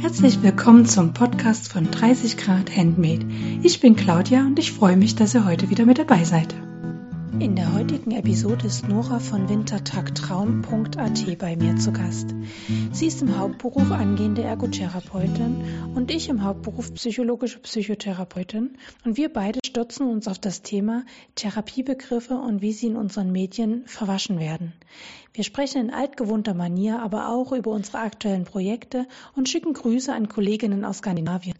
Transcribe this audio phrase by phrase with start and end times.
[0.00, 3.26] Herzlich willkommen zum Podcast von 30 Grad Handmade.
[3.62, 6.54] Ich bin Claudia und ich freue mich, dass ihr heute wieder mit dabei seid.
[7.38, 12.34] In der heutigen Episode ist Nora von wintertagtraum.at bei mir zu Gast.
[12.90, 15.62] Sie ist im Hauptberuf angehende Ergotherapeutin
[15.94, 21.04] und ich im Hauptberuf psychologische Psychotherapeutin und wir beide stürzen uns auf das Thema
[21.36, 24.72] Therapiebegriffe und wie sie in unseren Medien verwaschen werden.
[25.32, 29.06] Wir sprechen in altgewohnter Manier aber auch über unsere aktuellen Projekte
[29.36, 31.54] und schicken Grüße an Kolleginnen aus Skandinavien.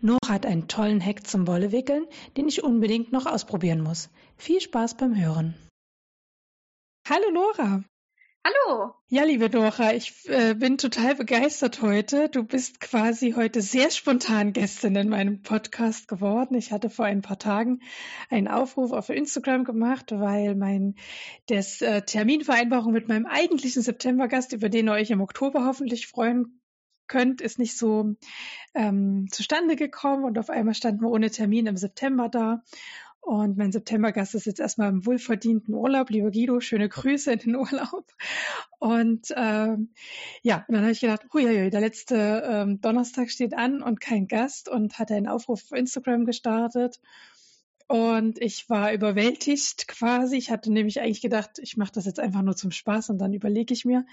[0.00, 2.06] Nora hat einen tollen Hack zum Wollewickeln,
[2.36, 4.08] den ich unbedingt noch ausprobieren muss.
[4.36, 5.54] Viel Spaß beim Hören.
[7.06, 7.84] Hallo Nora.
[8.42, 8.94] Hallo.
[9.08, 12.30] Ja, liebe Nora, ich äh, bin total begeistert heute.
[12.30, 16.54] Du bist quasi heute sehr spontan Gästin in meinem Podcast geworden.
[16.54, 17.80] Ich hatte vor ein paar Tagen
[18.30, 20.94] einen Aufruf auf Instagram gemacht, weil mein
[21.46, 26.58] das äh, Terminvereinbarung mit meinem eigentlichen Septembergast, über den ihr euch im Oktober hoffentlich freuen
[27.06, 28.14] könnt, ist nicht so
[28.74, 32.62] ähm, zustande gekommen und auf einmal standen wir ohne Termin im September da.
[33.24, 36.10] Und mein Septembergast ist jetzt erstmal im wohlverdienten Urlaub.
[36.10, 38.04] Lieber Guido, schöne Grüße in den Urlaub.
[38.78, 39.94] Und ähm,
[40.42, 44.28] ja, und dann habe ich gedacht, huiuiui, der letzte ähm, Donnerstag steht an und kein
[44.28, 47.00] Gast und hatte einen Aufruf auf Instagram gestartet.
[47.88, 50.36] Und ich war überwältigt quasi.
[50.36, 53.32] Ich hatte nämlich eigentlich gedacht, ich mache das jetzt einfach nur zum Spaß und dann
[53.32, 54.04] überlege ich mir,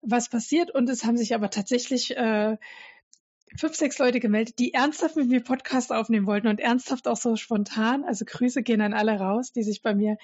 [0.00, 0.74] was passiert.
[0.74, 2.56] Und es haben sich aber tatsächlich äh,
[3.56, 7.36] fünf, sechs Leute gemeldet, die ernsthaft mit mir Podcast aufnehmen wollten und ernsthaft auch so
[7.36, 8.04] spontan.
[8.04, 10.16] Also Grüße gehen an alle raus, die sich bei mir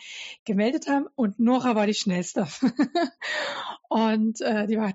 [0.44, 1.06] gemeldet haben.
[1.14, 2.46] Und Nora war die schnellste.
[3.88, 4.92] und äh, die war,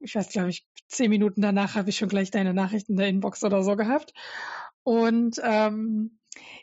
[0.00, 3.08] ich weiß, glaube ich, zehn Minuten danach habe ich schon gleich deine Nachrichten in der
[3.08, 4.12] Inbox oder so gehabt.
[4.82, 6.18] Und ähm,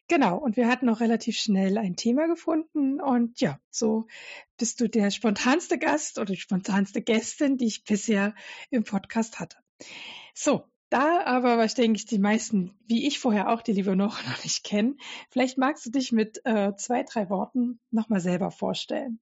[0.08, 4.08] Genau, und wir hatten auch relativ schnell ein Thema gefunden und ja, so
[4.58, 8.33] bist du der spontanste Gast oder die spontanste Gästin, die ich bisher
[8.70, 9.58] im Podcast hatte.
[10.39, 14.23] So, da aber was denke ich die meisten, wie ich vorher auch, die liebe noch
[14.27, 14.99] noch nicht kennen,
[15.30, 19.20] vielleicht magst du dich mit äh, zwei, drei Worten nochmal selber vorstellen.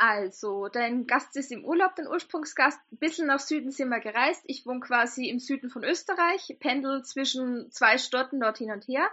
[0.00, 2.78] Also, dein Gast ist im Urlaub, dein Ursprungsgast.
[2.92, 4.42] Ein bisschen nach Süden sind wir gereist.
[4.46, 9.10] Ich wohne quasi im Süden von Österreich, pendel zwischen zwei Städten dort hin und her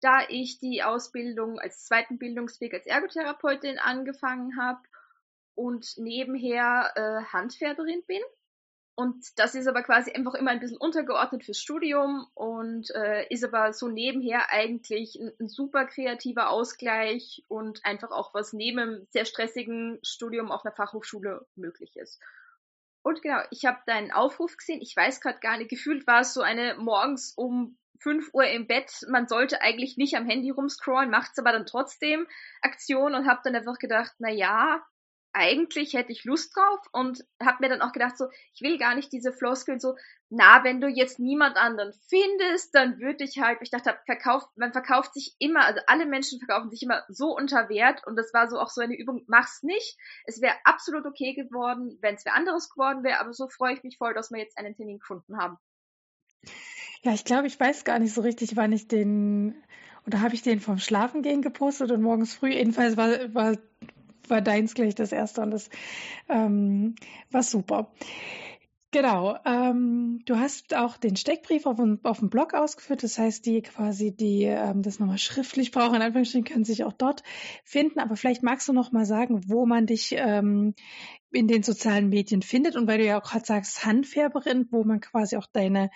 [0.00, 4.80] da ich die Ausbildung als zweiten Bildungsweg als Ergotherapeutin angefangen habe
[5.54, 8.22] und nebenher äh, Handfärberin bin.
[8.98, 13.44] Und das ist aber quasi einfach immer ein bisschen untergeordnet fürs Studium und äh, ist
[13.44, 19.06] aber so nebenher eigentlich ein, ein, super kreativer Ausgleich und einfach auch was neben einem
[19.10, 22.20] sehr stressigen Studium auf einer Fachhochschule möglich ist.
[23.02, 24.80] Und genau, ich habe deinen Aufruf gesehen.
[24.82, 28.66] Ich weiß gerade gar nicht, gefühlt war es so eine morgens um 5 Uhr im
[28.66, 32.26] Bett, man sollte eigentlich nicht am Handy rumscrollen, macht's aber dann trotzdem
[32.62, 34.82] Aktion und habe dann einfach gedacht, na ja,
[35.38, 38.94] eigentlich hätte ich Lust drauf und habe mir dann auch gedacht, so, ich will gar
[38.94, 39.94] nicht diese Floskeln so,
[40.30, 44.72] na, wenn du jetzt niemand anderen findest, dann würde ich halt, ich dachte, verkauft, man
[44.72, 48.50] verkauft sich immer, also alle Menschen verkaufen sich immer so unter Wert und das war
[48.50, 49.96] so auch so eine Übung, mach's nicht.
[50.24, 53.82] Es wäre absolut okay geworden, wenn es wer anderes geworden wäre, aber so freue ich
[53.84, 55.56] mich voll, dass wir jetzt einen Termin gefunden haben.
[57.02, 59.54] Ja, ich glaube, ich weiß gar nicht so richtig, wann ich den,
[60.06, 62.50] oder habe ich den vom Schlafengehen gepostet und morgens früh.
[62.50, 63.56] Jedenfalls war, war,
[64.30, 65.70] war deins gleich das erste und das
[66.28, 66.94] ähm,
[67.30, 67.92] war super.
[68.90, 69.36] Genau.
[69.44, 73.02] Ähm, du hast auch den Steckbrief auf, auf dem Blog ausgeführt.
[73.02, 76.94] Das heißt, die quasi, die ähm, das nochmal schriftlich brauchen, in Anführungsstrichen, können sich auch
[76.94, 77.22] dort
[77.64, 78.00] finden.
[78.00, 80.74] Aber vielleicht magst du noch mal sagen, wo man dich ähm,
[81.30, 85.00] in den sozialen Medien findet und weil du ja auch gerade sagst, Handfärberin, wo man
[85.02, 85.90] quasi auch deine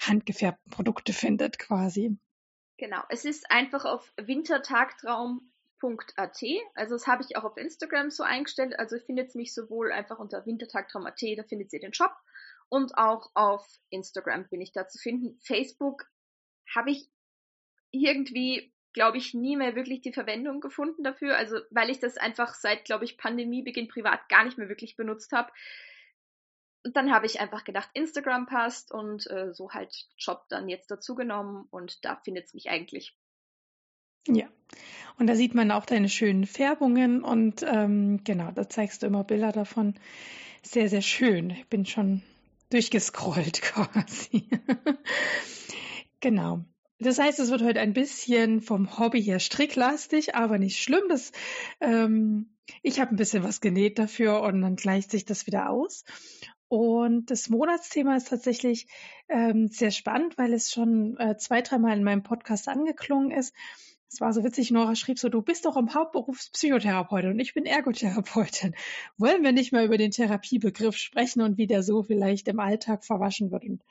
[0.00, 2.16] handgefärbten Produkte findet, quasi.
[2.78, 3.00] Genau.
[3.08, 4.12] Es ist einfach auf
[5.82, 6.42] wintertagtraum.at.
[6.74, 8.78] Also das habe ich auch auf Instagram so eingestellt.
[8.78, 12.14] Also findet mich sowohl einfach unter wintertagtraum.at, da findet ihr den Shop
[12.68, 15.38] und auch auf Instagram bin ich da zu finden.
[15.40, 16.06] Facebook
[16.74, 17.08] habe ich
[17.90, 21.36] irgendwie, glaube ich, nie mehr wirklich die Verwendung gefunden dafür.
[21.36, 25.32] Also weil ich das einfach seit, glaube ich, Pandemiebeginn privat gar nicht mehr wirklich benutzt
[25.32, 25.52] habe.
[26.84, 30.88] Und dann habe ich einfach gedacht, Instagram passt und äh, so halt Job dann jetzt
[30.90, 33.16] dazu genommen und da findet es mich eigentlich.
[34.26, 34.46] Ja,
[35.18, 39.24] und da sieht man auch deine schönen Färbungen und ähm, genau, da zeigst du immer
[39.24, 39.94] Bilder davon.
[40.62, 41.50] Sehr, sehr schön.
[41.50, 42.22] Ich bin schon
[42.70, 44.48] durchgescrollt quasi.
[46.20, 46.64] genau.
[46.98, 51.04] Das heißt, es wird heute ein bisschen vom Hobby her stricklastig, aber nicht schlimm.
[51.08, 51.32] Das,
[51.80, 56.04] ähm, ich habe ein bisschen was genäht dafür und dann gleicht sich das wieder aus.
[56.68, 58.86] Und das Monatsthema ist tatsächlich
[59.28, 63.54] ähm, sehr spannend, weil es schon äh, zwei, dreimal in meinem Podcast angeklungen ist.
[64.10, 67.54] Es war so witzig, Nora schrieb so, du bist doch im Hauptberuf Psychotherapeutin und ich
[67.54, 68.74] bin Ergotherapeutin.
[69.18, 73.04] Wollen wir nicht mal über den Therapiebegriff sprechen und wie der so vielleicht im Alltag
[73.04, 73.64] verwaschen wird?
[73.64, 73.82] Und,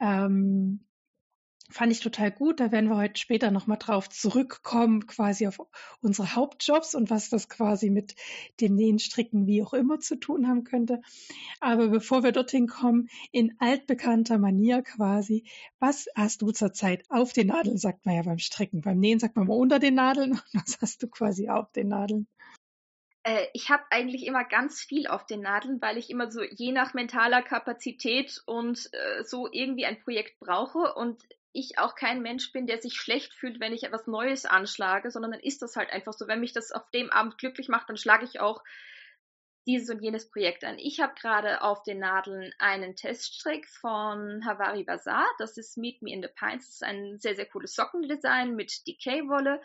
[0.00, 0.80] ähm,
[1.70, 2.60] fand ich total gut.
[2.60, 5.60] Da werden wir heute später nochmal drauf zurückkommen, quasi auf
[6.00, 8.14] unsere Hauptjobs und was das quasi mit
[8.60, 11.00] dem Nähen, Stricken, wie auch immer zu tun haben könnte.
[11.60, 15.44] Aber bevor wir dorthin kommen, in altbekannter Manier quasi,
[15.78, 18.80] was hast du zurzeit auf den Nadeln, sagt man ja beim Stricken.
[18.80, 20.40] Beim Nähen sagt man mal unter den Nadeln.
[20.52, 22.26] Was hast du quasi auf den Nadeln?
[23.22, 26.72] Äh, ich habe eigentlich immer ganz viel auf den Nadeln, weil ich immer so je
[26.72, 31.22] nach mentaler Kapazität und äh, so irgendwie ein Projekt brauche und
[31.52, 35.32] ich auch kein Mensch bin, der sich schlecht fühlt, wenn ich etwas Neues anschlage, sondern
[35.32, 36.28] dann ist das halt einfach so.
[36.28, 38.62] Wenn mich das auf dem Abend glücklich macht, dann schlage ich auch
[39.66, 40.78] dieses und jenes Projekt an.
[40.78, 45.26] Ich habe gerade auf den Nadeln einen Teststrick von Havari Bazaar.
[45.38, 46.66] Das ist Meet Me in the Pines.
[46.66, 49.60] Das ist ein sehr, sehr cooles Sockendesign mit Decay-Wolle.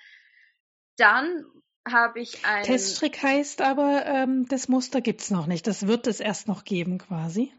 [0.98, 1.46] Dann
[1.90, 2.66] habe ich einen.
[2.66, 5.68] Teststrick heißt aber, ähm, das Muster gibt es noch nicht.
[5.68, 7.54] Das wird es erst noch geben quasi.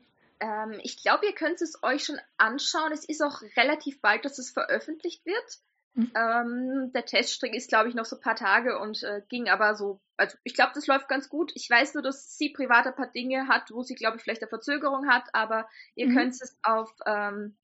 [0.44, 2.92] Ähm, ich glaube, ihr könnt es euch schon anschauen.
[2.92, 5.58] Es ist auch relativ bald, dass es veröffentlicht wird.
[5.94, 6.12] Mhm.
[6.14, 9.74] Ähm, der Teststrick ist, glaube ich, noch so ein paar Tage und äh, ging aber
[9.74, 11.52] so, also ich glaube, das läuft ganz gut.
[11.54, 14.42] Ich weiß nur, dass sie privat ein paar Dinge hat, wo sie, glaube ich, vielleicht
[14.42, 16.14] eine Verzögerung hat, aber ihr mhm.
[16.14, 17.56] könnt es auf ähm,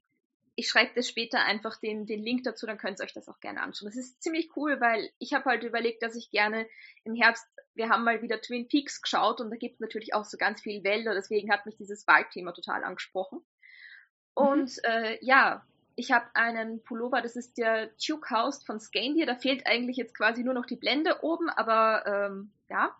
[0.57, 3.41] ich schreibe das später einfach den, den Link dazu, dann könnt ihr euch das auch
[3.41, 3.89] gerne anschauen.
[3.89, 6.67] Das ist ziemlich cool, weil ich habe halt überlegt, dass ich gerne
[7.05, 10.25] im Herbst, wir haben mal wieder Twin Peaks geschaut und da gibt es natürlich auch
[10.25, 13.39] so ganz viel Wälder, deswegen hat mich dieses Waldthema total angesprochen.
[13.39, 14.43] Mhm.
[14.47, 14.91] Und mhm.
[14.91, 15.65] äh, ja,
[15.97, 20.17] ich habe einen Pullover, das ist der Duke House von Scandia, da fehlt eigentlich jetzt
[20.17, 22.95] quasi nur noch die Blende oben, aber ähm, ja.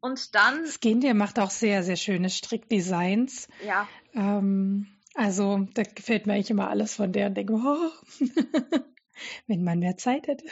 [0.00, 0.66] Und dann.
[0.66, 3.48] Scandia macht auch sehr, sehr schöne Strickdesigns.
[3.64, 3.88] Ja.
[4.14, 7.90] Ähm, also, da gefällt mir eigentlich immer alles von der und denke, oh,
[9.46, 10.46] wenn man mehr Zeit hätte.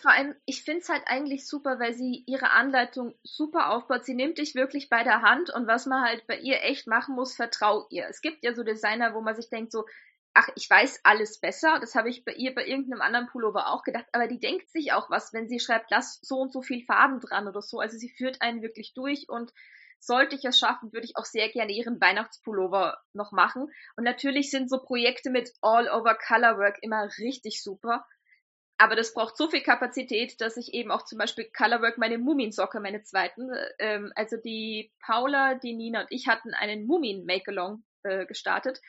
[0.00, 4.04] Vor allem, ich finde es halt eigentlich super, weil sie ihre Anleitung super aufbaut.
[4.04, 7.14] Sie nimmt dich wirklich bei der Hand und was man halt bei ihr echt machen
[7.14, 8.06] muss, vertrau ihr.
[8.08, 9.84] Es gibt ja so Designer, wo man sich denkt so,
[10.34, 11.78] ach, ich weiß alles besser.
[11.80, 14.06] Das habe ich bei ihr bei irgendeinem anderen Pullover auch gedacht.
[14.12, 17.20] Aber die denkt sich auch was, wenn sie schreibt, lass so und so viel Farben
[17.20, 17.78] dran oder so.
[17.78, 19.52] Also sie führt einen wirklich durch und
[19.98, 23.68] sollte ich es schaffen, würde ich auch sehr gerne ihren Weihnachtspullover noch machen.
[23.96, 28.06] Und natürlich sind so Projekte mit All-Over Colorwork immer richtig super.
[28.78, 32.78] Aber das braucht so viel Kapazität, dass ich eben auch zum Beispiel Colorwork meine Muminsocke,
[32.80, 38.26] meine zweiten, ähm, also die Paula, die Nina und ich hatten einen Mumin Make-Along äh,
[38.26, 38.80] gestartet.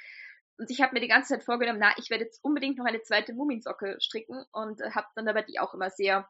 [0.57, 3.01] Und ich habe mir die ganze Zeit vorgenommen, na, ich werde jetzt unbedingt noch eine
[3.01, 6.27] zweite Muminsocke stricken und äh, habe dann aber die auch immer sehr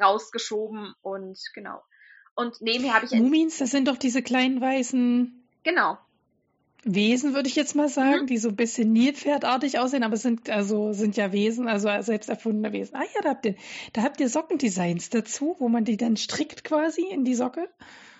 [0.00, 1.82] rausgeschoben und genau.
[2.34, 3.12] Und nebenher habe ich.
[3.12, 5.44] Mumins, das sind doch diese kleinen weißen.
[5.64, 5.98] Genau.
[6.84, 8.26] Wesen, würde ich jetzt mal sagen, mhm.
[8.26, 12.72] die so ein bisschen Nilpferdartig aussehen, aber sind also sind ja Wesen, also selbst erfundene
[12.72, 12.96] Wesen.
[12.96, 13.54] Ah ja, da habt ihr,
[13.92, 17.68] da habt ihr Sockendesigns dazu, wo man die dann strickt quasi in die Socke.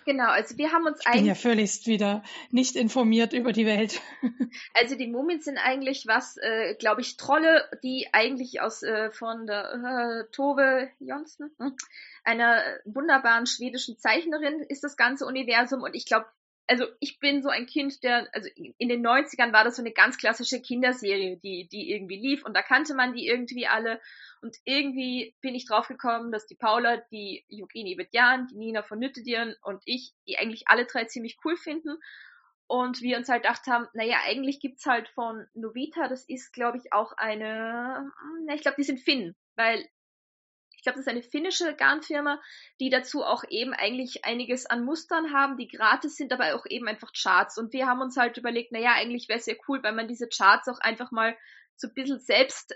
[0.05, 4.01] Genau, also wir haben uns ich bin ja völligst wieder nicht informiert über die Welt.
[4.75, 9.47] Also die Mumien sind eigentlich was, äh, glaube ich, Trolle, die eigentlich aus äh, von
[9.47, 11.77] der äh, Tove Jonsson, hm,
[12.25, 16.27] einer wunderbaren schwedischen Zeichnerin, ist das ganze Universum und ich glaube,
[16.69, 19.93] also ich bin so ein Kind, der, also in den 90ern war das so eine
[19.93, 24.01] ganz klassische Kinderserie, die, die irgendwie lief und da kannte man die irgendwie alle
[24.41, 29.55] und irgendwie bin ich draufgekommen, dass die Paula, die Eugenie Bedjan, die Nina von Nüttedieren
[29.63, 31.99] und ich, die eigentlich alle drei ziemlich cool finden.
[32.69, 36.79] Und wir uns halt gedacht haben, naja, eigentlich gibt's halt von Novita, das ist, glaube
[36.79, 38.11] ich, auch eine,
[38.47, 39.87] na, ich glaube, die sind Finnen, weil
[40.83, 42.43] ich glaube, das ist eine finnische Garnfirma,
[42.81, 46.89] die dazu auch eben eigentlich einiges an Mustern haben, die gratis sind, aber auch eben
[46.89, 47.57] einfach Charts.
[47.57, 50.29] Und wir haben uns halt überlegt, naja, eigentlich wäre es ja cool, wenn man diese
[50.29, 51.37] Charts auch einfach mal
[51.77, 52.75] so ein bisschen selbst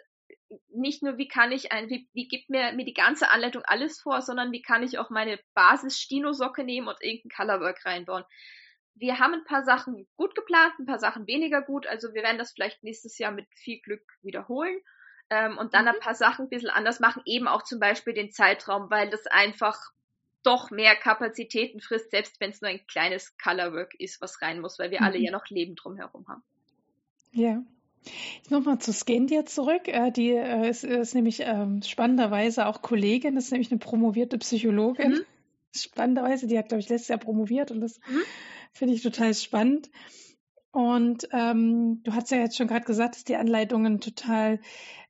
[0.69, 4.01] nicht nur, wie kann ich ein, wie, wie gibt mir, mir die ganze Anleitung alles
[4.01, 8.23] vor, sondern wie kann ich auch meine Basis-Stino-Socke nehmen und irgendein Colorwork reinbauen.
[8.95, 12.39] Wir haben ein paar Sachen gut geplant, ein paar Sachen weniger gut, also wir werden
[12.39, 14.79] das vielleicht nächstes Jahr mit viel Glück wiederholen
[15.30, 15.92] ähm, und dann mhm.
[15.92, 19.26] ein paar Sachen ein bisschen anders machen, eben auch zum Beispiel den Zeitraum, weil das
[19.26, 19.78] einfach
[20.42, 24.78] doch mehr Kapazitäten frisst, selbst wenn es nur ein kleines Colorwork ist, was rein muss,
[24.78, 25.06] weil wir mhm.
[25.06, 26.42] alle ja noch Leben drumherum haben.
[27.33, 27.62] Ja.
[28.50, 29.88] Nochmal zu Scandia zurück.
[29.88, 34.38] Äh, die äh, ist, ist nämlich ähm, spannenderweise auch Kollegin, das ist nämlich eine promovierte
[34.38, 35.11] Psychologin.
[35.11, 35.25] Mhm.
[35.75, 38.23] Spannenderweise, die hat, glaube ich, letztes Jahr promoviert und das mhm.
[38.73, 39.90] finde ich total spannend.
[40.76, 44.61] Und ähm, du hast ja jetzt schon gerade gesagt, dass die Anleitungen total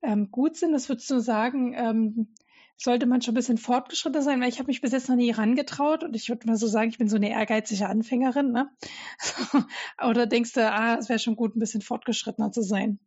[0.00, 0.70] ähm, gut sind.
[0.70, 2.32] Das würdest du sagen, ähm,
[2.76, 5.32] sollte man schon ein bisschen fortgeschritten sein, weil ich habe mich bis jetzt noch nie
[5.32, 8.52] herangetraut und ich würde mal so sagen, ich bin so eine ehrgeizige Anfängerin.
[8.52, 8.70] Ne?
[10.08, 13.00] Oder denkst du, ah, es wäre schon gut, ein bisschen fortgeschrittener zu sein?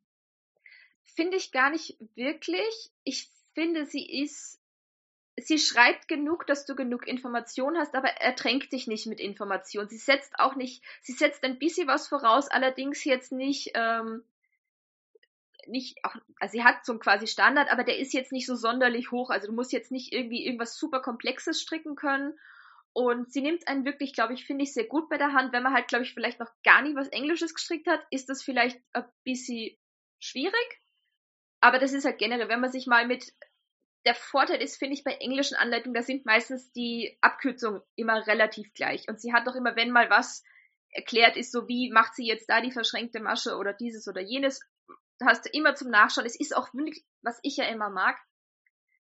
[1.16, 2.92] Finde ich gar nicht wirklich.
[3.06, 4.59] Ich finde, sie ist,
[5.42, 9.88] sie schreibt genug, dass du genug Information hast, aber ertränkt dich nicht mit Information.
[9.88, 14.24] Sie setzt auch nicht, sie setzt ein bisschen was voraus, allerdings jetzt nicht, ähm,
[15.68, 18.56] nicht, auch, also sie hat so einen quasi Standard, aber der ist jetzt nicht so
[18.56, 19.30] sonderlich hoch.
[19.30, 22.38] Also du musst jetzt nicht irgendwie irgendwas super Komplexes stricken können.
[22.94, 25.54] Und sie nimmt einen wirklich, glaube ich, finde ich sehr gut bei der Hand.
[25.54, 28.42] Wenn man halt, glaube ich, vielleicht noch gar nie was Englisches gestrickt hat, ist das
[28.42, 29.78] vielleicht ein bisschen
[30.20, 30.82] schwierig.
[31.62, 33.34] Aber das ist halt generell, wenn man sich mal mit
[34.10, 38.74] der Vorteil ist, finde ich, bei englischen Anleitungen, da sind meistens die Abkürzungen immer relativ
[38.74, 39.08] gleich.
[39.08, 40.44] Und sie hat doch immer, wenn mal was
[40.90, 44.62] erklärt ist, so wie macht sie jetzt da die verschränkte Masche oder dieses oder jenes,
[45.24, 46.26] hast du immer zum Nachschauen.
[46.26, 48.18] Es ist auch wirklich, was ich ja immer mag,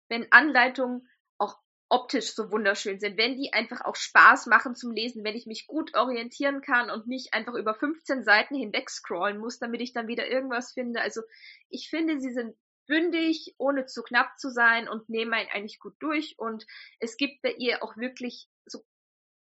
[0.09, 1.07] wenn Anleitungen
[1.37, 1.59] auch
[1.91, 5.67] optisch so wunderschön sind, wenn die einfach auch Spaß machen zum Lesen, wenn ich mich
[5.67, 10.09] gut orientieren kann und nicht einfach über 15 Seiten hinweg scrollen muss, damit ich dann
[10.09, 11.03] wieder irgendwas finde.
[11.03, 11.21] Also
[11.69, 12.57] ich finde, sie sind
[12.87, 16.39] bündig, ohne zu knapp zu sein und nehmen einen eigentlich gut durch.
[16.39, 16.67] Und
[17.01, 18.85] es gibt bei ihr auch wirklich so,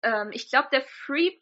[0.03, 1.39] ähm, ich glaube, der Free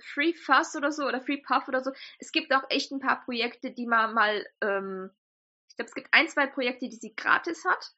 [0.00, 1.92] Free Fuss oder so oder Free Puff oder so.
[2.18, 5.10] Es gibt auch echt ein paar Projekte, die man mal, ähm,
[5.68, 7.92] ich glaube, es gibt ein, zwei Projekte, die sie gratis hat,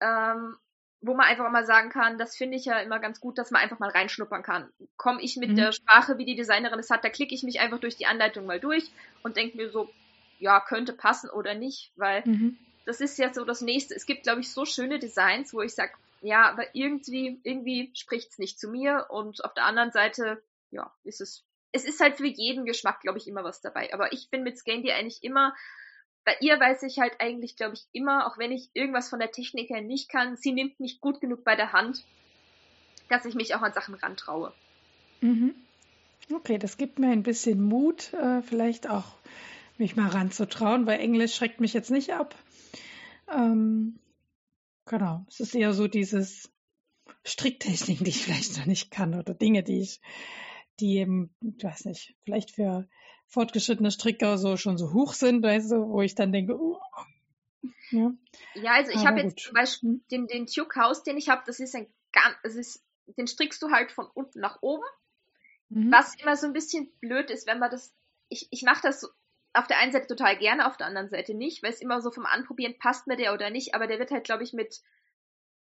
[0.00, 0.56] ähm,
[1.00, 3.62] wo man einfach mal sagen kann, das finde ich ja immer ganz gut, dass man
[3.62, 4.72] einfach mal reinschnuppern kann.
[4.96, 5.56] Komme ich mit mhm.
[5.56, 8.46] der Sprache, wie die Designerin es hat, da klicke ich mich einfach durch die Anleitung
[8.46, 8.90] mal durch
[9.22, 9.88] und denke mir so,
[10.38, 12.58] ja, könnte passen oder nicht, weil mhm.
[12.88, 13.94] Das ist ja so das nächste.
[13.94, 15.92] Es gibt, glaube ich, so schöne Designs, wo ich sage,
[16.22, 21.20] ja, aber irgendwie, irgendwie spricht's nicht zu mir und auf der anderen Seite ja, ist
[21.20, 21.44] es.
[21.70, 23.92] Es ist halt für jeden Geschmack, glaube ich, immer was dabei.
[23.92, 25.54] Aber ich bin mit Scandy eigentlich immer,
[26.24, 29.32] bei ihr weiß ich halt eigentlich, glaube ich, immer, auch wenn ich irgendwas von der
[29.32, 32.02] Technik her nicht kann, sie nimmt mich gut genug bei der Hand,
[33.10, 34.54] dass ich mich auch an Sachen rantraue.
[35.20, 35.54] Mhm.
[36.34, 39.04] Okay, das gibt mir ein bisschen Mut, äh, vielleicht auch
[39.76, 42.34] mich mal ranzutrauen, weil Englisch schreckt mich jetzt nicht ab.
[43.30, 43.98] Ähm,
[44.86, 46.50] genau, es ist eher so dieses
[47.24, 50.00] Stricktechniken, die ich vielleicht noch nicht kann oder Dinge, die ich
[50.80, 52.88] die eben, ich weiß nicht, vielleicht für
[53.26, 56.78] fortgeschrittene Stricker so schon so hoch sind, weißt du, wo ich dann denke, uh,
[57.90, 58.12] ja.
[58.54, 60.04] ja, also ich habe jetzt zum Beispiel hm.
[60.10, 63.62] den, den Tuke House, den ich habe, das ist ein ganz, es ist, den strickst
[63.62, 64.84] du halt von unten nach oben.
[65.70, 65.90] Mhm.
[65.92, 67.92] Was immer so ein bisschen blöd ist, wenn man das,
[68.28, 69.08] ich, ich mache das so,
[69.54, 72.10] auf der einen Seite total gerne, auf der anderen Seite nicht, weil es immer so
[72.10, 74.82] vom Anprobieren passt mir der oder nicht, aber der wird halt, glaube ich, mit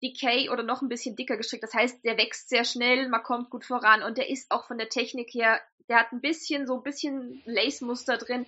[0.02, 1.62] Decay oder noch ein bisschen dicker gestrickt.
[1.62, 4.78] Das heißt, der wächst sehr schnell, man kommt gut voran und der ist auch von
[4.78, 8.46] der Technik her, der hat ein bisschen, so ein bisschen Lace-Muster drin.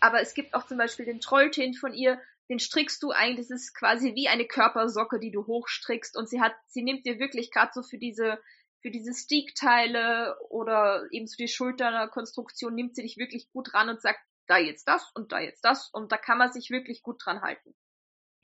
[0.00, 3.62] Aber es gibt auch zum Beispiel den Trolltint von ihr, den strickst du eigentlich, das
[3.62, 7.50] ist quasi wie eine Körpersocke, die du hochstrickst und sie hat, sie nimmt dir wirklich
[7.50, 8.38] gerade so für diese,
[8.82, 14.00] für diese Stickteile oder eben so die Schulterkonstruktion nimmt sie dich wirklich gut ran und
[14.00, 17.20] sagt, da jetzt das und da jetzt das und da kann man sich wirklich gut
[17.24, 17.74] dran halten.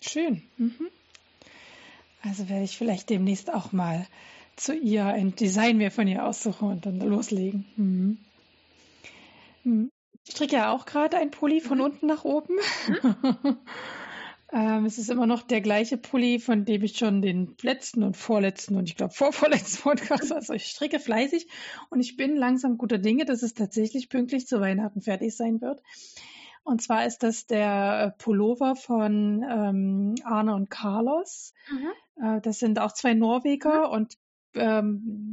[0.00, 0.42] Schön.
[0.56, 0.88] Mhm.
[2.22, 4.06] Also werde ich vielleicht demnächst auch mal
[4.56, 7.66] zu ihr ein Design mir von ihr aussuchen und dann loslegen.
[7.76, 8.18] Mhm.
[9.64, 9.90] mhm.
[10.24, 11.84] Ich stricke ja auch gerade ein Pulli von mhm.
[11.84, 12.56] unten nach oben.
[14.52, 14.58] Mhm.
[14.58, 18.16] ähm, es ist immer noch der gleiche Pulli, von dem ich schon den letzten und
[18.16, 21.48] vorletzten und ich glaube vorvorletzten Podcast, also ich stricke fleißig
[21.90, 25.82] und ich bin langsam guter Dinge, dass es tatsächlich pünktlich zu Weihnachten fertig sein wird.
[26.64, 31.54] Und zwar ist das der Pullover von ähm, Arne und Carlos.
[31.68, 32.24] Mhm.
[32.24, 33.92] Äh, das sind auch zwei Norweger mhm.
[33.92, 34.18] und
[34.54, 35.32] ähm,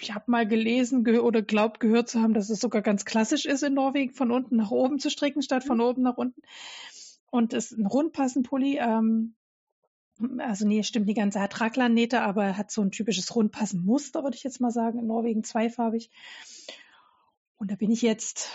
[0.00, 3.46] ich habe mal gelesen ge oder glaubt gehört zu haben, dass es sogar ganz klassisch
[3.46, 5.84] ist in Norwegen, von unten nach oben zu stricken, statt von mhm.
[5.84, 6.40] oben nach unten.
[7.30, 8.78] Und ist ein Rundpassenpulli.
[8.78, 9.34] Ähm,
[10.38, 11.34] also nee, stimmt nicht ganz.
[11.34, 14.98] Er hat Raglan-Nähte, aber er hat so ein typisches Rundpassenmuster, würde ich jetzt mal sagen,
[14.98, 16.10] in Norwegen zweifarbig.
[17.58, 18.50] Und da bin ich jetzt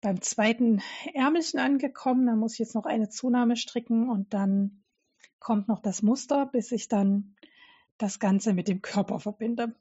[0.00, 0.82] beim zweiten
[1.14, 2.26] Ärmelchen angekommen.
[2.26, 4.82] Da muss ich jetzt noch eine Zunahme stricken und dann
[5.38, 7.36] kommt noch das Muster, bis ich dann
[7.98, 9.74] das Ganze mit dem Körper verbinde.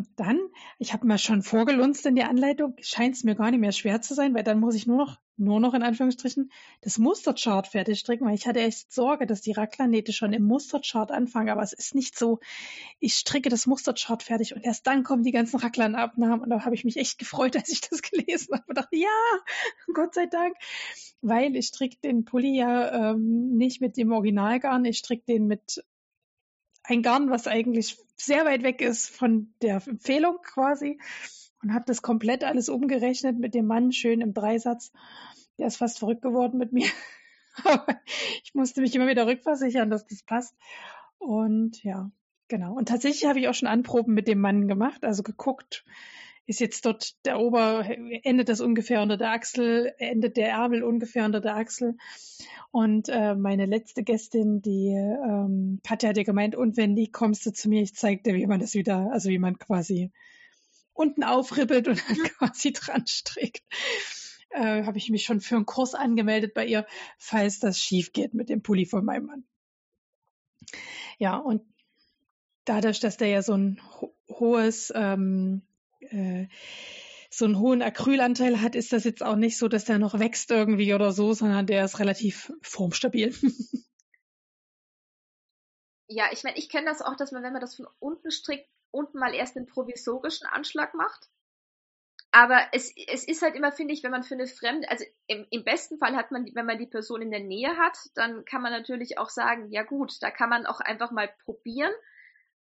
[0.00, 0.40] Und dann,
[0.78, 4.00] ich habe mir schon vorgelunzt in die Anleitung, scheint es mir gar nicht mehr schwer
[4.00, 7.98] zu sein, weil dann muss ich nur noch, nur noch in Anführungsstrichen, das Musterchart fertig
[7.98, 11.74] stricken, weil ich hatte echt Sorge, dass die Raglanähte schon im Musterchart anfangen, aber es
[11.74, 12.40] ist nicht so.
[12.98, 16.74] Ich stricke das Musterchart fertig und erst dann kommen die ganzen Raglanabnahmen und da habe
[16.74, 19.08] ich mich echt gefreut, als ich das gelesen habe und dachte, ja,
[19.92, 20.56] Gott sei Dank,
[21.20, 25.84] weil ich stricke den Pulli ja ähm, nicht mit dem Originalgarn, ich stricke den mit
[26.90, 30.98] ein Garn, was eigentlich sehr weit weg ist von der Empfehlung quasi
[31.62, 34.92] und habe das komplett alles umgerechnet mit dem Mann schön im Dreisatz.
[35.58, 36.88] Der ist fast verrückt geworden mit mir.
[38.44, 40.56] Ich musste mich immer wieder rückversichern, dass das passt.
[41.18, 42.10] Und ja,
[42.48, 42.74] genau.
[42.74, 45.84] Und tatsächlich habe ich auch schon Anproben mit dem Mann gemacht, also geguckt,
[46.46, 47.84] ist jetzt dort der Ober,
[48.22, 51.96] endet das ungefähr unter der Achsel, endet der Ärmel ungefähr unter der Achsel.
[52.72, 57.46] Und äh, meine letzte Gästin, die ähm, Katja, hat ja gemeint, und wenn die kommst
[57.46, 60.10] du zu mir, ich zeig dir, wie man das wieder, also wie man quasi
[60.92, 63.62] unten aufribbelt und dann quasi dran strickt.
[64.50, 66.86] Äh, Habe ich mich schon für einen Kurs angemeldet bei ihr,
[67.18, 69.44] falls das schief geht mit dem Pulli von meinem Mann.
[71.18, 71.62] Ja, und
[72.64, 75.62] dadurch, dass der ja so ein ho hohes ähm,
[76.00, 76.48] äh,
[77.30, 80.50] so einen hohen Acrylanteil hat, ist das jetzt auch nicht so, dass der noch wächst
[80.50, 83.32] irgendwie oder so, sondern der ist relativ formstabil.
[86.08, 88.68] ja, ich meine, ich kenne das auch, dass man, wenn man das von unten strickt,
[88.90, 91.30] unten mal erst einen provisorischen Anschlag macht.
[92.32, 95.46] Aber es, es ist halt immer, finde ich, wenn man für eine Fremde, also im,
[95.50, 98.62] im besten Fall hat man, wenn man die Person in der Nähe hat, dann kann
[98.62, 101.92] man natürlich auch sagen, ja gut, da kann man auch einfach mal probieren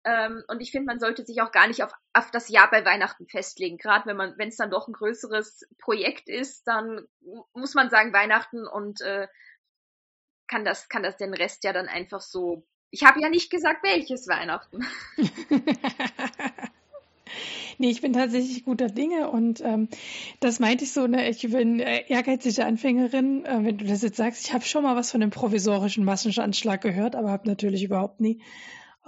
[0.05, 2.85] ähm, und ich finde, man sollte sich auch gar nicht auf, auf das Jahr bei
[2.85, 3.77] Weihnachten festlegen.
[3.77, 7.05] Gerade wenn man, wenn es dann doch ein größeres Projekt ist, dann
[7.53, 9.27] muss man sagen Weihnachten und äh,
[10.47, 12.65] kann das, kann das den Rest ja dann einfach so.
[12.91, 14.85] Ich habe ja nicht gesagt, welches Weihnachten.
[17.77, 19.87] Nee, ich bin tatsächlich guter Dinge und ähm,
[20.41, 23.45] das meinte ich so, ne, ich bin äh, ehrgeizige Anfängerin.
[23.45, 26.81] Äh, wenn du das jetzt sagst, ich habe schon mal was von dem provisorischen Massenanschlag
[26.81, 28.41] gehört, aber habe natürlich überhaupt nie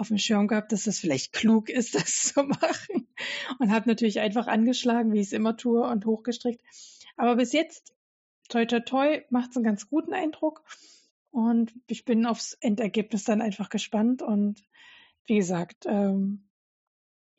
[0.01, 3.07] auf dem Schirm gehabt, dass das vielleicht klug ist, das zu machen.
[3.59, 6.61] Und habe natürlich einfach angeschlagen, wie ich es immer tue, und hochgestrickt.
[7.15, 7.93] Aber bis jetzt,
[8.49, 10.63] toi toi toi, macht es einen ganz guten Eindruck.
[11.29, 14.21] Und ich bin aufs Endergebnis dann einfach gespannt.
[14.21, 14.61] Und
[15.27, 16.49] wie gesagt, ähm,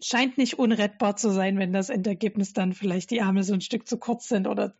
[0.00, 3.86] scheint nicht unrettbar zu sein, wenn das Endergebnis dann vielleicht die Arme so ein Stück
[3.86, 4.74] zu kurz sind oder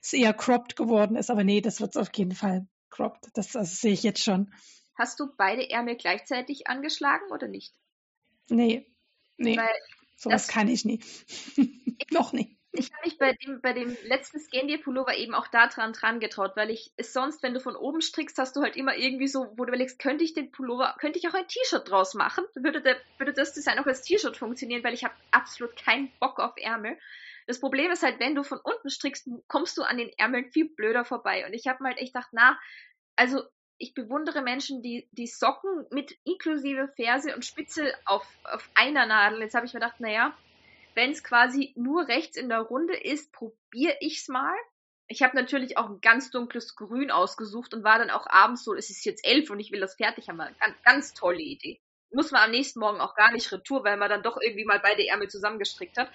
[0.00, 1.30] es eher cropped geworden ist.
[1.30, 3.30] Aber nee, das wird auf jeden Fall cropped.
[3.34, 4.52] Das, das sehe ich jetzt schon.
[4.94, 7.74] Hast du beide Ärmel gleichzeitig angeschlagen oder nicht?
[8.48, 8.86] Nee,
[9.36, 9.56] nee.
[9.56, 9.74] Weil
[10.16, 11.00] Sowas kann ich nie.
[12.10, 12.56] Noch nie.
[12.76, 16.56] Ich habe mich bei dem, bei dem letzten Scandier-Pullover eben auch da dran, dran getraut,
[16.56, 19.46] weil ich es sonst, wenn du von oben strickst, hast du halt immer irgendwie so,
[19.56, 22.44] wo du überlegst, könnte ich den Pullover, könnte ich auch ein T-Shirt draus machen?
[22.54, 26.40] Würde, der, würde das Design auch als T-Shirt funktionieren, weil ich habe absolut keinen Bock
[26.40, 26.98] auf Ärmel.
[27.46, 30.68] Das Problem ist halt, wenn du von unten strickst, kommst du an den Ärmeln viel
[30.68, 31.46] blöder vorbei.
[31.46, 32.58] Und ich habe mir halt echt gedacht, na,
[33.14, 33.44] also
[33.78, 39.40] ich bewundere Menschen, die die Socken mit inklusive Ferse und Spitze auf, auf einer Nadel.
[39.40, 40.36] Jetzt habe ich mir gedacht, naja,
[40.94, 44.54] wenn es quasi nur rechts in der Runde ist, probiere ich's mal.
[45.06, 48.74] Ich habe natürlich auch ein ganz dunkles Grün ausgesucht und war dann auch abends so,
[48.74, 50.38] es ist jetzt elf und ich will das fertig haben.
[50.38, 51.80] Ganz, ganz tolle Idee.
[52.10, 54.80] Muss man am nächsten Morgen auch gar nicht retour, weil man dann doch irgendwie mal
[54.80, 56.10] beide Ärmel zusammengestrickt hat.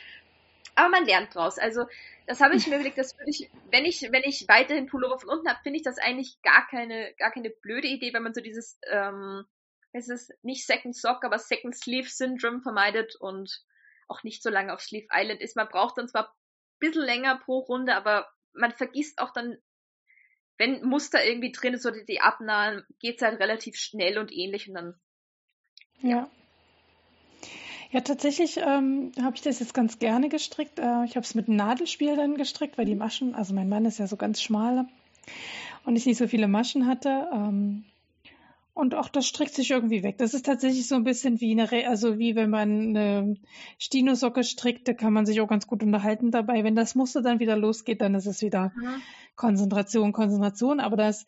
[0.75, 1.59] Aber man lernt draus.
[1.59, 1.85] Also
[2.25, 5.29] das habe ich mir überlegt, das würde ich, wenn ich, wenn ich weiterhin Pullover von
[5.29, 8.41] unten habe, finde ich das eigentlich gar keine, gar keine blöde Idee, wenn man so
[8.41, 9.45] dieses, ähm,
[9.91, 13.63] es ist nicht Second Sock, aber Second Sleeve Syndrome vermeidet und
[14.07, 15.55] auch nicht so lange auf Sleeve Island ist.
[15.55, 16.35] Man braucht dann zwar ein
[16.79, 19.57] bisschen länger pro Runde, aber man vergisst auch dann,
[20.57, 24.75] wenn Muster irgendwie drin ist oder die abnahen, geht's halt relativ schnell und ähnlich und
[24.75, 24.99] dann.
[26.01, 26.09] Ja.
[26.09, 26.31] ja.
[27.91, 30.77] Ja, tatsächlich ähm, habe ich das jetzt ganz gerne gestrickt.
[30.77, 33.97] Äh, ich habe es mit Nadelspiel dann gestrickt, weil die Maschen, also mein Mann ist
[33.97, 34.87] ja so ganz schmal
[35.85, 37.27] und ich nicht so viele Maschen hatte.
[37.33, 37.85] Ähm,
[38.75, 40.17] und auch das strickt sich irgendwie weg.
[40.19, 43.35] Das ist tatsächlich so ein bisschen wie eine, Re also wie wenn man eine
[43.77, 46.63] Stino-Socke strickt, da kann man sich auch ganz gut unterhalten dabei.
[46.63, 49.01] Wenn das Muster dann wieder losgeht, dann ist es wieder mhm.
[49.35, 50.79] Konzentration, Konzentration.
[50.79, 51.25] Aber das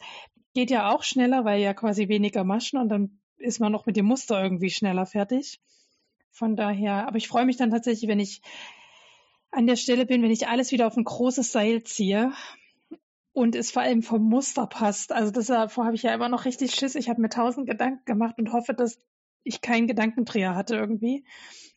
[0.54, 3.98] geht ja auch schneller, weil ja quasi weniger Maschen und dann ist man auch mit
[3.98, 5.60] dem Muster irgendwie schneller fertig.
[6.32, 8.42] Von daher, aber ich freue mich dann tatsächlich, wenn ich
[9.52, 12.32] an der Stelle bin, wenn ich alles wieder auf ein großes Seil ziehe
[13.34, 15.12] und es vor allem vom Muster passt.
[15.12, 16.96] Also das, davor habe ich ja immer noch richtig Schiss.
[16.96, 19.00] Ich habe mir tausend Gedanken gemacht und hoffe, dass
[19.44, 21.26] ich keinen Gedankendreher hatte irgendwie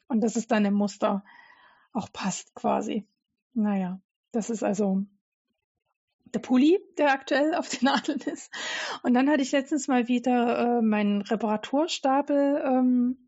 [0.07, 1.25] und dass es dann im Muster
[1.93, 3.07] auch passt quasi.
[3.55, 4.01] Naja,
[4.33, 5.05] das ist also
[6.27, 8.53] der Pulli, der aktuell auf den Nadeln ist.
[9.03, 13.24] Und dann hatte ich letztens mal wieder äh, meinen Reparaturstapel ähm,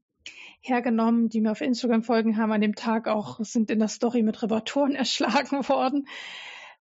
[0.69, 4.23] hergenommen, die mir auf Instagram folgen, haben an dem Tag auch, sind in der Story
[4.23, 6.07] mit Reparaturen erschlagen worden.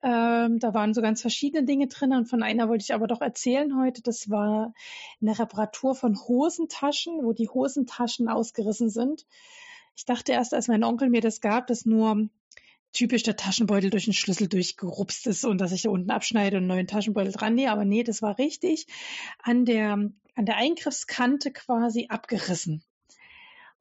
[0.03, 3.21] Ähm, da waren so ganz verschiedene Dinge drin und von einer wollte ich aber doch
[3.21, 4.01] erzählen heute.
[4.03, 4.73] Das war
[5.21, 9.27] eine Reparatur von Hosentaschen, wo die Hosentaschen ausgerissen sind.
[9.97, 12.29] Ich dachte erst, als mein Onkel mir das gab, dass nur
[12.93, 16.63] typisch der Taschenbeutel durch den Schlüssel durchgerupst ist und dass ich da unten abschneide und
[16.63, 17.71] einen neuen Taschenbeutel dran nähe.
[17.71, 18.87] Aber nee, das war richtig
[19.43, 22.85] an der, an der Eingriffskante quasi abgerissen.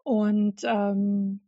[0.07, 1.41] Und ähm,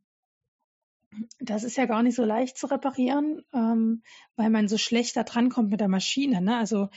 [1.39, 4.03] das ist ja gar nicht so leicht zu reparieren, ähm,
[4.35, 6.41] weil man so schlecht da drankommt mit der Maschine.
[6.41, 6.57] Ne?
[6.57, 6.89] Also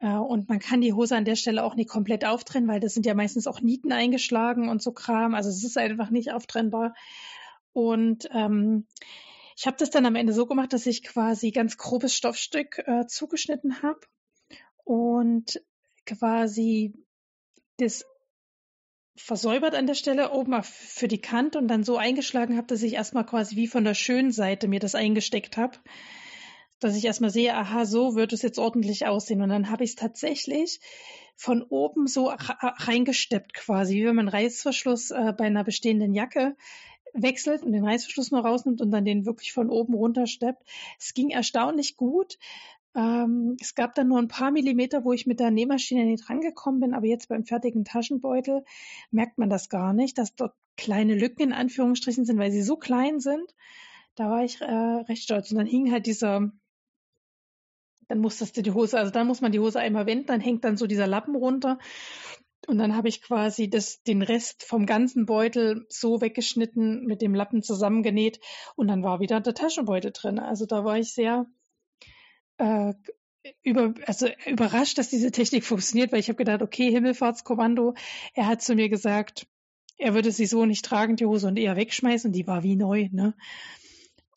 [0.00, 2.94] äh, und man kann die Hose an der Stelle auch nicht komplett auftrennen, weil das
[2.94, 5.34] sind ja meistens auch Nieten eingeschlagen und so Kram.
[5.34, 6.94] Also es ist einfach nicht auftrennbar.
[7.72, 8.88] Und ähm,
[9.56, 13.06] Ich habe das dann am Ende so gemacht, dass ich quasi ganz grobes Stoffstück äh,
[13.06, 14.00] zugeschnitten habe
[14.84, 15.62] und
[16.06, 16.94] quasi
[17.78, 18.04] das
[19.18, 22.94] versäubert an der Stelle oben für die Kante und dann so eingeschlagen habe, dass ich
[22.94, 25.78] erstmal quasi wie von der schönen Seite mir das eingesteckt habe.
[26.80, 29.42] Dass ich erstmal sehe, aha, so wird es jetzt ordentlich aussehen.
[29.42, 30.80] Und dann habe ich es tatsächlich
[31.34, 36.56] von oben so reingesteppt quasi, wie wenn man Reißverschluss äh, bei einer bestehenden Jacke
[37.12, 40.62] wechselt und den Reißverschluss nur rausnimmt und dann den wirklich von oben runtersteppt.
[40.98, 42.38] Es ging erstaunlich gut.
[42.98, 46.80] Ähm, es gab dann nur ein paar Millimeter, wo ich mit der Nähmaschine nicht rangekommen
[46.80, 48.64] bin, aber jetzt beim fertigen Taschenbeutel
[49.12, 52.76] merkt man das gar nicht, dass dort kleine Lücken in Anführungsstrichen sind, weil sie so
[52.76, 53.54] klein sind.
[54.16, 55.52] Da war ich äh, recht stolz.
[55.52, 56.50] Und dann hing halt dieser,
[58.08, 60.64] dann musstest du die Hose, also dann muss man die Hose einmal wenden, dann hängt
[60.64, 61.78] dann so dieser Lappen runter.
[62.66, 67.32] Und dann habe ich quasi das, den Rest vom ganzen Beutel so weggeschnitten, mit dem
[67.32, 68.40] Lappen zusammengenäht
[68.74, 70.40] und dann war wieder der Taschenbeutel drin.
[70.40, 71.46] Also da war ich sehr
[72.58, 72.94] äh,
[73.62, 77.94] über, also überrascht, dass diese Technik funktioniert, weil ich habe gedacht, okay, Himmelfahrtskommando,
[78.34, 79.46] er hat zu mir gesagt,
[79.96, 82.32] er würde sie so nicht tragen, die Hose, und eher wegschmeißen.
[82.32, 83.34] Die war wie neu, ne?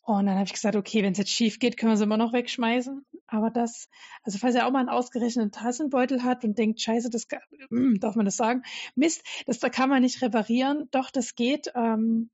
[0.03, 2.17] Und dann habe ich gesagt, okay, wenn es jetzt schief geht, können wir sie immer
[2.17, 3.05] noch wegschmeißen.
[3.27, 3.87] Aber das,
[4.23, 7.27] also falls er auch mal einen ausgerechneten Tassenbeutel hat und denkt, scheiße, das
[7.69, 8.63] hm, darf man das sagen?
[8.95, 10.87] Mist, das da kann man nicht reparieren.
[10.91, 11.71] Doch, das geht.
[11.75, 12.31] Ähm,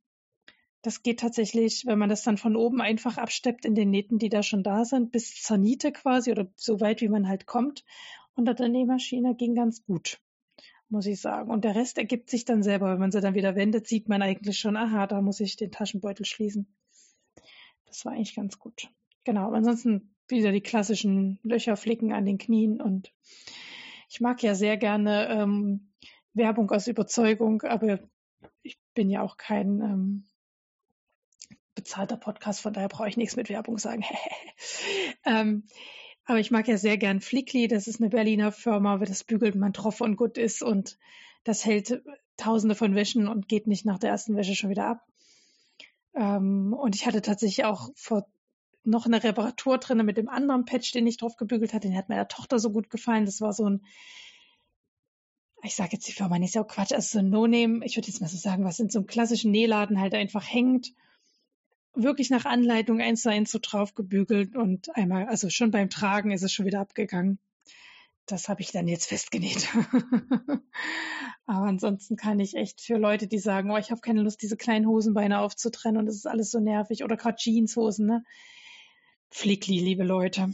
[0.87, 4.29] das geht tatsächlich, wenn man das dann von oben einfach absteppt in den Nähten, die
[4.29, 7.83] da schon da sind, bis zur Niete quasi oder so weit, wie man halt kommt.
[8.35, 10.21] Unter der Nähmaschine ging ganz gut,
[10.87, 11.51] muss ich sagen.
[11.51, 12.89] Und der Rest ergibt sich dann selber.
[12.89, 15.71] Wenn man sie dann wieder wendet, sieht man eigentlich schon, aha, da muss ich den
[15.73, 16.73] Taschenbeutel schließen.
[17.85, 18.89] Das war eigentlich ganz gut.
[19.25, 23.11] Genau, ansonsten wieder die klassischen Löcher flicken an den Knien und
[24.07, 25.91] ich mag ja sehr gerne ähm,
[26.33, 27.99] Werbung aus Überzeugung, aber
[28.63, 30.23] ich bin ja auch kein ähm,
[31.77, 34.03] bezahlter Podcast, von daher brauche ich nichts mit Werbung sagen.
[35.25, 35.63] ähm,
[36.25, 39.71] aber ich mag ja sehr gern Flickly, das ist eine Berliner Firma, das bügelt man
[39.71, 40.97] drauf und gut ist und
[41.45, 42.01] das hält
[42.35, 45.05] tausende von Wäschen und geht nicht nach der ersten Wäsche schon wieder ab.
[46.15, 48.27] Ähm, und ich hatte tatsächlich auch vor
[48.83, 51.87] noch eine Reparatur drin mit dem anderen Patch, den ich drauf gebügelt hatte.
[51.87, 53.25] Den hat meiner Tochter so gut gefallen.
[53.25, 53.85] Das war so ein,
[55.63, 58.21] ich sage jetzt die Firma nicht, auch Quatsch, also so ein No-Name, ich würde jetzt
[58.21, 60.93] mal so sagen, was in so einem klassischen Nähladen halt einfach hängt
[61.97, 66.31] wirklich nach Anleitung eins zu eins so drauf gebügelt und einmal, also schon beim Tragen
[66.31, 67.39] ist es schon wieder abgegangen.
[68.25, 69.69] Das habe ich dann jetzt festgenäht.
[71.45, 74.57] Aber ansonsten kann ich echt für Leute, die sagen, oh, ich habe keine Lust, diese
[74.57, 78.23] kleinen Hosenbeine aufzutrennen und es ist alles so nervig oder gerade Jeanshosen, ne?
[79.29, 80.53] Flickli, liebe Leute.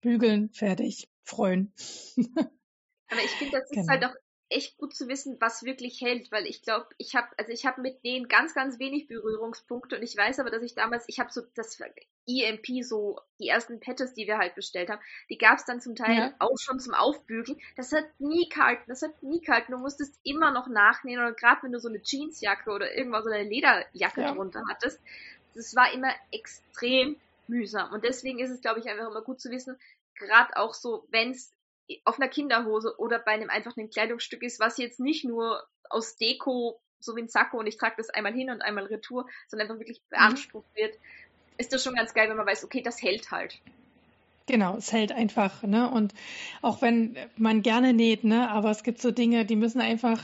[0.00, 1.72] Bügeln, fertig, freuen.
[2.16, 3.88] Aber ich finde, das ist genau.
[3.88, 4.14] halt auch
[4.50, 7.80] echt gut zu wissen, was wirklich hält, weil ich glaube, ich habe, also ich habe
[7.80, 11.32] mit denen ganz, ganz wenig Berührungspunkte und ich weiß aber, dass ich damals, ich habe
[11.32, 11.78] so das
[12.26, 15.96] EMP, so die ersten Patches, die wir halt bestellt haben, die gab es dann zum
[15.96, 16.34] Teil ja.
[16.38, 17.58] auch schon zum Aufbügeln.
[17.76, 19.72] Das hat nie gehalten, das hat nie gehalten.
[19.72, 23.30] Du musstest immer noch nachnähen oder gerade wenn du so eine Jeansjacke oder irgendwas so
[23.30, 24.34] eine Lederjacke ja.
[24.34, 25.00] drunter hattest,
[25.54, 29.50] das war immer extrem mühsam und deswegen ist es, glaube ich, einfach immer gut zu
[29.50, 29.78] wissen,
[30.16, 31.53] gerade auch so, wenn es
[32.04, 36.16] auf einer Kinderhose oder bei einem einfach einem Kleidungsstück ist, was jetzt nicht nur aus
[36.16, 39.68] Deko, so wie ein Sakko und ich trage das einmal hin und einmal retour, sondern
[39.68, 40.16] einfach wirklich mhm.
[40.16, 40.80] beansprucht mhm.
[40.80, 40.98] wird,
[41.58, 43.60] ist das schon ganz geil, wenn man weiß, okay, das hält halt.
[44.46, 45.90] Genau, es hält einfach, ne?
[45.90, 46.12] Und
[46.60, 50.20] auch wenn man gerne näht, ne, aber es gibt so Dinge, die müssen einfach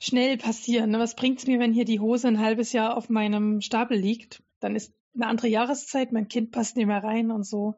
[0.00, 0.90] schnell passieren.
[0.90, 0.98] Ne?
[0.98, 4.42] Was bringt's mir, wenn hier die Hose ein halbes Jahr auf meinem Stapel liegt?
[4.60, 7.74] Dann ist eine andere Jahreszeit, mein Kind passt nicht mehr rein und so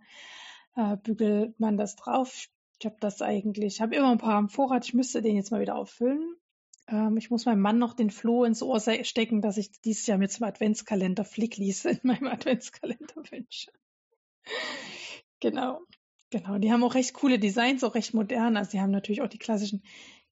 [0.76, 2.46] äh, bügelt man das drauf,
[2.78, 4.84] ich habe das eigentlich, ich habe immer ein paar am Vorrat.
[4.86, 6.36] Ich müsste den jetzt mal wieder auffüllen.
[6.88, 10.18] Ähm, ich muss meinem Mann noch den Floh ins Ohr stecken, dass ich dieses Jahr
[10.18, 13.70] mit zum Adventskalender Flicklies in meinem Adventskalender wünsche.
[15.40, 15.80] genau.
[16.30, 16.58] Genau.
[16.58, 18.56] Die haben auch recht coole Designs, auch recht modern.
[18.56, 19.82] Also die haben natürlich auch die klassischen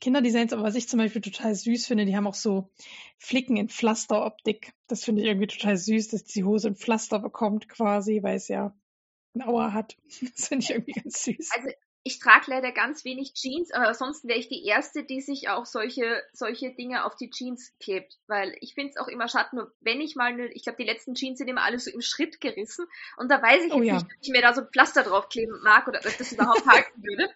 [0.00, 2.70] Kinderdesigns, aber was ich zum Beispiel total süß finde, die haben auch so
[3.16, 4.72] Flicken in Pflasteroptik.
[4.88, 8.48] Das finde ich irgendwie total süß, dass die Hose ein Pflaster bekommt quasi, weil es
[8.48, 8.74] ja
[9.34, 9.96] ein Auer hat.
[10.36, 11.50] Das finde ich irgendwie ganz süß.
[11.54, 11.68] Also
[12.06, 15.64] ich trage leider ganz wenig Jeans, aber ansonsten wäre ich die Erste, die sich auch
[15.64, 18.18] solche, solche Dinge auf die Jeans klebt.
[18.26, 20.88] Weil ich finde es auch immer schade, nur wenn ich mal, eine, ich glaube, die
[20.88, 22.86] letzten Jeans sind immer alle so im Schritt gerissen
[23.16, 23.94] und da weiß ich oh, jetzt ja.
[23.94, 27.02] nicht, ob ich mir da so ein Pflaster draufkleben mag oder ob das überhaupt halten
[27.02, 27.30] würde.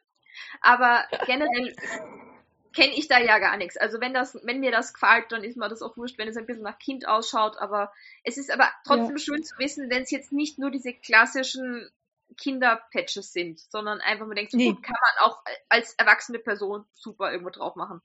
[0.61, 1.75] Aber generell
[2.75, 3.79] kenne ich da ja gar nichts.
[3.79, 6.37] Also wenn das, wenn mir das gefällt, dann ist mir das auch wurscht, wenn es
[6.37, 7.57] ein bisschen nach Kind ausschaut.
[7.57, 7.91] Aber
[8.23, 9.19] es ist aber trotzdem ja.
[9.19, 11.89] schön zu wissen, wenn es jetzt nicht nur diese klassischen
[12.37, 14.71] Kinderpatches sind, sondern einfach man denkt, nee.
[14.71, 18.01] gut, kann man auch als erwachsene Person super irgendwo drauf machen.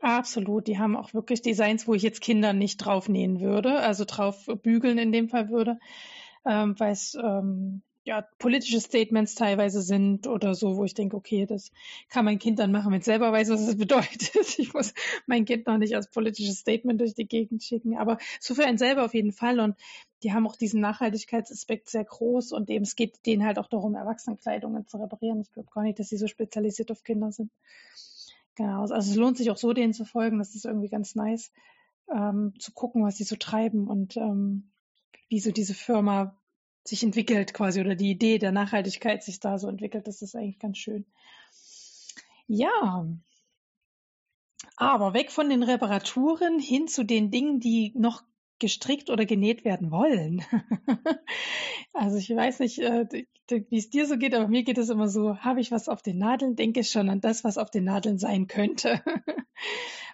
[0.00, 4.04] Absolut, die haben auch wirklich Designs, wo ich jetzt Kinder nicht drauf nähen würde, also
[4.04, 5.78] drauf bügeln in dem Fall würde.
[6.44, 11.46] ähm, weil es ähm, ja, politische Statements teilweise sind oder so, wo ich denke, okay,
[11.46, 11.70] das
[12.08, 14.58] kann mein Kind dann machen, wenn es selber weiß, was es bedeutet.
[14.58, 14.92] Ich muss
[15.26, 18.78] mein Kind noch nicht als politisches Statement durch die Gegend schicken, aber so für einen
[18.78, 19.60] selber auf jeden Fall.
[19.60, 19.76] Und
[20.24, 23.94] die haben auch diesen Nachhaltigkeitsaspekt sehr groß und eben es geht denen halt auch darum,
[23.94, 25.40] Erwachsenenkleidungen zu reparieren.
[25.40, 27.52] Ich glaube gar nicht, dass sie so spezialisiert auf Kinder sind.
[28.56, 30.38] Genau, also es lohnt sich auch so, denen zu folgen.
[30.38, 31.52] Das ist irgendwie ganz nice,
[32.12, 34.70] ähm, zu gucken, was sie so treiben und ähm,
[35.28, 36.36] wie so diese Firma
[36.84, 40.06] sich entwickelt quasi oder die Idee der Nachhaltigkeit sich da so entwickelt.
[40.06, 41.06] Das ist eigentlich ganz schön.
[42.46, 43.06] Ja.
[44.76, 48.22] Aber weg von den Reparaturen hin zu den Dingen, die noch
[48.58, 50.44] gestrickt oder genäht werden wollen.
[51.92, 53.06] also ich weiß nicht, äh,
[53.48, 56.00] wie es dir so geht, aber mir geht es immer so, habe ich was auf
[56.00, 59.02] den Nadeln, denke ich schon an das, was auf den Nadeln sein könnte.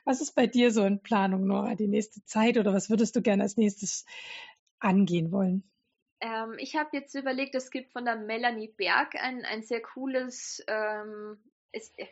[0.04, 3.22] was ist bei dir so in Planung, Nora, die nächste Zeit oder was würdest du
[3.22, 4.06] gerne als nächstes
[4.78, 5.62] angehen wollen?
[6.20, 10.62] Ähm, ich habe jetzt überlegt, es gibt von der Melanie Berg ein, ein sehr cooles,
[10.66, 11.38] ähm,
[11.72, 12.06] ist, äh,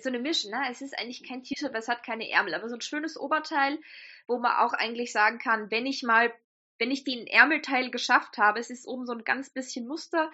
[0.00, 0.62] so eine Mischung, ne?
[0.70, 3.78] Es ist eigentlich kein T-Shirt, weil es hat keine Ärmel, aber so ein schönes Oberteil,
[4.26, 6.32] wo man auch eigentlich sagen kann, wenn ich mal,
[6.78, 10.30] wenn ich den Ärmelteil geschafft habe, es ist oben so ein ganz bisschen Muster,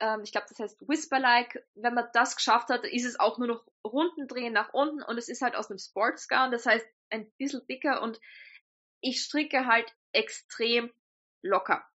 [0.00, 3.48] ähm, ich glaube, das heißt Whisper-like, wenn man das geschafft hat, ist es auch nur
[3.48, 7.30] noch Runden drehen nach unten und es ist halt aus einem Sportsgarn, das heißt ein
[7.32, 8.20] bisschen dicker und
[9.00, 10.90] ich stricke halt extrem
[11.42, 11.86] locker.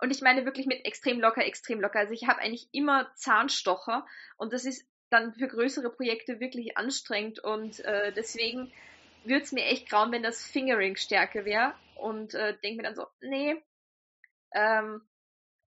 [0.00, 1.98] Und ich meine wirklich mit extrem locker, extrem locker.
[1.98, 4.06] Also ich habe eigentlich immer Zahnstocher
[4.36, 8.72] und das ist dann für größere Projekte wirklich anstrengend und äh, deswegen
[9.24, 12.94] würde es mir echt grauen, wenn das Fingering stärker wäre und äh, denke mir dann
[12.94, 13.56] so, nee,
[14.54, 15.02] ähm,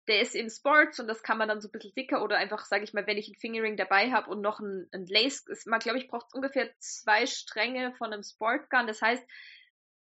[0.07, 2.65] der ist in Sports und das kann man dann so ein bisschen dicker oder einfach,
[2.65, 5.67] sage ich mal, wenn ich ein Fingering dabei habe und noch ein, ein Lace, ist,
[5.67, 8.87] man glaube ich braucht ungefähr zwei Stränge von einem Sportgun.
[8.87, 9.23] Das heißt,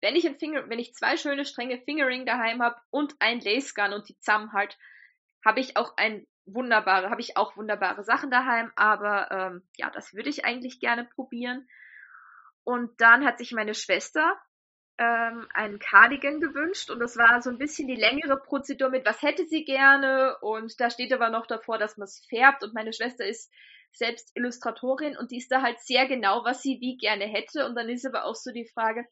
[0.02, 3.74] wenn ich ein Finger, wenn ich zwei schöne Stränge Fingering daheim habe und ein Lace
[3.74, 4.76] Gun und die zusammen halt,
[5.44, 10.12] habe ich auch ein wunderbare, habe ich auch wunderbare Sachen daheim, aber ähm, ja, das
[10.12, 11.68] würde ich eigentlich gerne probieren.
[12.64, 14.36] Und dann hat sich meine Schwester
[14.98, 19.22] ähm, einen Cardigan gewünscht und das war so ein bisschen die längere Prozedur mit, was
[19.22, 22.92] hätte sie gerne und da steht aber noch davor, dass man es färbt und meine
[22.92, 23.52] Schwester ist
[23.92, 27.74] selbst Illustratorin und die ist da halt sehr genau, was sie wie gerne hätte und
[27.76, 29.06] dann ist aber auch so die Frage,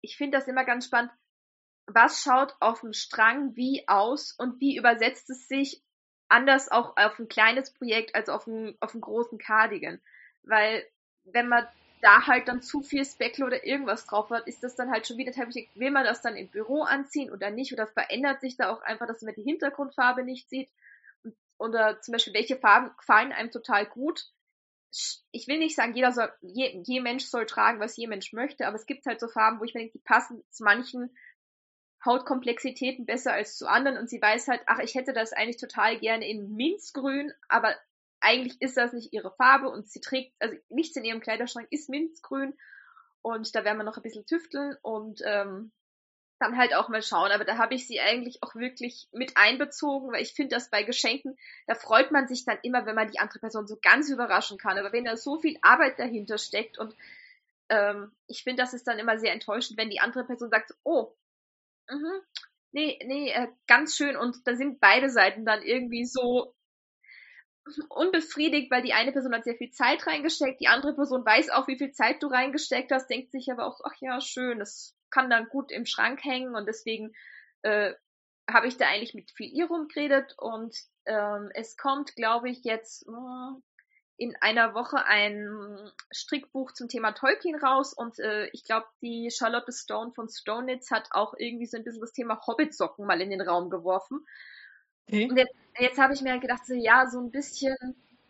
[0.00, 1.10] ich finde das immer ganz spannend.
[1.86, 5.82] Was schaut auf dem Strang wie aus und wie übersetzt es sich
[6.28, 10.00] anders auch auf ein kleines Projekt als auf einen, auf einen großen Cardigan?
[10.42, 10.86] Weil,
[11.24, 11.66] wenn man
[12.02, 15.16] da halt dann zu viel Speckle oder irgendwas drauf hat, ist das dann halt schon
[15.16, 17.72] wieder teilweise, will man das dann im Büro anziehen oder nicht?
[17.72, 20.70] Oder verändert sich da auch einfach, dass man die Hintergrundfarbe nicht sieht?
[21.58, 24.30] Oder zum Beispiel, welche Farben gefallen einem total gut?
[24.90, 28.66] Ich will nicht sagen, jeder soll, je, je Mensch soll tragen, was je Mensch möchte,
[28.66, 31.14] aber es gibt halt so Farben, wo ich mir denke, die passen zu manchen
[32.04, 35.98] Hautkomplexitäten besser als zu anderen und sie weiß halt, ach, ich hätte das eigentlich total
[35.98, 37.74] gerne in Minzgrün, aber
[38.20, 41.88] eigentlich ist das nicht ihre Farbe und sie trägt, also nichts in ihrem Kleiderschrank ist
[41.88, 42.54] Minzgrün
[43.22, 45.72] und da werden wir noch ein bisschen tüfteln und ähm,
[46.38, 47.30] dann halt auch mal schauen.
[47.30, 50.82] Aber da habe ich sie eigentlich auch wirklich mit einbezogen, weil ich finde, dass bei
[50.82, 54.58] Geschenken, da freut man sich dann immer, wenn man die andere Person so ganz überraschen
[54.58, 54.78] kann.
[54.78, 56.94] Aber wenn da so viel Arbeit dahinter steckt und
[57.68, 61.14] ähm, ich finde, das ist dann immer sehr enttäuschend, wenn die andere Person sagt, oh,
[61.88, 62.20] mh,
[62.72, 64.16] nee, nee, äh, ganz schön.
[64.16, 66.54] Und da sind beide Seiten dann irgendwie so
[67.88, 71.68] unbefriedigt, weil die eine Person hat sehr viel Zeit reingesteckt, die andere Person weiß auch,
[71.68, 75.30] wie viel Zeit du reingesteckt hast, denkt sich aber auch, ach ja, schön, das kann
[75.30, 77.14] dann gut im Schrank hängen und deswegen
[77.62, 77.92] äh,
[78.50, 80.74] habe ich da eigentlich mit viel ihr rumgeredet und
[81.06, 83.60] ähm, es kommt, glaube ich, jetzt äh,
[84.16, 89.72] in einer Woche ein Strickbuch zum Thema Tolkien raus und äh, ich glaube, die Charlotte
[89.72, 93.40] Stone von Stonitz hat auch irgendwie so ein bisschen das Thema Hobbitsocken mal in den
[93.40, 94.26] Raum geworfen.
[95.06, 95.28] Okay.
[95.30, 97.76] Und jetzt, jetzt habe ich mir gedacht, so ja, so ein bisschen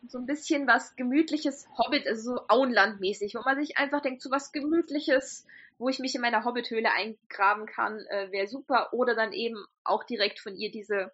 [0.06, 4.30] so ein bisschen was gemütliches Hobbit, also so Auenlandmäßig, wo man sich einfach denkt, so
[4.30, 5.44] was gemütliches,
[5.78, 8.92] wo ich mich in meiner Hobbithöhle eingraben kann, äh, wäre super.
[8.92, 11.12] Oder dann eben auch direkt von ihr diese,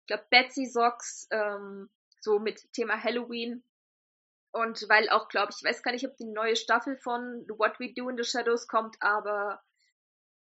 [0.00, 1.88] ich glaube, Betsy Socks, ähm,
[2.20, 3.62] so mit Thema Halloween.
[4.50, 7.94] Und weil auch, glaube ich, weiß gar nicht, ob die neue Staffel von What We
[7.94, 9.62] Do in the Shadows kommt, aber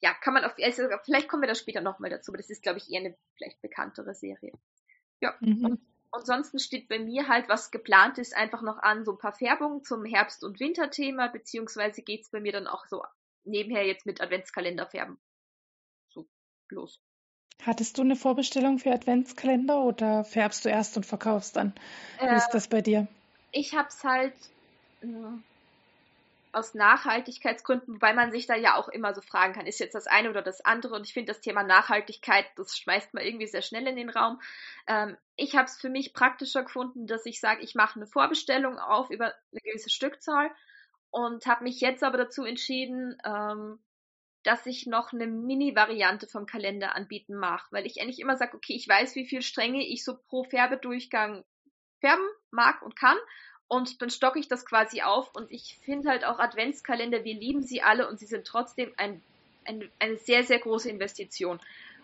[0.01, 2.63] ja, kann man auf, also vielleicht kommen wir da später nochmal dazu, aber das ist,
[2.63, 4.51] glaube ich, eher eine vielleicht bekanntere Serie.
[5.21, 5.65] Ja, mhm.
[5.65, 9.33] und ansonsten steht bei mir halt, was geplant ist, einfach noch an, so ein paar
[9.33, 13.03] Färbungen zum Herbst- und Winterthema, beziehungsweise geht's bei mir dann auch so
[13.43, 15.19] nebenher jetzt mit Adventskalender färben.
[16.09, 16.27] So,
[16.69, 17.01] los.
[17.61, 21.73] Hattest du eine Vorbestellung für Adventskalender oder färbst du erst und verkaufst dann?
[22.19, 23.07] Wie äh, ist das bei dir?
[23.51, 24.33] Ich hab's halt.
[25.01, 25.07] Äh,
[26.53, 30.05] aus Nachhaltigkeitsgründen, wobei man sich da ja auch immer so fragen kann, ist jetzt das
[30.05, 30.93] eine oder das andere?
[30.95, 34.39] Und ich finde das Thema Nachhaltigkeit, das schmeißt man irgendwie sehr schnell in den Raum.
[34.87, 38.77] Ähm, ich habe es für mich praktischer gefunden, dass ich sage, ich mache eine Vorbestellung
[38.77, 40.51] auf über eine gewisse Stückzahl
[41.13, 43.77] und habe mich jetzt aber dazu entschieden, ähm,
[44.41, 48.73] dass ich noch eine Mini-Variante vom Kalender anbieten mache, weil ich eigentlich immer sage, okay,
[48.73, 51.45] ich weiß, wie viel Stränge ich so pro Färbedurchgang
[51.99, 53.15] färben mag und kann.
[53.67, 55.33] Und dann stocke ich das quasi auf.
[55.35, 59.21] Und ich finde halt auch Adventskalender, wir lieben sie alle und sie sind trotzdem ein,
[59.65, 61.59] ein eine sehr, sehr große Investition.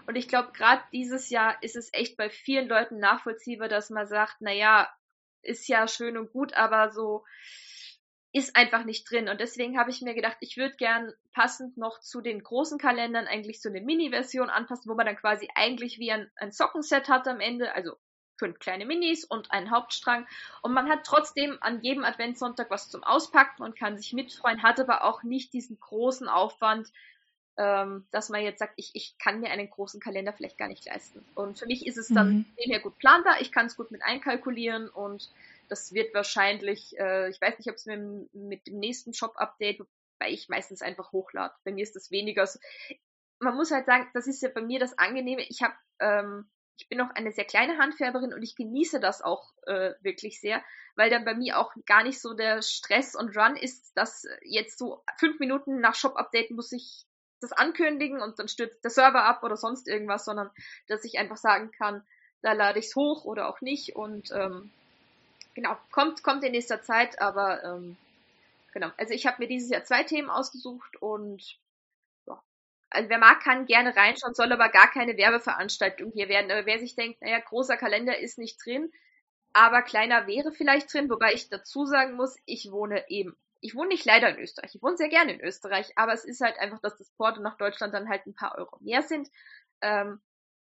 [0.06, 4.06] Und ich glaube, gerade dieses Jahr ist es echt bei vielen Leuten nachvollziehbar, dass man
[4.06, 4.88] sagt, naja,
[5.42, 7.26] ist ja schön und gut, aber so
[8.32, 9.28] ist einfach nicht drin.
[9.28, 13.26] Und deswegen habe ich mir gedacht, ich würde gern passend noch zu den großen Kalendern
[13.26, 17.28] eigentlich so eine Mini-Version anpassen, wo man dann quasi eigentlich wie ein, ein Sockenset hat
[17.28, 17.96] am Ende, also
[18.38, 20.28] fünf kleine Minis und einen Hauptstrang.
[20.62, 24.80] Und man hat trotzdem an jedem Adventssonntag was zum Auspacken und kann sich mitfreuen, hat
[24.80, 26.88] aber auch nicht diesen großen Aufwand,
[27.58, 30.86] ähm, dass man jetzt sagt, ich, ich kann mir einen großen Kalender vielleicht gar nicht
[30.86, 31.26] leisten.
[31.36, 32.46] Und für mich ist es dann mhm.
[32.66, 35.30] sehr gut planbar, ich kann es gut mit einkalkulieren und
[35.70, 39.82] das wird wahrscheinlich, äh, ich weiß nicht, ob es mit, mit dem nächsten Shop-Update,
[40.20, 41.54] weil ich meistens einfach hochlade.
[41.64, 42.60] Bei mir ist das weniger so.
[43.40, 45.44] Man muss halt sagen, das ist ja bei mir das Angenehme.
[45.48, 49.52] Ich habe ähm, ich bin noch eine sehr kleine Handfärberin und ich genieße das auch
[49.68, 50.64] äh, wirklich sehr,
[50.96, 54.80] weil dann bei mir auch gar nicht so der Stress und Run ist, dass jetzt
[54.80, 57.06] so fünf Minuten nach Shop-Update muss ich
[57.42, 60.50] das ankündigen und dann stürzt der Server ab oder sonst irgendwas, sondern
[60.88, 62.06] dass ich einfach sagen kann,
[62.42, 64.72] da lade ich es hoch oder auch nicht und ähm,
[65.54, 67.98] genau, kommt, kommt in nächster Zeit, aber ähm,
[68.74, 71.60] genau, also ich habe mir dieses Jahr zwei Themen ausgesucht und
[72.90, 76.52] also wer mag, kann gerne reinschauen, soll aber gar keine Werbeveranstaltung hier werden.
[76.52, 78.92] Aber wer sich denkt, naja, großer Kalender ist nicht drin,
[79.54, 83.90] aber kleiner wäre vielleicht drin, wobei ich dazu sagen muss, ich wohne eben, ich wohne
[83.90, 86.80] nicht leider in Österreich, ich wohne sehr gerne in Österreich, aber es ist halt einfach,
[86.82, 89.30] dass das Porto nach Deutschland dann halt ein paar Euro mehr sind.
[89.82, 90.20] Ähm,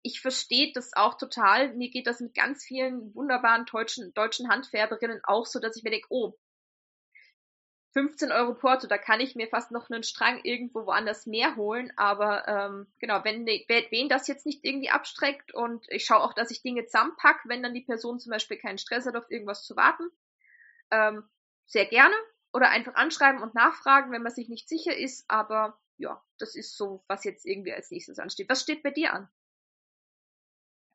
[0.04, 1.74] ich verstehe das auch total.
[1.76, 5.92] Mir geht das mit ganz vielen wunderbaren deutschen, deutschen Handfärberinnen auch so, dass ich mir
[5.92, 6.38] denke, oh,
[7.94, 11.92] 15 Euro Porto, da kann ich mir fast noch einen Strang irgendwo woanders mehr holen.
[11.98, 16.52] Aber ähm, genau, wenn wen das jetzt nicht irgendwie abstreckt und ich schaue auch, dass
[16.52, 19.76] ich Dinge zusammenpack, wenn dann die Person zum Beispiel keinen Stress hat, auf irgendwas zu
[19.76, 20.10] warten,
[20.90, 21.24] ähm,
[21.66, 22.16] sehr gerne.
[22.54, 25.26] Oder einfach anschreiben und nachfragen, wenn man sich nicht sicher ist.
[25.30, 28.50] Aber ja, das ist so, was jetzt irgendwie als nächstes ansteht.
[28.50, 29.30] Was steht bei dir an?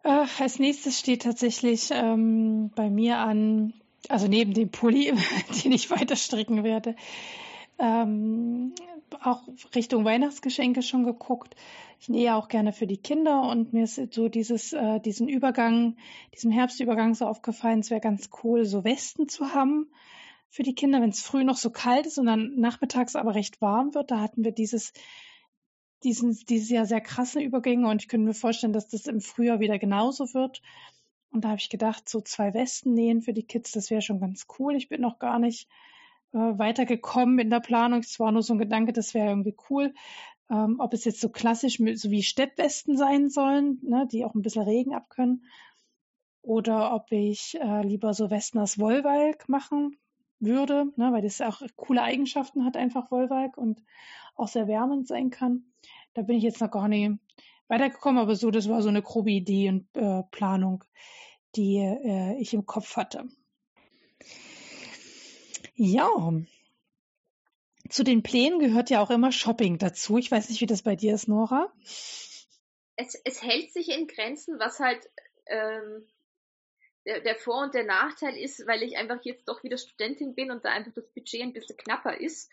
[0.07, 3.73] Äh, als nächstes steht tatsächlich ähm, bei mir an
[4.09, 5.12] also neben dem Pulli,
[5.64, 6.95] den ich weiter stricken werde,
[7.81, 8.73] ähm,
[9.21, 9.42] auch
[9.75, 11.57] Richtung Weihnachtsgeschenke schon geguckt.
[11.99, 15.97] Ich nähe auch gerne für die Kinder und mir ist so dieses, äh, diesen Übergang,
[16.35, 19.88] diesen Herbstübergang so aufgefallen, es wäre ganz cool, so Westen zu haben
[20.51, 23.61] für die Kinder, wenn es früh noch so kalt ist und dann nachmittags aber recht
[23.61, 24.12] warm wird.
[24.12, 24.92] Da hatten wir dieses,
[26.07, 29.61] diesen, dieses Jahr sehr krasse Übergänge und ich könnte mir vorstellen, dass das im Frühjahr
[29.61, 30.62] wieder genauso wird.
[31.31, 34.21] Und da habe ich gedacht, so zwei Westen nähen für die Kids, das wäre schon
[34.21, 34.77] ganz cool.
[34.77, 35.69] Ich bin noch gar nicht
[36.33, 38.01] äh, weitergekommen in der Planung.
[38.01, 39.92] Es war nur so ein Gedanke, das wäre irgendwie cool.
[40.49, 44.42] Ähm, ob es jetzt so klassisch so wie Steppwesten sein sollen, ne, die auch ein
[44.42, 45.45] bisschen Regen abkönnen.
[46.42, 49.97] Oder ob ich äh, lieber so Westen aus Wollwalk machen
[50.38, 53.83] würde, ne, weil das auch coole Eigenschaften hat, einfach Wollwalk und
[54.37, 55.64] auch sehr wärmend sein kann.
[56.16, 57.12] Da bin ich jetzt noch gar nicht
[57.68, 60.85] weitergekommen, aber so, das war so eine grobe Idee und äh, Planung
[61.57, 63.29] die äh, ich im Kopf hatte.
[65.74, 66.11] Ja,
[67.88, 70.18] zu den Plänen gehört ja auch immer Shopping dazu.
[70.18, 71.72] Ich weiß nicht, wie das bei dir ist, Nora.
[72.96, 75.09] Es, es hält sich in Grenzen, was halt
[75.46, 76.07] ähm,
[77.05, 80.50] der, der Vor- und der Nachteil ist, weil ich einfach jetzt doch wieder Studentin bin
[80.50, 82.50] und da einfach das Budget ein bisschen knapper ist.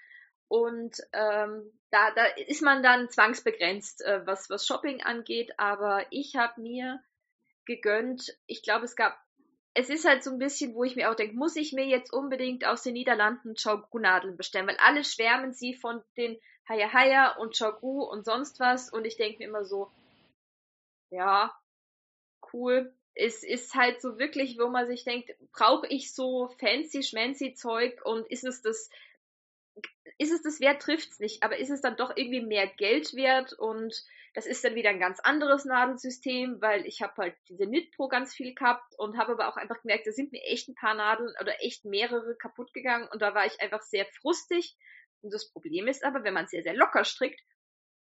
[0.47, 5.53] Und ähm, da, da ist man dann zwangsbegrenzt, äh, was, was Shopping angeht.
[5.57, 7.01] Aber ich habe mir
[7.65, 8.37] gegönnt.
[8.45, 9.17] Ich glaube, es gab,
[9.73, 12.13] es ist halt so ein bisschen, wo ich mir auch denke, muss ich mir jetzt
[12.13, 17.57] unbedingt aus den Niederlanden Chaugu-Nadeln bestellen, weil alle schwärmen sie von den Haya Haya und
[17.57, 19.91] Chaugu und sonst was und ich denke mir immer so,
[21.09, 21.53] ja,
[22.53, 22.93] cool.
[23.15, 28.03] Es ist halt so wirklich, wo man sich denkt, brauche ich so fancy schmancy Zeug
[28.05, 28.89] und ist es das
[30.17, 33.53] ist es das wert, trifft's nicht, aber ist es dann doch irgendwie mehr Geld wert
[33.53, 33.93] und
[34.33, 38.33] das ist dann wieder ein ganz anderes Nadelsystem, weil ich habe halt diese Knit-Pro ganz
[38.33, 41.33] viel gehabt und habe aber auch einfach gemerkt, da sind mir echt ein paar Nadeln
[41.39, 44.75] oder echt mehrere kaputt gegangen und da war ich einfach sehr frustig.
[45.21, 47.41] Und das Problem ist aber, wenn man sehr, sehr locker strickt,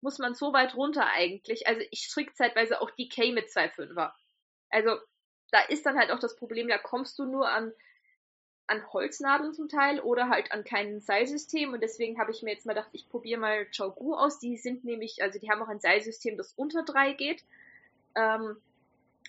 [0.01, 1.67] muss man so weit runter eigentlich.
[1.67, 4.11] Also ich stricke zeitweise auch DK mit 2,5er.
[4.69, 4.97] Also
[5.51, 7.73] da ist dann halt auch das Problem, da kommst du nur an
[8.67, 12.65] an Holznadeln zum Teil oder halt an keinem Seilsystem und deswegen habe ich mir jetzt
[12.65, 14.39] mal gedacht, ich probiere mal Chogu aus.
[14.39, 17.43] Die sind nämlich, also die haben auch ein Seilsystem, das unter drei geht.
[18.15, 18.57] Ähm,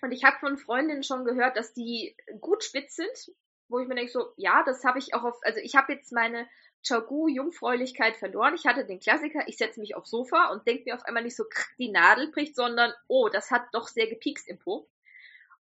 [0.02, 3.32] und ich habe von Freundinnen schon gehört, dass die gut spitz sind,
[3.68, 6.12] wo ich mir denke so, ja, das habe ich auch auf, also ich habe jetzt
[6.12, 6.48] meine
[6.86, 8.54] Chogu Jungfräulichkeit verloren.
[8.54, 11.36] Ich hatte den Klassiker, ich setze mich aufs Sofa und denke mir auf einmal nicht
[11.36, 11.44] so,
[11.78, 14.88] die Nadel bricht, sondern oh, das hat doch sehr gepiekst im Po.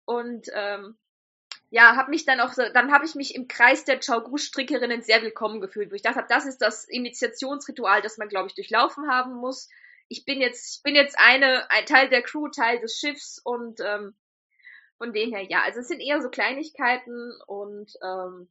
[0.04, 0.96] Und ähm,
[1.70, 5.22] ja, habe mich dann auch so, dann habe ich mich im Kreis der Chaogu-Strickerinnen sehr
[5.22, 9.34] willkommen gefühlt, wo ich dachte, das ist das Initiationsritual, das man, glaube ich, durchlaufen haben
[9.34, 9.68] muss.
[10.08, 13.80] Ich bin jetzt, ich bin jetzt eine, ein Teil der Crew, Teil des Schiffs und
[13.80, 14.14] ähm,
[14.96, 18.48] von dem her, ja, also es sind eher so Kleinigkeiten und ähm,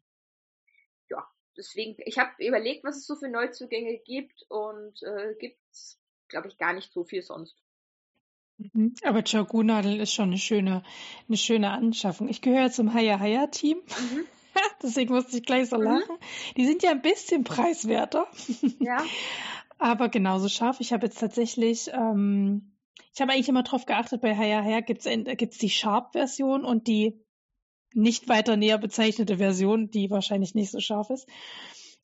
[1.09, 6.49] ja, deswegen, ich habe überlegt, was es so für Neuzugänge gibt und äh, gibt's, glaube
[6.49, 7.57] ich, gar nicht so viel sonst.
[8.57, 8.95] Mhm.
[9.03, 10.83] Aber Chogunadel ist schon eine schöne,
[11.27, 12.27] eine schöne Anschaffung.
[12.27, 13.77] Ich gehöre zum Haya Haya Team.
[13.77, 14.25] Mhm.
[14.83, 15.83] Deswegen musste ich gleich so mhm.
[15.83, 16.17] lachen.
[16.55, 18.27] Die sind ja ein bisschen preiswerter.
[18.79, 19.03] Ja.
[19.79, 20.79] Aber genauso scharf.
[20.79, 22.73] Ich habe jetzt tatsächlich, ähm,
[23.13, 27.23] ich habe eigentlich immer drauf geachtet, bei Haya Haya gibt es die Sharp-Version und die
[27.93, 31.27] nicht weiter näher bezeichnete Version, die wahrscheinlich nicht so scharf ist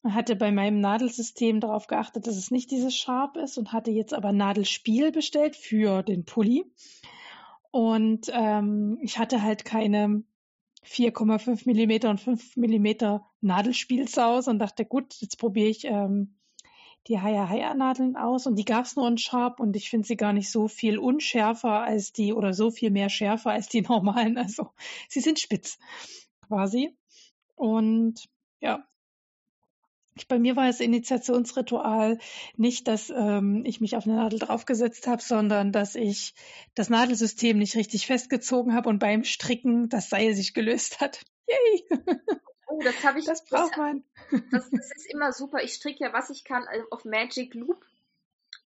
[0.03, 4.13] hatte bei meinem Nadelsystem darauf geachtet, dass es nicht dieses Sharp ist und hatte jetzt
[4.13, 6.65] aber Nadelspiel bestellt für den Pulli.
[7.71, 10.23] Und ähm, ich hatte halt keine
[10.85, 16.35] 4,5 Millimeter und 5 Millimeter Nadelspiel zu Hause und dachte, gut, jetzt probiere ich ähm,
[17.07, 20.07] die Haya Haya Nadeln aus und die gab es nur in Sharp und ich finde
[20.07, 23.81] sie gar nicht so viel unschärfer als die oder so viel mehr schärfer als die
[23.89, 24.37] normalen.
[24.37, 24.69] Also
[25.09, 25.79] sie sind spitz
[26.47, 26.95] quasi.
[27.55, 28.29] Und
[28.61, 28.85] ja,
[30.15, 32.19] ich, bei mir war das Initiationsritual
[32.55, 36.33] nicht, dass ähm, ich mich auf eine Nadel draufgesetzt habe, sondern dass ich
[36.75, 41.23] das Nadelsystem nicht richtig festgezogen habe und beim Stricken das Seil sich gelöst hat.
[41.47, 41.99] Yay!
[42.67, 43.25] Oh, das habe ich.
[43.25, 44.03] Das braucht man.
[44.51, 45.61] Das, das, ist immer super.
[45.63, 47.85] Ich stricke ja, was ich kann, also auf Magic Loop.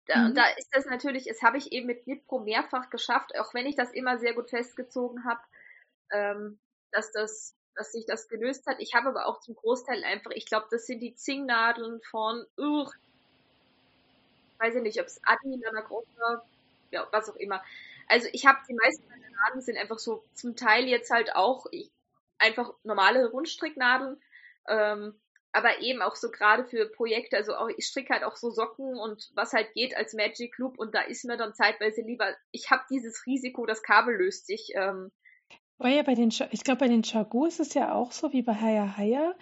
[0.06, 0.34] Da, mhm.
[0.34, 3.76] da ist das natürlich, das habe ich eben mit Nipro mehrfach geschafft, auch wenn ich
[3.76, 5.42] das immer sehr gut festgezogen habe,
[6.12, 6.60] ähm,
[6.92, 8.78] dass das dass sich das gelöst hat.
[8.80, 12.88] Ich habe aber auch zum Großteil einfach, ich glaube, das sind die Zingnadeln von, uh,
[14.60, 16.46] weiß ich nicht, ob es Adi, Lana Großer,
[16.92, 17.64] ja, was auch immer.
[18.08, 21.66] Also ich habe die meisten meiner Nadeln sind einfach so zum Teil jetzt halt auch
[21.72, 21.90] ich,
[22.38, 24.22] einfach normale Rundstricknadeln,
[24.68, 25.20] ähm,
[25.52, 28.96] aber eben auch so gerade für Projekte, also auch, ich stricke halt auch so Socken
[28.96, 32.70] und was halt geht als Magic Loop und da ist mir dann zeitweise lieber, ich
[32.70, 35.12] habe dieses Risiko, das Kabel löst sich, ähm,
[35.84, 38.44] Oh ja, bei den, ich glaube, bei den Chagu ist es ja auch so wie
[38.44, 39.34] bei Haya Haya,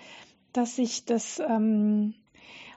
[0.54, 2.14] dass sich das, ähm,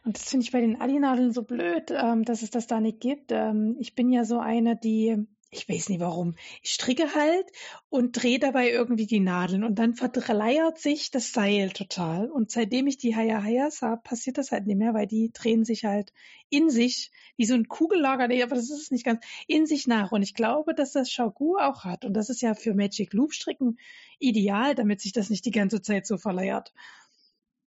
[0.04, 2.98] und das finde ich bei den Alinadeln so blöd, ähm, dass es das da nicht
[2.98, 3.30] gibt.
[3.30, 6.34] Ähm, ich bin ja so eine, die ich weiß nicht warum.
[6.62, 7.44] Ich stricke halt
[7.90, 12.30] und drehe dabei irgendwie die Nadeln und dann verleiert sich das Seil total.
[12.30, 15.66] Und seitdem ich die Haya Hayas habe, passiert das halt nicht mehr, weil die drehen
[15.66, 16.14] sich halt
[16.48, 19.86] in sich, wie so ein Kugellager, nee, aber das ist es nicht ganz, in sich
[19.86, 20.10] nach.
[20.10, 22.06] Und ich glaube, dass das Shaogu auch hat.
[22.06, 23.78] Und das ist ja für Magic Loop Stricken
[24.18, 26.72] ideal, damit sich das nicht die ganze Zeit so verleiert.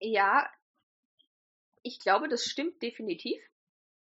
[0.00, 0.46] Ja,
[1.82, 3.40] ich glaube, das stimmt definitiv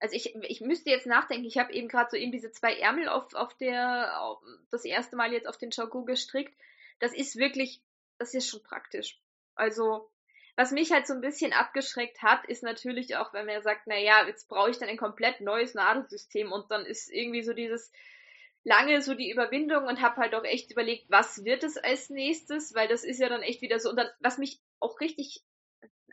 [0.05, 3.09] also ich, ich müsste jetzt nachdenken, ich habe eben gerade so eben diese zwei Ärmel
[3.09, 4.39] auf, auf der, auf,
[4.69, 6.53] das erste Mal jetzt auf den Chagu gestrickt.
[6.99, 7.81] Das ist wirklich,
[8.19, 9.19] das ist schon praktisch.
[9.55, 10.11] Also,
[10.55, 13.97] was mich halt so ein bisschen abgeschreckt hat, ist natürlich auch, wenn man sagt, na
[13.97, 17.91] ja, jetzt brauche ich dann ein komplett neues Nadelsystem und dann ist irgendwie so dieses
[18.63, 22.75] lange so die Überwindung und habe halt auch echt überlegt, was wird es als nächstes,
[22.75, 25.41] weil das ist ja dann echt wieder so und dann, was mich auch richtig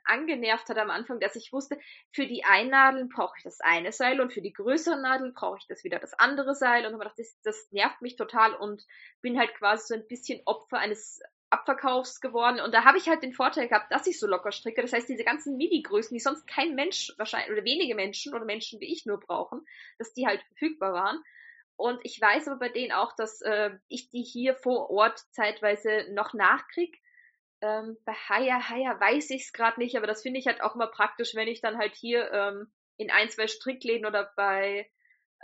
[0.05, 1.79] angenervt hat am Anfang, dass ich wusste,
[2.11, 5.67] für die Einnadeln brauche ich das eine Seil und für die größeren Nadeln brauche ich
[5.67, 8.87] das wieder das andere Seil und habe gedacht, das, das nervt mich total und
[9.21, 11.21] bin halt quasi so ein bisschen Opfer eines
[11.53, 12.61] Abverkaufs geworden.
[12.61, 14.81] Und da habe ich halt den Vorteil gehabt, dass ich so locker stricke.
[14.81, 18.81] Das heißt, diese ganzen Midi-Größen, die sonst kein Mensch wahrscheinlich oder wenige Menschen oder Menschen
[18.81, 19.61] wie ich nur brauchen,
[19.99, 21.23] dass die halt verfügbar waren.
[21.77, 26.07] Und ich weiß aber bei denen auch, dass äh, ich die hier vor Ort zeitweise
[26.13, 27.02] noch nachkrieg.
[27.63, 30.75] Ähm, bei Haya Haya weiß ich es gerade nicht, aber das finde ich halt auch
[30.75, 34.91] immer praktisch, wenn ich dann halt hier ähm, in ein, zwei Strickläden oder bei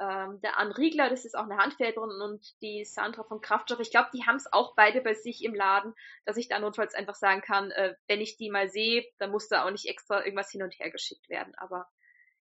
[0.00, 3.90] ähm, der Ann Riegler, das ist auch eine Handfärberin und die Sandra von Kraftstoff, ich
[3.90, 5.94] glaube, die haben es auch beide bei sich im Laden,
[6.24, 9.48] dass ich da notfalls einfach sagen kann, äh, wenn ich die mal sehe, dann muss
[9.48, 11.54] da auch nicht extra irgendwas hin und her geschickt werden.
[11.56, 11.88] Aber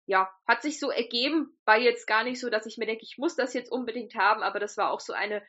[0.06, 3.16] ja, hat sich so ergeben, war jetzt gar nicht so, dass ich mir denke, ich
[3.16, 5.42] muss das jetzt unbedingt haben, aber das war auch so eine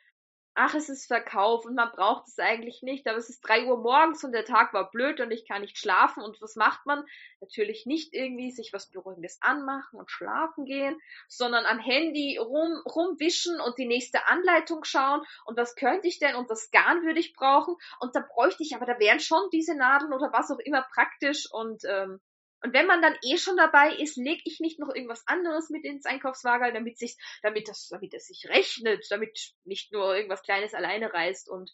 [0.56, 3.76] ach, es ist Verkauf und man braucht es eigentlich nicht, aber es ist drei Uhr
[3.78, 6.22] morgens und der Tag war blöd und ich kann nicht schlafen.
[6.22, 7.04] Und was macht man?
[7.40, 10.98] Natürlich nicht irgendwie sich was Beruhigendes anmachen und schlafen gehen,
[11.28, 15.22] sondern am Handy rum, rumwischen und die nächste Anleitung schauen.
[15.44, 17.76] Und was könnte ich denn und das Garn würde ich brauchen?
[18.00, 21.46] Und da bräuchte ich, aber da wären schon diese Nadeln oder was auch immer praktisch.
[21.52, 22.20] Und ähm,
[22.66, 25.84] und wenn man dann eh schon dabei ist, lege ich nicht noch irgendwas anderes mit
[25.84, 30.74] ins Einkaufswagen, damit sich, damit das, damit es sich rechnet, damit nicht nur irgendwas Kleines
[30.74, 31.70] alleine reißt und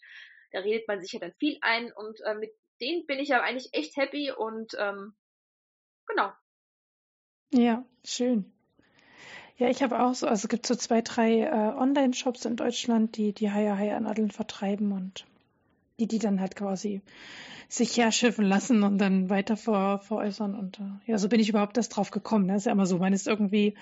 [0.51, 3.40] da redet man sich ja dann viel ein und äh, mit denen bin ich ja
[3.40, 5.14] eigentlich echt happy und ähm,
[6.07, 6.30] genau.
[7.55, 8.53] Ja, schön.
[9.57, 13.16] Ja, ich habe auch so, also es gibt so zwei, drei äh, Online-Shops in Deutschland,
[13.16, 15.24] die die Haya Haya Nadeln vertreiben und
[15.99, 17.03] die die dann halt quasi
[17.68, 20.55] sich herschiffen lassen und dann weiter ver, veräußern.
[20.55, 22.47] Und äh, ja, so bin ich überhaupt erst drauf gekommen.
[22.47, 22.57] Ne?
[22.57, 23.74] ist ja immer so, man ist irgendwie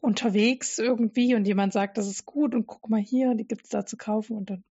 [0.00, 3.70] unterwegs irgendwie und jemand sagt, das ist gut und guck mal hier, die gibt es
[3.70, 4.64] da zu kaufen und dann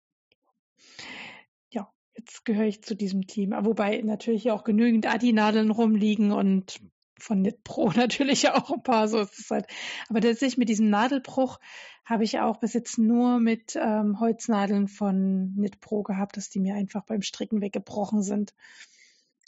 [1.69, 3.51] ja, jetzt gehöre ich zu diesem Team.
[3.51, 6.79] Wobei natürlich auch genügend Adi-Nadeln rumliegen und
[7.19, 9.67] von Knitpro natürlich auch ein paar, so ist es halt.
[10.09, 11.59] Aber tatsächlich mit diesem Nadelbruch
[12.05, 16.75] habe ich auch bis jetzt nur mit ähm, Holznadeln von Knitpro gehabt, dass die mir
[16.75, 18.53] einfach beim Stricken weggebrochen sind.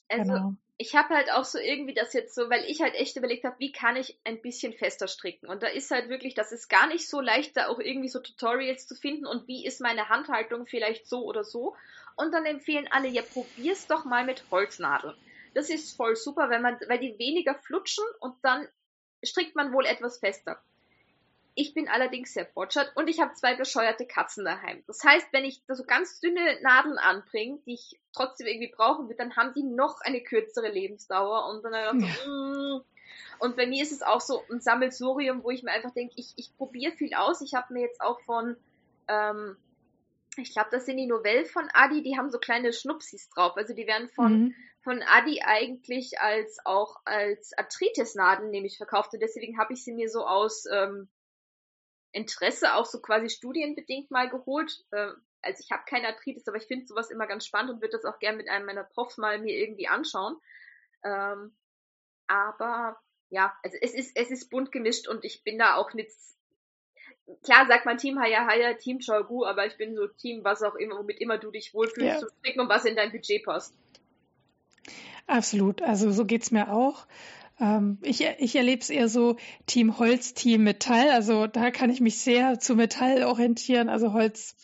[0.08, 0.54] Also genau.
[0.78, 3.56] ich habe halt auch so irgendwie das jetzt so, weil ich halt echt überlegt habe,
[3.60, 5.48] wie kann ich ein bisschen fester stricken.
[5.48, 8.20] Und da ist halt wirklich, das ist gar nicht so leicht, da auch irgendwie so
[8.20, 11.76] Tutorials zu finden und wie ist meine Handhaltung vielleicht so oder so.
[12.16, 15.16] Und dann empfehlen alle, ja, probier's doch mal mit Holznadeln.
[15.56, 18.68] Das ist voll super, wenn man, weil die weniger flutschen und dann
[19.24, 20.62] strickt man wohl etwas fester.
[21.58, 24.84] Ich bin allerdings sehr fortschritt und ich habe zwei bescheuerte Katzen daheim.
[24.88, 29.08] Das heißt, wenn ich da so ganz dünne Nadeln anbringe, die ich trotzdem irgendwie brauchen
[29.08, 31.94] will, dann haben die noch eine kürzere Lebensdauer und dann ja.
[31.94, 32.84] so, mm.
[33.40, 36.34] und bei mir ist es auch so ein Sammelsurium, wo ich mir einfach denke, ich,
[36.36, 37.40] ich probiere viel aus.
[37.40, 38.58] Ich habe mir jetzt auch von
[39.08, 39.56] ähm,
[40.38, 43.56] ich glaube, das sind die Novellen von Adi, die haben so kleine Schnupsis drauf.
[43.56, 44.56] Also die werden von, mhm.
[44.86, 49.14] Von Adi eigentlich als auch als Arthritis-Nadeln nämlich verkauft.
[49.14, 51.10] Und deswegen habe ich sie mir so aus ähm,
[52.12, 54.86] Interesse auch so quasi studienbedingt mal geholt.
[54.92, 55.10] Äh,
[55.42, 58.06] also ich habe keine Arthritis, aber ich finde sowas immer ganz spannend und würde das
[58.06, 60.38] auch gerne mit einem meiner Profs mal mir irgendwie anschauen.
[61.04, 61.58] Ähm,
[62.28, 66.12] aber ja, also es ist, es ist bunt gemischt und ich bin da auch nicht
[67.42, 70.76] klar sagt man Team Haya Haya, Team Chogu, aber ich bin so Team, was auch
[70.76, 72.28] immer, womit immer du dich wohlfühlst ja.
[72.28, 73.74] zu und was in dein Budget passt.
[75.28, 77.08] Absolut, also so geht's mir auch.
[77.60, 81.10] Ähm, ich ich erlebe es eher so Team Holz, Team Metall.
[81.10, 83.90] Also da kann ich mich sehr zu Metall orientieren.
[83.90, 84.56] Also Holz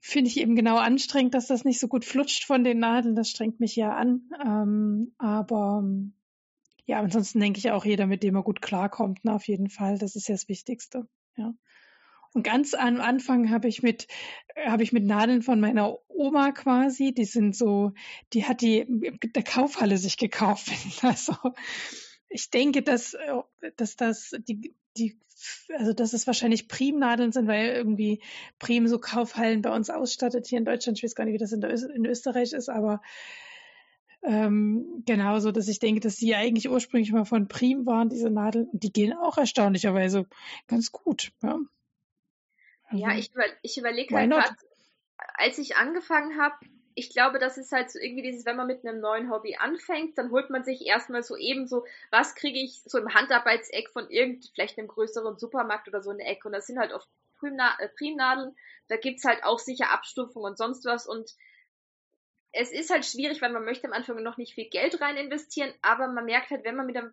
[0.00, 3.14] finde ich eben genau anstrengend, dass das nicht so gut flutscht von den Nadeln.
[3.14, 4.28] Das strengt mich ja an.
[4.44, 5.82] Ähm, aber
[6.86, 9.96] ja, ansonsten denke ich auch jeder, mit dem er gut klarkommt, ne, auf jeden Fall.
[9.98, 11.08] Das ist ja das Wichtigste.
[11.36, 11.54] Ja.
[12.34, 14.08] Und ganz am Anfang habe ich mit
[14.66, 17.92] habe ich mit Nadeln von meiner Oma quasi, die sind so,
[18.32, 18.86] die hat die
[19.34, 20.70] der Kaufhalle sich gekauft.
[21.02, 21.34] Also
[22.28, 23.16] ich denke, dass
[23.76, 25.16] dass das die die
[25.76, 28.20] also dass es wahrscheinlich Primnadeln sind, weil irgendwie
[28.58, 30.98] Prim so Kaufhallen bei uns ausstattet hier in Deutschland.
[30.98, 33.00] Ich weiß gar nicht, wie das in, in Österreich ist, aber
[34.22, 38.68] ähm, genauso, dass ich denke, dass die eigentlich ursprünglich mal von Prim waren, diese Nadeln.
[38.70, 40.26] Und die gehen auch erstaunlicherweise
[40.66, 41.32] ganz gut.
[41.42, 41.58] Ja,
[42.86, 44.56] also, ja ich, über, ich überlege halt gerade,
[45.34, 46.56] als ich angefangen habe,
[46.96, 50.16] ich glaube, das ist halt so irgendwie dieses, wenn man mit einem neuen Hobby anfängt,
[50.16, 54.08] dann holt man sich erstmal so eben so, was kriege ich so im Handarbeitseck von
[54.10, 56.46] irgend, vielleicht einem größeren Supermarkt oder so eine Ecke.
[56.46, 57.08] Und das sind halt oft
[57.42, 58.56] äh, Primnadeln.
[58.88, 61.06] Da gibt's halt auch sicher Abstufungen und sonst was.
[61.06, 61.34] Und
[62.52, 65.74] es ist halt schwierig, weil man möchte am Anfang noch nicht viel Geld rein investieren,
[65.82, 67.12] aber man merkt halt, wenn man mit einem,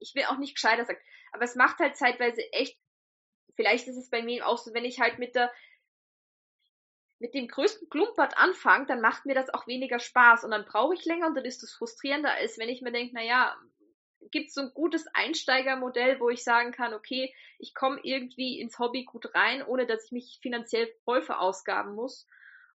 [0.00, 0.98] ich will auch nicht gescheiter sagen,
[1.32, 2.78] aber es macht halt zeitweise echt,
[3.54, 5.52] vielleicht ist es bei mir auch so, wenn ich halt mit der,
[7.18, 10.94] mit dem größten Klumpert anfange, dann macht mir das auch weniger Spaß und dann brauche
[10.94, 13.56] ich länger und dann ist es frustrierender, als wenn ich mir denke, naja,
[14.30, 18.78] gibt es so ein gutes Einsteigermodell, wo ich sagen kann, okay, ich komme irgendwie ins
[18.78, 22.26] Hobby gut rein, ohne dass ich mich finanziell voll verausgaben muss.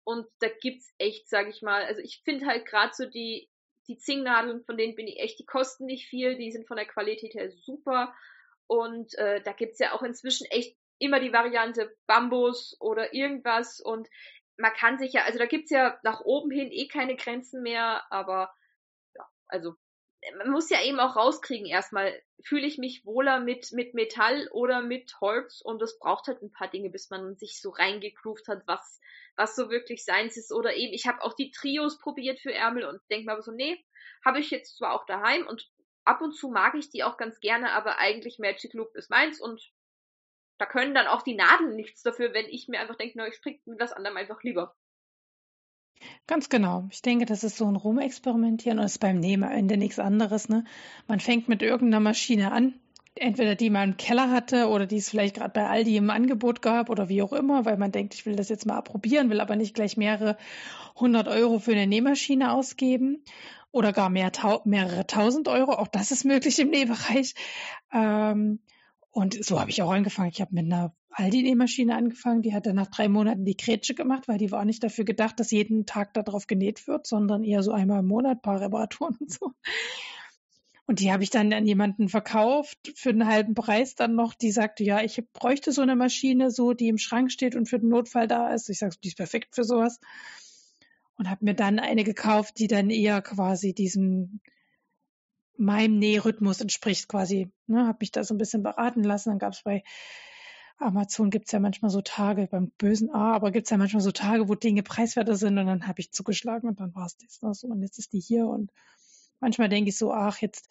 [0.04, 3.50] Und da gibt's echt, sag ich mal, also ich finde halt gerade so die,
[3.88, 6.86] die Zingnadeln, von denen bin ich echt, die kosten nicht viel, die sind von der
[6.86, 8.14] Qualität her super.
[8.68, 13.80] Und äh, da gibt's ja auch inzwischen echt immer die Variante Bambus oder irgendwas.
[13.80, 14.08] Und
[14.58, 18.04] man kann sich ja, also da gibt's ja nach oben hin eh keine Grenzen mehr,
[18.12, 18.54] aber
[19.16, 19.76] ja, also
[20.38, 24.82] man muss ja eben auch rauskriegen erstmal, fühle ich mich wohler mit, mit Metall oder
[24.82, 28.64] mit Holz und es braucht halt ein paar Dinge, bis man sich so reingegroovt hat,
[28.66, 29.00] was,
[29.36, 30.52] was so wirklich seins ist.
[30.52, 33.52] Oder eben, ich habe auch die Trios probiert für Ärmel und denke mir aber so,
[33.52, 33.84] nee,
[34.26, 35.70] habe ich jetzt zwar auch daheim und
[36.08, 39.40] ab und zu mag ich die auch ganz gerne, aber eigentlich Magic Loop ist meins
[39.42, 39.72] und
[40.58, 43.36] da können dann auch die Nadeln nichts dafür, wenn ich mir einfach denke, na, ich
[43.36, 44.76] stricke mit was anderem einfach lieber.
[46.26, 46.88] Ganz genau.
[46.92, 50.50] Ich denke, das ist so ein Rumexperimentieren und ist beim Nähen am Ende nichts anderes.
[50.50, 50.64] Ne?
[51.08, 52.80] Man fängt mit irgendeiner Maschine an,
[53.16, 56.62] entweder die man im Keller hatte oder die es vielleicht gerade bei Aldi im Angebot
[56.62, 59.42] gab oder wie auch immer, weil man denkt, ich will das jetzt mal probieren, will
[59.42, 60.38] aber nicht gleich mehrere
[60.96, 63.24] hundert Euro für eine Nähmaschine ausgeben
[63.78, 65.74] oder gar mehr, tau mehrere tausend Euro.
[65.74, 67.36] Auch das ist möglich im Nähbereich.
[67.94, 68.60] Ähm,
[69.12, 70.32] und so habe ich auch angefangen.
[70.34, 72.42] Ich habe mit einer Aldi-Nähmaschine angefangen.
[72.42, 75.40] Die hat dann nach drei Monaten die Grätsche gemacht, weil die war nicht dafür gedacht,
[75.40, 79.32] dass jeden Tag darauf genäht wird, sondern eher so einmal im Monat, paar Reparaturen und
[79.32, 79.54] so.
[80.86, 84.34] Und die habe ich dann an jemanden verkauft für einen halben Preis dann noch.
[84.34, 87.78] Die sagte, ja, ich bräuchte so eine Maschine, so die im Schrank steht und für
[87.78, 88.70] den Notfall da ist.
[88.70, 90.00] Ich sage, die ist perfekt für sowas.
[91.18, 94.40] Und habe mir dann eine gekauft, die dann eher quasi diesem
[95.58, 97.52] meinem Nährhythmus entspricht quasi.
[97.66, 99.30] Ne, habe mich da so ein bisschen beraten lassen.
[99.30, 99.84] Dann gab es bei
[100.80, 104.48] Amazon gibt's ja manchmal so Tage, beim bösen A, aber gibt's ja manchmal so Tage,
[104.48, 107.42] wo Dinge preiswerter sind und dann habe ich zugeschlagen und dann war es das.
[107.42, 108.72] Ne, so, und jetzt ist die hier und
[109.40, 110.70] manchmal denke ich so, ach, jetzt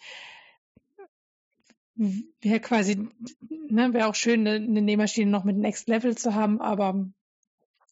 [1.96, 3.08] wäre quasi,
[3.48, 7.08] ne, wäre auch schön, eine, eine Nähmaschine noch mit Next Level zu haben, aber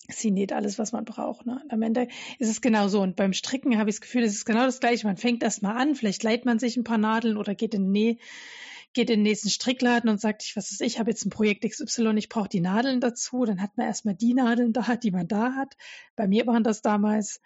[0.08, 1.46] sie näht alles, was man braucht.
[1.46, 1.60] Ne?
[1.62, 3.00] Und am Ende ist es genau so.
[3.00, 5.06] Und beim Stricken habe ich das Gefühl, es ist genau das Gleiche.
[5.06, 7.90] Man fängt erst mal an, vielleicht leiht man sich ein paar Nadeln oder geht in,
[7.90, 8.18] Näh,
[8.92, 11.64] geht in den nächsten Strickladen und sagt, ich, was ist, ich habe jetzt ein Projekt
[11.64, 13.44] XY, ich brauche die Nadeln dazu.
[13.44, 15.74] Dann hat man erstmal die Nadeln da, die man da hat.
[16.16, 17.40] Bei mir waren das damals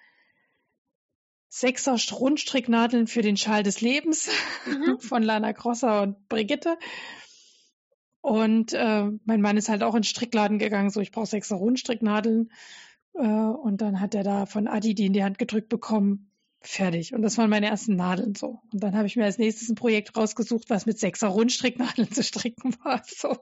[1.51, 4.29] Sechser Rundstricknadeln für den Schal des Lebens
[4.67, 4.99] mhm.
[5.01, 6.77] von Lana Grosser und Brigitte.
[8.21, 11.57] Und äh, mein Mann ist halt auch in den Strickladen gegangen, so ich brauche Sechser
[11.57, 12.51] Rundstricknadeln.
[13.15, 16.31] Äh, und dann hat er da von Adi die in die Hand gedrückt bekommen.
[16.61, 17.15] Fertig.
[17.15, 18.61] Und das waren meine ersten Nadeln so.
[18.73, 22.23] Und dann habe ich mir als nächstes ein Projekt rausgesucht, was mit Sechser Rundstricknadeln zu
[22.23, 23.03] stricken war.
[23.07, 23.37] So.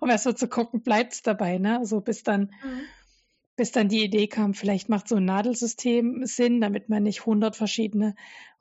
[0.00, 1.74] Um erst so zu gucken, bleibt es dabei, ne?
[1.74, 2.82] So also bis dann mhm
[3.60, 7.54] bis dann die Idee kam, vielleicht macht so ein Nadelsystem Sinn, damit man nicht 100
[7.54, 8.14] verschiedene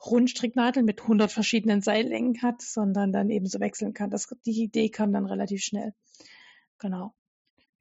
[0.05, 4.09] Rundstricknadeln mit 100 verschiedenen Seillängen hat, sondern dann eben so wechseln kann.
[4.09, 5.93] Das, die Idee kam dann relativ schnell.
[6.79, 7.13] Genau.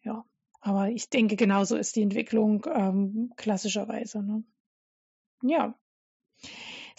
[0.03, 0.25] Ja.
[0.61, 4.23] Aber ich denke, genauso ist die Entwicklung ähm, klassischerweise.
[4.23, 4.45] Ne?
[5.43, 5.77] Ja.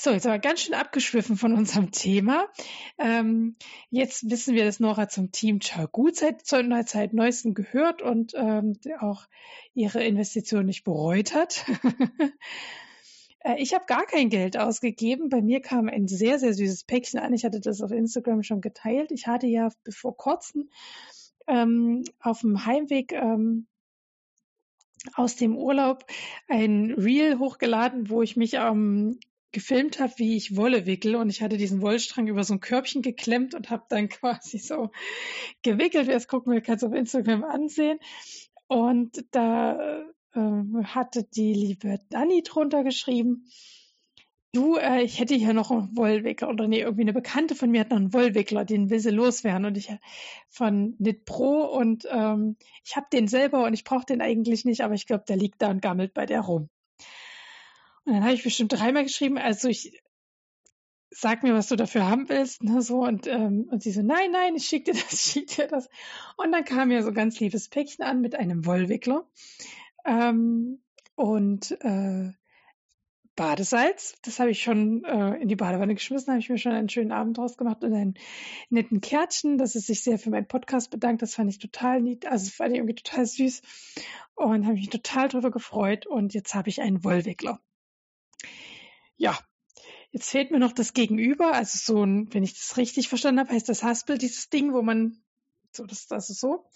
[0.02, 2.48] So, jetzt aber ganz schön abgeschwiffen von unserem Thema.
[2.98, 3.58] Ähm,
[3.90, 9.28] jetzt wissen wir, dass Nora zum Team Chagut seit, seit neuestem gehört und ähm, auch
[9.74, 11.66] ihre Investition nicht bereut hat.
[13.42, 15.30] Äh, ich habe gar kein Geld ausgegeben.
[15.30, 17.32] Bei mir kam ein sehr, sehr süßes Päckchen an.
[17.34, 19.12] Ich hatte das auf Instagram schon geteilt.
[19.12, 20.70] Ich hatte ja vor kurzem
[21.48, 23.66] ähm, auf dem Heimweg ähm,
[25.14, 26.06] aus dem Urlaub
[26.50, 29.22] ein Reel hochgeladen, wo ich mich ähm,
[29.52, 33.02] gefilmt habe, wie ich Wolle wickel und ich hatte diesen Wollstrang über so ein Körbchen
[33.02, 34.92] geklemmt und habe dann quasi so
[35.64, 36.08] gewickelt.
[36.08, 38.00] Wer es gucken will, kann es auf Instagram ansehen.
[38.68, 43.48] Und da äh, hatte die liebe Dani drunter geschrieben,
[44.54, 47.82] du, äh, ich hätte hier noch einen Wollwickler oder nee, irgendwie eine Bekannte von mir
[47.82, 49.92] hat noch einen Wollwickler, den will sie loswerden und ich
[50.50, 54.82] von Knit Pro und ähm, ich habe den selber und ich brauche den eigentlich nicht,
[54.82, 56.70] aber ich glaube, der liegt da und gammelt bei der rum.
[58.06, 60.02] Und dann habe ich bestimmt dreimal geschrieben, also ich
[61.12, 64.32] sag mir, was du dafür haben willst, ne, so und ähm, und sie so, nein,
[64.32, 65.90] nein, ich schick dir das, ich schick dir das.
[66.38, 69.28] Und dann kam mir so ein ganz liebes Päckchen an mit einem Wollwickler
[70.06, 70.82] ähm,
[71.16, 72.32] und äh,
[73.36, 74.16] Badesalz.
[74.24, 77.12] Das habe ich schon äh, in die Badewanne geschmissen, habe ich mir schon einen schönen
[77.12, 78.16] Abend draus gemacht und einen
[78.70, 81.22] netten Kärtchen, dass es sich sehr für meinen Podcast bedankt.
[81.22, 83.62] Das fand ich total nied, also fand ich irgendwie total süß
[84.36, 86.06] und habe mich total darüber gefreut.
[86.06, 87.62] Und jetzt habe ich einen Wollwickler
[89.18, 89.38] ja,
[90.12, 91.54] jetzt fehlt mir noch das Gegenüber.
[91.54, 94.82] Also so ein, wenn ich das richtig verstanden habe, heißt das Haspel dieses Ding, wo
[94.82, 95.22] man
[95.72, 96.70] so, das, das ist so.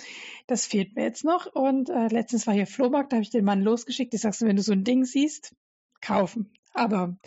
[0.47, 1.47] Das fehlt mir jetzt noch.
[1.47, 4.13] Und äh, letztens war hier Flohmarkt, da habe ich den Mann losgeschickt.
[4.13, 5.55] Ich sagst du, wenn du so ein Ding siehst,
[6.01, 6.53] kaufen.
[6.73, 7.17] Aber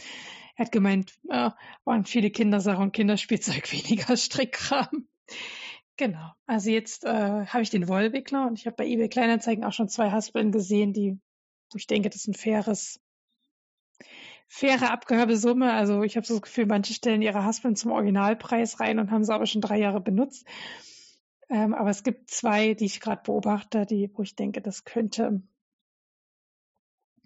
[0.56, 1.50] er hat gemeint, äh,
[1.84, 5.08] waren viele Kindersachen und Kinderspielzeug, weniger Strickkram.
[5.96, 6.32] Genau.
[6.46, 9.88] Also jetzt äh, habe ich den Wollwickler und ich habe bei eBay Kleinanzeigen auch schon
[9.88, 11.18] zwei Haspeln gesehen, die,
[11.74, 13.00] ich denke, das ist ein faires
[14.48, 15.72] faire Abgabesumme.
[15.72, 19.24] Also ich habe so das Gefühl, manche stellen ihre Haspeln zum Originalpreis rein und haben
[19.24, 20.46] sie aber schon drei Jahre benutzt.
[21.48, 25.42] Ähm, aber es gibt zwei, die ich gerade beobachte, die, wo ich denke, das könnte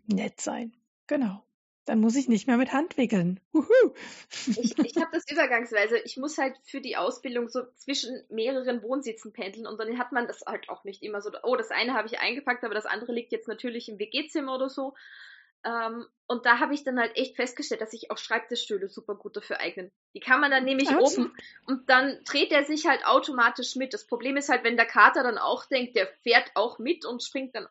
[0.07, 0.75] nett sein.
[1.07, 1.43] Genau.
[1.87, 3.41] Dann muss ich nicht mehr mit Hand wickeln.
[3.55, 3.67] Uhu.
[4.47, 5.99] Ich, ich habe das übergangsweise.
[6.05, 10.27] Ich muss halt für die Ausbildung so zwischen mehreren Wohnsitzen pendeln und dann hat man
[10.27, 11.31] das halt auch nicht immer so.
[11.43, 14.69] Oh, das eine habe ich eingepackt, aber das andere liegt jetzt natürlich im WG-Zimmer oder
[14.69, 14.95] so.
[15.65, 19.37] Ähm, und da habe ich dann halt echt festgestellt, dass sich auch Schreibtischstühle super gut
[19.37, 19.91] dafür eignen.
[20.15, 21.23] Die kann man dann nämlich also.
[21.23, 21.37] oben
[21.67, 23.93] und dann dreht er sich halt automatisch mit.
[23.93, 27.23] Das Problem ist halt, wenn der Kater dann auch denkt, der fährt auch mit und
[27.23, 27.67] springt dann.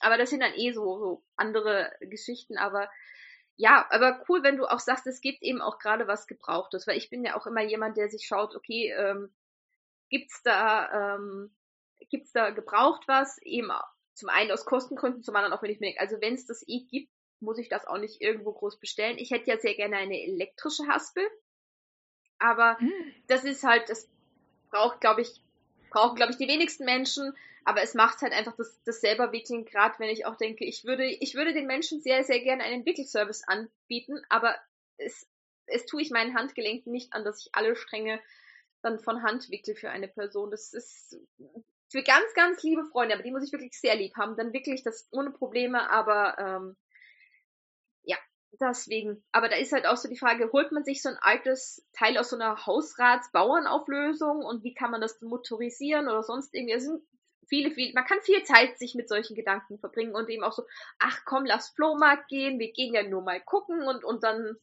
[0.00, 2.56] Aber das sind dann eh so, so andere Geschichten.
[2.56, 2.90] Aber
[3.56, 6.96] ja, aber cool, wenn du auch sagst, es gibt eben auch gerade was Gebrauchtes, weil
[6.96, 9.30] ich bin ja auch immer jemand, der sich schaut, okay, ähm,
[10.08, 11.54] gibt's da, ähm,
[12.08, 13.36] gibt's da gebraucht was?
[13.42, 13.70] Eben
[14.14, 16.64] zum einen aus Kostengründen, zum anderen auch wenn ich mir denke, also wenn es das
[16.66, 19.18] eh gibt, muss ich das auch nicht irgendwo groß bestellen.
[19.18, 21.26] Ich hätte ja sehr gerne eine elektrische Haspel,
[22.38, 22.92] aber mhm.
[23.26, 24.08] das ist halt, das
[24.70, 25.40] braucht, glaube ich,
[25.90, 27.34] brauchen, glaube ich, die wenigsten Menschen,
[27.64, 30.84] aber es macht halt einfach das, das selber Wickeln, gerade wenn ich auch denke, ich
[30.84, 34.56] würde, ich würde den Menschen sehr, sehr gerne einen Wickelservice anbieten, aber
[34.96, 35.26] es,
[35.66, 38.20] es tue ich meinen Handgelenken nicht an, dass ich alle Stränge
[38.82, 40.50] dann von Hand wickel für eine Person.
[40.50, 41.18] Das ist
[41.90, 44.36] für ganz, ganz liebe Freunde, aber die muss ich wirklich sehr lieb haben.
[44.36, 46.76] Dann wickle ich das ohne Probleme, aber ähm,
[48.58, 49.22] deswegen.
[49.32, 52.18] Aber da ist halt auch so die Frage, holt man sich so ein altes Teil
[52.18, 56.74] aus so einer Hausratsbauernauflösung und wie kann man das motorisieren oder sonst irgendwie?
[56.74, 57.02] Es sind
[57.46, 60.62] viele, viele, man kann viel Zeit sich mit solchen Gedanken verbringen und eben auch so,
[60.98, 64.56] ach komm, lass Flohmarkt gehen, wir gehen ja nur mal gucken und, und dann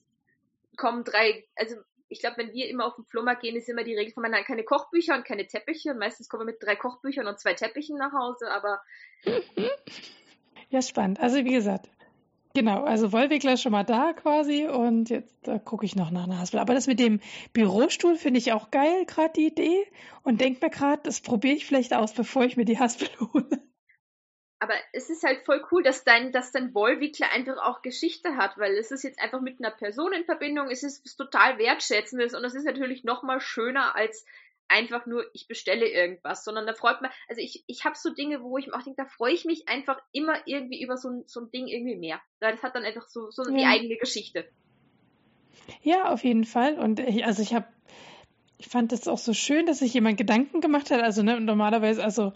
[0.77, 1.75] kommen drei, also
[2.09, 4.31] ich glaube, wenn wir immer auf den Flohmarkt gehen, ist immer die Regel von man
[4.45, 7.97] keine Kochbücher und keine Teppiche und meistens kommen wir mit drei Kochbüchern und zwei Teppichen
[7.97, 8.81] nach Hause, aber
[10.69, 11.19] ja, spannend.
[11.19, 11.89] Also wie gesagt,
[12.57, 16.39] Genau, also Wollwickler ist schon mal da quasi und jetzt gucke ich noch nach einer
[16.39, 16.59] Haspel.
[16.59, 17.19] Aber das mit dem
[17.53, 19.85] Bürostuhl finde ich auch geil, gerade die Idee.
[20.23, 23.61] Und denke mir gerade, das probiere ich vielleicht aus, bevor ich mir die Haspel hole.
[24.57, 28.57] Aber es ist halt voll cool, dass dein, dass dein Wollwickler einfach auch Geschichte hat,
[28.57, 32.33] weil es ist jetzt einfach mit einer Person in Verbindung, es ist, ist total wertschätzendes
[32.33, 34.25] und es ist natürlich noch mal schöner als
[34.69, 38.41] einfach nur, ich bestelle irgendwas, sondern da freut man, also ich, ich habe so Dinge,
[38.41, 41.23] wo ich mir auch denke, da freue ich mich einfach immer irgendwie über so ein,
[41.27, 42.21] so ein Ding irgendwie mehr.
[42.39, 43.57] Das hat dann einfach so, so ja.
[43.57, 44.47] die eigene Geschichte.
[45.81, 46.79] Ja, auf jeden Fall.
[46.79, 47.67] Und ich, also ich habe,
[48.57, 51.01] ich fand das auch so schön, dass sich jemand Gedanken gemacht hat.
[51.01, 52.33] Also ne, normalerweise, also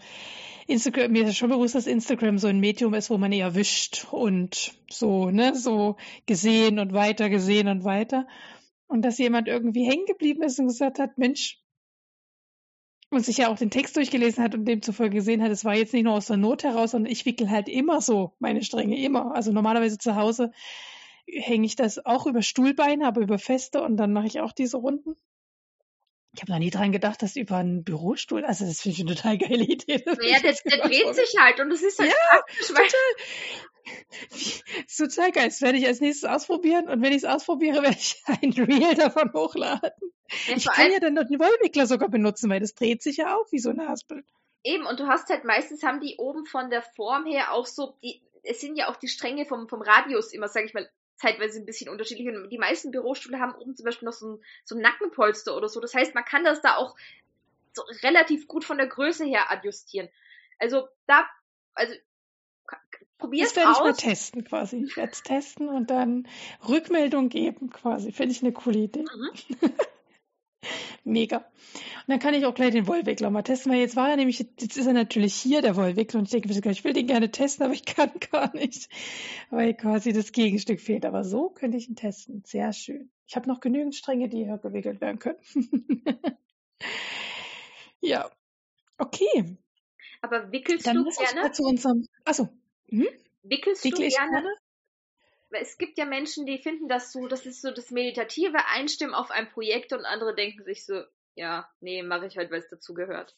[0.66, 4.06] Instagram, mir ist schon bewusst, dass Instagram so ein Medium ist, wo man eher wischt
[4.10, 8.26] und so, ne, so gesehen und weiter, gesehen und weiter.
[8.86, 11.61] Und dass jemand irgendwie hängen geblieben ist und gesagt hat, Mensch,
[13.12, 15.92] und sich ja auch den Text durchgelesen hat und demzufolge gesehen hat, es war jetzt
[15.92, 19.34] nicht nur aus der Not heraus, sondern ich wickel halt immer so meine Stränge, immer.
[19.34, 20.50] Also normalerweise zu Hause
[21.26, 24.78] hänge ich das auch über Stuhlbeine, aber über Feste und dann mache ich auch diese
[24.78, 25.14] Runden.
[26.34, 29.14] Ich habe noch nie dran gedacht, dass über einen Bürostuhl, also das finde ich eine
[29.14, 30.02] total geile Idee.
[30.06, 33.71] Ja, der, der dreht sich halt und das ist halt ja, praktisch, weil Total
[35.32, 35.48] geil.
[35.48, 36.88] Das werde ich als nächstes ausprobieren.
[36.88, 39.90] Und wenn ich es ausprobiere, werde ich ein Reel davon hochladen.
[40.46, 43.36] Ja, ich kann ja dann noch den Wollwickler sogar benutzen, weil das dreht sich ja
[43.36, 44.24] auch wie so ein Haspel.
[44.64, 47.96] Eben, und du hast halt meistens haben die oben von der Form her auch so,
[48.02, 51.60] die, es sind ja auch die Stränge vom, vom Radius immer, sage ich mal, zeitweise
[51.60, 52.28] ein bisschen unterschiedlich.
[52.28, 55.68] Und die meisten Bürostühle haben oben zum Beispiel noch so ein, so ein Nackenpolster oder
[55.68, 55.80] so.
[55.80, 56.96] Das heißt, man kann das da auch
[57.72, 60.08] so relativ gut von der Größe her adjustieren.
[60.58, 61.26] Also da,
[61.74, 61.92] also
[63.18, 64.84] Probier's das werde ich mal testen quasi.
[64.84, 66.26] Ich werde es testen und dann
[66.68, 68.10] Rückmeldung geben quasi.
[68.10, 69.04] Finde ich eine coole Idee.
[69.04, 69.70] Mhm.
[71.04, 71.38] Mega.
[71.38, 74.38] Und dann kann ich auch gleich den Wollwickler mal testen, weil jetzt war er nämlich,
[74.38, 77.64] jetzt ist er natürlich hier, der Wollwickler, und ich denke, ich will den gerne testen,
[77.64, 78.88] aber ich kann gar nicht,
[79.50, 81.04] weil quasi das Gegenstück fehlt.
[81.04, 82.42] Aber so könnte ich ihn testen.
[82.44, 83.10] Sehr schön.
[83.26, 85.38] Ich habe noch genügend Stränge, die hier gewickelt werden können.
[88.00, 88.30] ja.
[88.98, 89.56] Okay.
[90.20, 91.50] Aber wickelst dann du gerne?
[91.52, 92.48] Zu unserem, achso,
[92.92, 93.08] hm?
[93.42, 94.54] Wickelst Wickle du gerne?
[95.50, 99.30] Es gibt ja Menschen, die finden das so, das ist so das meditative Einstimmen auf
[99.30, 101.02] ein Projekt und andere denken sich so,
[101.34, 103.36] ja, nee, mache ich halt, weil es dazugehört.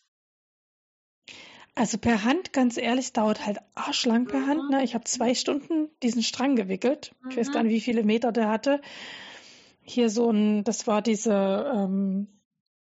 [1.76, 4.46] Also per Hand, ganz ehrlich, dauert halt arschlang per mhm.
[4.46, 4.70] Hand.
[4.70, 4.84] Ne?
[4.84, 7.12] Ich habe zwei Stunden diesen Strang gewickelt.
[7.22, 7.30] Mhm.
[7.30, 7.68] Ich weiß gar mhm.
[7.68, 8.80] nicht, wie viele Meter der hatte.
[9.82, 11.32] Hier so ein, das war diese,
[11.74, 12.28] ähm,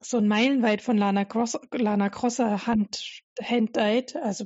[0.01, 4.45] so ein Meilenweit von Lana, Cross, Lana Crosser Hand, Hand-Dyed, also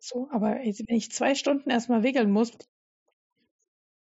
[0.00, 2.52] so, aber wenn ich zwei Stunden erstmal wickeln muss,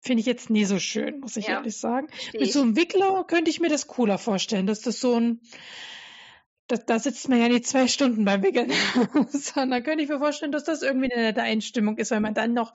[0.01, 2.09] finde ich jetzt nie so schön, muss ich ja, ehrlich sagen.
[2.39, 5.41] Mit so einem Wickler könnte ich mir das cooler vorstellen, dass das so ein,
[6.67, 8.71] da, da sitzt man ja nicht zwei Stunden beim Wickeln,
[9.31, 12.53] sondern könnte ich mir vorstellen, dass das irgendwie eine nette Einstimmung ist, weil man dann
[12.53, 12.75] noch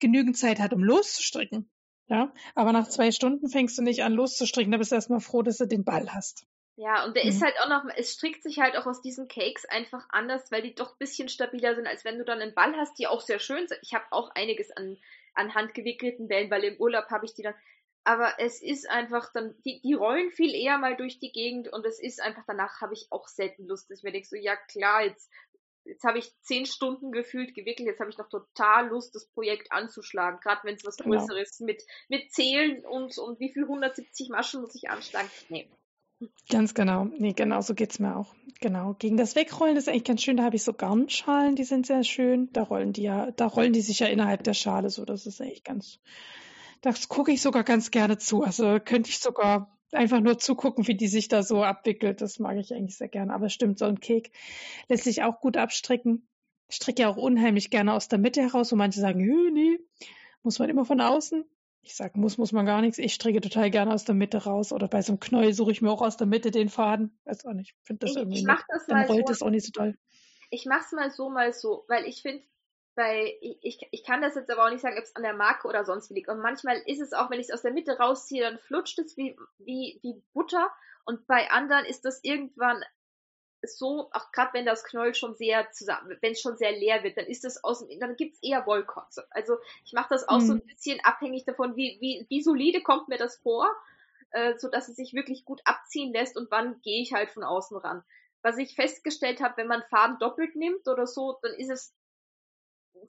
[0.00, 1.70] genügend Zeit hat, um loszustricken.
[2.08, 5.42] Ja, aber nach zwei Stunden fängst du nicht an loszustricken, da bist du erstmal froh,
[5.42, 6.46] dass du den Ball hast.
[6.76, 7.30] Ja, und der mhm.
[7.30, 10.60] ist halt auch noch, es strickt sich halt auch aus diesen Cakes einfach anders, weil
[10.60, 13.22] die doch ein bisschen stabiler sind, als wenn du dann einen Ball hast, die auch
[13.22, 13.80] sehr schön sind.
[13.82, 14.98] Ich habe auch einiges an,
[15.34, 17.54] an handgewickelten Bällen, weil im Urlaub habe ich die dann.
[18.04, 21.84] Aber es ist einfach dann, die, die rollen viel eher mal durch die Gegend und
[21.86, 24.54] es ist einfach, danach habe ich auch selten Lust, dass ich mir denke, so, ja
[24.54, 25.30] klar, jetzt
[25.86, 29.72] jetzt habe ich zehn Stunden gefühlt gewickelt, jetzt habe ich noch total Lust, das Projekt
[29.72, 31.16] anzuschlagen, gerade wenn es was genau.
[31.16, 35.30] Größeres mit, mit Zählen und, und wie viel 170 Maschen muss ich anschlagen.
[35.48, 35.70] Nee.
[36.48, 37.04] Ganz genau.
[37.18, 38.34] Nee, genau so geht's mir auch.
[38.60, 38.94] Genau.
[38.98, 40.38] Gegen das Wegrollen ist eigentlich ganz schön.
[40.38, 42.48] Da habe ich so Garnschalen, die sind sehr schön.
[42.52, 45.04] Da rollen die ja, da rollen die sich ja innerhalb der Schale so.
[45.04, 45.98] Das ist echt ganz,
[46.80, 48.42] das gucke ich sogar ganz gerne zu.
[48.42, 52.22] Also könnte ich sogar einfach nur zugucken, wie die sich da so abwickelt.
[52.22, 53.34] Das mag ich eigentlich sehr gerne.
[53.34, 54.32] Aber stimmt, so ein Kek
[54.88, 56.26] lässt sich auch gut abstricken.
[56.68, 59.20] Ich stricke ja auch unheimlich gerne aus der Mitte heraus, wo manche sagen,
[59.52, 59.78] nee,
[60.42, 61.44] muss man immer von außen.
[61.86, 62.98] Ich sage, muss, muss man gar nichts.
[62.98, 64.72] Ich stricke total gerne aus der Mitte raus.
[64.72, 67.16] Oder bei so einem Knäuel suche ich mir auch aus der Mitte den Faden.
[67.24, 67.76] Weiß auch nicht.
[67.78, 68.40] Ich finde das ich, irgendwie.
[68.40, 69.46] Ich mach das Dann rollt es so.
[69.46, 69.96] auch nicht so toll.
[70.50, 72.42] Ich mache es mal so, mal so, weil ich finde,
[72.96, 75.68] bei, ich, ich kann das jetzt aber auch nicht sagen, ob es an der Marke
[75.68, 76.28] oder sonst wie liegt.
[76.28, 79.16] Und manchmal ist es auch, wenn ich es aus der Mitte rausziehe, dann flutscht es
[79.16, 80.68] wie, wie, wie Butter.
[81.04, 82.82] Und bei anderen ist das irgendwann
[83.68, 87.16] so, auch gerade wenn das Knäuel schon sehr zusammen, wenn es schon sehr leer wird,
[87.16, 89.26] dann ist das aus dann gibt's eher Wollkotze.
[89.30, 90.46] Also ich mache das auch mhm.
[90.46, 93.68] so ein bisschen abhängig davon, wie, wie, wie solide kommt mir das vor,
[94.30, 97.44] äh, so dass es sich wirklich gut abziehen lässt und wann gehe ich halt von
[97.44, 98.02] außen ran.
[98.42, 101.94] Was ich festgestellt habe, wenn man Farben doppelt nimmt oder so, dann ist es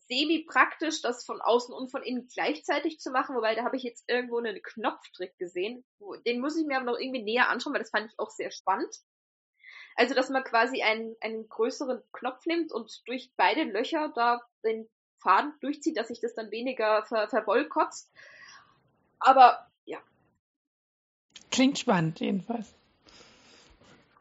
[0.07, 4.03] semi-praktisch, das von außen und von innen gleichzeitig zu machen, wobei da habe ich jetzt
[4.07, 5.85] irgendwo einen Knopftrick gesehen.
[6.25, 8.51] Den muss ich mir aber noch irgendwie näher anschauen, weil das fand ich auch sehr
[8.51, 8.95] spannend.
[9.97, 14.87] Also, dass man quasi einen, einen größeren Knopf nimmt und durch beide Löcher da den
[15.17, 18.11] Faden durchzieht, dass sich das dann weniger ver verwollkotzt.
[19.19, 19.97] Aber ja.
[21.49, 22.67] Klingt spannend, jedenfalls.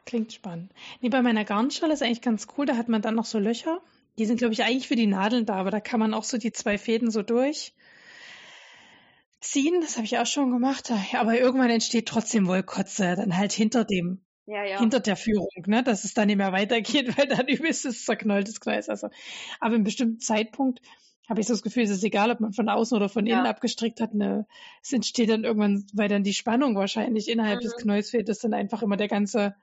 [0.07, 0.73] Klingt spannend.
[1.03, 3.83] Nee, bei meiner Garnschale ist eigentlich ganz cool, da hat man dann noch so Löcher.
[4.19, 6.39] Die sind, glaube ich, eigentlich für die Nadeln da, aber da kann man auch so
[6.39, 7.75] die zwei Fäden so durch
[9.41, 9.81] ziehen.
[9.81, 10.91] Das habe ich auch schon gemacht.
[11.15, 14.79] Aber irgendwann entsteht trotzdem Wollkotze, dann halt hinter dem ja, ja.
[14.79, 18.61] hinter der Führung, ne, dass es dann nicht mehr weitergeht, weil dann übelst es zerknolltes
[18.61, 18.89] Gleis.
[18.89, 19.09] Also,
[19.61, 20.81] aber einem bestimmten Zeitpunkt
[21.29, 23.45] habe ich so das Gefühl, es ist egal, ob man von außen oder von innen
[23.45, 23.51] ja.
[23.51, 24.15] abgestrickt hat.
[24.15, 24.47] Ne,
[24.83, 27.65] es entsteht dann irgendwann, weil dann die Spannung wahrscheinlich innerhalb mhm.
[27.65, 29.57] des Knolls fehlt, dass dann einfach immer der ganze,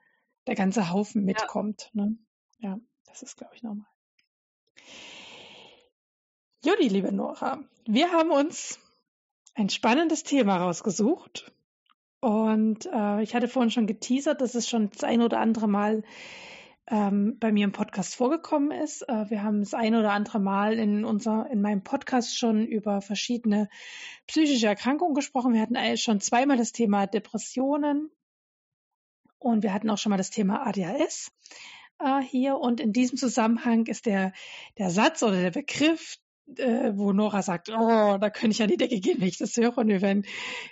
[0.46, 1.90] der ganze Haufen mitkommt.
[1.94, 2.18] Ja, ne?
[2.58, 3.86] ja das ist, glaube ich, normal.
[6.62, 8.78] Judy, liebe Nora, wir haben uns
[9.54, 11.53] ein spannendes Thema rausgesucht
[12.24, 16.04] und äh, ich hatte vorhin schon geteasert, dass es schon das ein oder andere Mal
[16.86, 19.02] ähm, bei mir im Podcast vorgekommen ist.
[19.02, 23.02] Äh, wir haben das ein oder andere Mal in unser, in meinem Podcast schon über
[23.02, 23.68] verschiedene
[24.26, 25.52] psychische Erkrankungen gesprochen.
[25.52, 28.10] Wir hatten schon zweimal das Thema Depressionen
[29.38, 31.30] und wir hatten auch schon mal das Thema ADHS
[31.98, 32.56] äh, hier.
[32.56, 34.32] Und in diesem Zusammenhang ist der,
[34.78, 36.16] der Satz oder der Begriff
[36.56, 39.56] äh, wo Nora sagt, oh, da könnte ich an die Decke gehen, wenn ich das
[39.56, 39.78] höre.
[39.78, 40.24] Und wir werden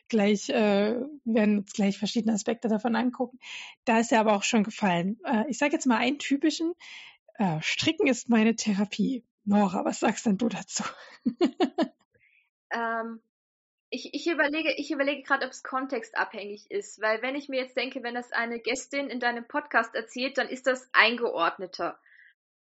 [0.08, 3.38] gleich, äh, werden uns gleich verschiedene Aspekte davon angucken.
[3.84, 5.18] Da ist er aber auch schon gefallen.
[5.24, 6.74] Äh, ich sage jetzt mal einen typischen,
[7.34, 9.24] äh, Stricken ist meine Therapie.
[9.44, 10.84] Nora, was sagst denn du dazu?
[12.72, 13.20] ähm,
[13.90, 17.76] ich, ich überlege, ich überlege gerade, ob es kontextabhängig ist, weil wenn ich mir jetzt
[17.76, 21.98] denke, wenn das eine Gästin in deinem Podcast erzählt, dann ist das eingeordneter.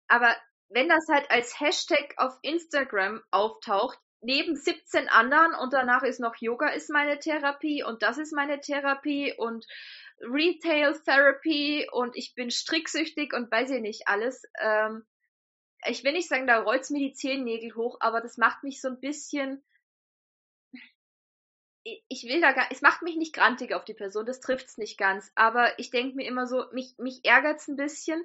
[0.08, 0.36] Aber
[0.72, 6.36] wenn das halt als Hashtag auf Instagram auftaucht, neben 17 anderen und danach ist noch
[6.36, 9.66] Yoga ist meine Therapie und das ist meine Therapie und
[10.20, 14.44] Retail Therapy und ich bin stricksüchtig und weiß ich nicht alles.
[14.60, 15.04] Ähm,
[15.84, 18.88] ich will nicht sagen, da rollt's mir die Zehennägel hoch, aber das macht mich so
[18.88, 19.64] ein bisschen.
[21.84, 24.96] Ich will da gar, es macht mich nicht grantig auf die Person, das trifft's nicht
[24.96, 25.32] ganz.
[25.34, 28.24] Aber ich denke mir immer so, mich, mich ärgert's ein bisschen,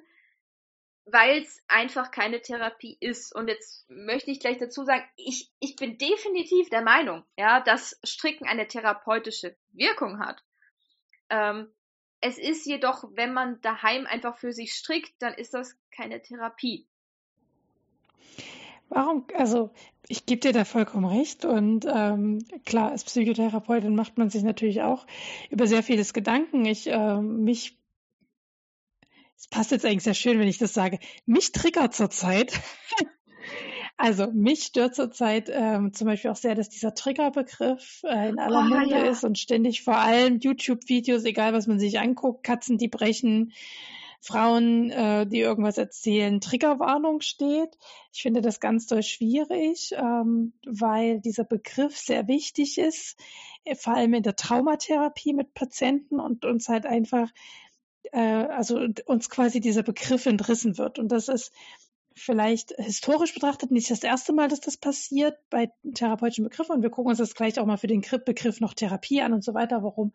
[1.10, 3.34] weil es einfach keine Therapie ist.
[3.34, 7.98] Und jetzt möchte ich gleich dazu sagen, ich, ich bin definitiv der Meinung, ja, dass
[8.04, 10.42] Stricken eine therapeutische Wirkung hat.
[11.30, 11.72] Ähm,
[12.20, 16.86] es ist jedoch, wenn man daheim einfach für sich strickt, dann ist das keine Therapie.
[18.88, 19.70] Warum, also
[20.08, 24.80] ich gebe dir da vollkommen recht und ähm, klar, als Psychotherapeutin macht man sich natürlich
[24.80, 25.06] auch
[25.50, 26.64] über sehr vieles Gedanken.
[26.64, 27.77] Ich äh, mich
[29.38, 30.98] es passt jetzt eigentlich sehr schön, wenn ich das sage.
[31.24, 32.60] Mich triggert zurzeit.
[33.96, 38.64] also mich stört zurzeit ähm, zum Beispiel auch sehr, dass dieser Triggerbegriff äh, in aller
[38.66, 39.04] oh, Munde ja.
[39.04, 43.52] ist und ständig vor allem YouTube-Videos, egal was man sich anguckt, Katzen, die brechen,
[44.20, 47.78] Frauen, äh, die irgendwas erzählen, Triggerwarnung steht.
[48.12, 53.16] Ich finde das ganz doll schwierig, ähm, weil dieser Begriff sehr wichtig ist,
[53.76, 57.30] vor allem in der Traumatherapie mit Patienten und uns halt einfach
[58.12, 60.98] äh, also uns quasi dieser Begriff entrissen wird.
[60.98, 61.52] Und das ist
[62.14, 66.76] vielleicht historisch betrachtet nicht das erste Mal, dass das passiert bei therapeutischen Begriffen.
[66.76, 69.44] Und wir gucken uns das gleich auch mal für den Begriff noch Therapie an und
[69.44, 70.12] so weiter, warum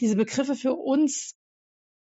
[0.00, 1.34] diese Begriffe für uns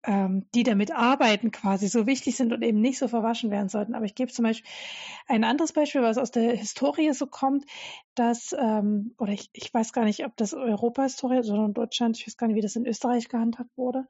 [0.07, 3.93] ähm, die damit arbeiten, quasi so wichtig sind und eben nicht so verwaschen werden sollten.
[3.93, 4.69] Aber ich gebe zum Beispiel
[5.27, 7.65] ein anderes Beispiel, was aus der Historie so kommt,
[8.15, 12.37] dass, ähm, oder ich, ich weiß gar nicht, ob das Europa-Historie, sondern Deutschland, ich weiß
[12.37, 14.07] gar nicht, wie das in Österreich gehandhabt wurde.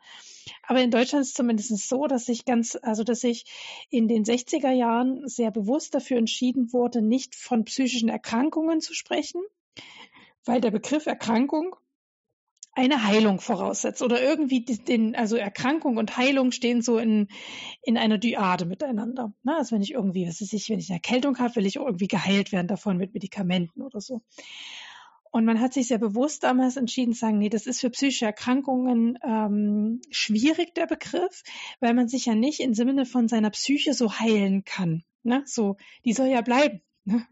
[0.64, 3.46] Aber in Deutschland ist es zumindest so, dass sich ganz, also dass sich
[3.90, 9.42] in den 60er Jahren sehr bewusst dafür entschieden wurde, nicht von psychischen Erkrankungen zu sprechen,
[10.46, 11.76] weil der Begriff Erkrankung
[12.78, 17.28] eine Heilung voraussetzt oder irgendwie den, also Erkrankung und Heilung stehen so in,
[17.82, 19.34] in einer Dyade miteinander.
[19.42, 19.56] Ne?
[19.58, 22.08] Also wenn ich irgendwie, was weiß ich, wenn ich eine Erkältung habe, will ich irgendwie
[22.08, 24.22] geheilt werden davon mit Medikamenten oder so.
[25.32, 28.26] Und man hat sich sehr bewusst damals entschieden zu sagen, nee, das ist für psychische
[28.26, 31.42] Erkrankungen ähm, schwierig, der Begriff,
[31.80, 35.04] weil man sich ja nicht im Sinne von seiner Psyche so heilen kann.
[35.24, 35.42] Ne?
[35.46, 36.82] So, die soll ja bleiben.
[37.08, 37.26] Ne?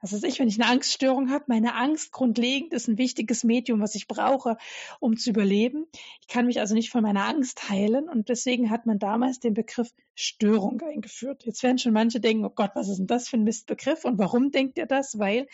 [0.00, 3.80] Was weiß ich, wenn ich eine Angststörung habe, meine Angst grundlegend ist ein wichtiges Medium,
[3.80, 4.56] was ich brauche,
[4.98, 5.86] um zu überleben.
[6.20, 9.54] Ich kann mich also nicht von meiner Angst heilen und deswegen hat man damals den
[9.54, 11.44] Begriff Störung eingeführt.
[11.44, 14.18] Jetzt werden schon manche denken, oh Gott, was ist denn das für ein Mistbegriff und
[14.18, 15.20] warum denkt ihr das?
[15.20, 15.46] Weil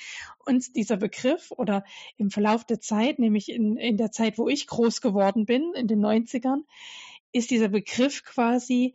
[0.47, 1.85] uns dieser Begriff oder
[2.17, 5.89] im Verlauf der Zeit, nämlich in, in der Zeit, wo ich groß geworden bin, in
[5.89, 6.63] den 90ern,
[7.33, 8.95] ist dieser Begriff quasi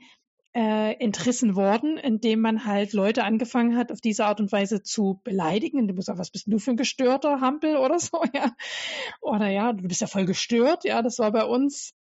[0.56, 5.20] äh, entrissen worden, indem man halt Leute angefangen hat, auf diese Art und Weise zu
[5.24, 8.56] beleidigen, indem man sagt, was bist du für ein gestörter Hampel oder so, ja.
[9.22, 11.94] Oder ja, du bist ja voll gestört, ja, das war bei uns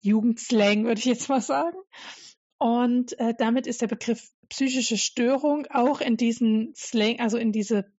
[0.00, 1.76] Jugendslang, würde ich jetzt mal sagen.
[2.58, 7.90] Und äh, damit ist der Begriff psychische Störung auch in diesen Slang, also in diese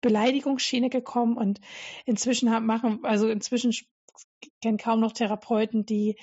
[0.00, 1.60] Beleidigungsschiene gekommen und
[2.06, 3.72] inzwischen haben, machen, also inzwischen
[4.62, 6.16] kennen kaum noch Therapeuten, die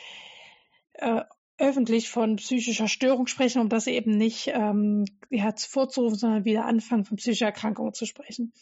[0.94, 1.22] äh,
[1.58, 7.18] öffentlich von psychischer Störung sprechen, um das eben nicht ähm, hervorzurufen, sondern wieder anfangen, von
[7.18, 8.54] psychischer Erkrankung zu sprechen.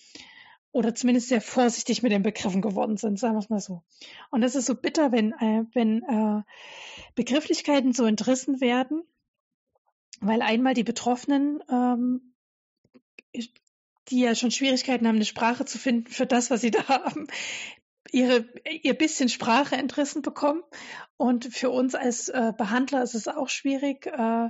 [0.72, 3.84] Oder zumindest sehr vorsichtig mit den Begriffen geworden sind, sagen wir es mal so.
[4.32, 6.42] Und das ist so bitter, wenn, äh, wenn äh,
[7.16, 9.04] Begrifflichkeiten so entrissen werden,
[10.20, 12.34] weil einmal die Betroffenen, ähm,
[14.10, 17.28] die ja schon Schwierigkeiten haben, eine Sprache zu finden für das, was sie da haben,
[18.14, 18.46] ihre,
[18.84, 20.64] ihr bisschen Sprache entrissen bekommen.
[21.18, 24.50] Und für uns als äh, Behandler ist es auch schwierig, äh,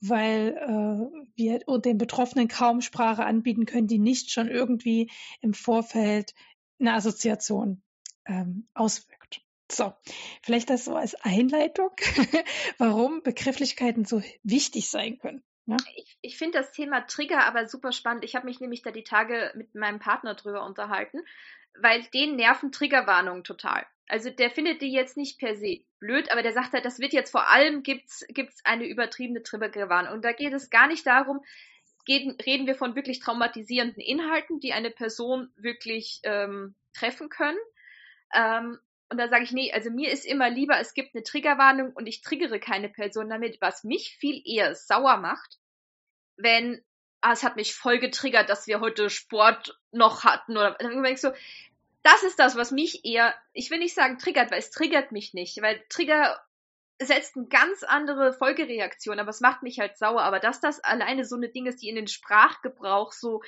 [0.00, 6.34] weil äh, wir den Betroffenen kaum Sprache anbieten können, die nicht schon irgendwie im Vorfeld
[6.78, 7.82] eine Assoziation
[8.26, 9.40] ähm, auswirkt.
[9.70, 9.92] So,
[10.42, 11.90] vielleicht das so als Einleitung,
[12.78, 15.42] warum Begrifflichkeiten so wichtig sein können.
[15.66, 15.76] Ja?
[15.96, 18.24] Ich, ich finde das Thema Trigger aber super spannend.
[18.24, 21.20] Ich habe mich nämlich da die Tage mit meinem Partner drüber unterhalten,
[21.80, 23.86] weil den nerven Triggerwarnungen total.
[24.08, 27.12] Also der findet die jetzt nicht per se blöd, aber der sagt halt, das wird
[27.12, 30.14] jetzt vor allem gibt's gibt's eine übertriebene Triggerwarnung.
[30.14, 31.44] Und da geht es gar nicht darum,
[32.06, 37.58] geht, reden wir von wirklich traumatisierenden Inhalten, die eine Person wirklich ähm, treffen können.
[38.34, 38.78] Ähm,
[39.10, 42.06] und da sage ich, nee, also mir ist immer lieber, es gibt eine Triggerwarnung und
[42.06, 45.58] ich triggere keine Person damit, was mich viel eher sauer macht,
[46.36, 46.82] wenn,
[47.20, 51.20] ah, es hat mich voll getriggert, dass wir heute Sport noch hatten oder dann ich
[51.20, 51.32] so,
[52.02, 55.34] das ist das, was mich eher, ich will nicht sagen triggert, weil es triggert mich
[55.34, 56.40] nicht, weil Trigger
[57.00, 60.22] setzt eine ganz andere Folgereaktion, aber es macht mich halt sauer.
[60.22, 63.40] Aber dass das alleine so eine Ding ist, die in den Sprachgebrauch so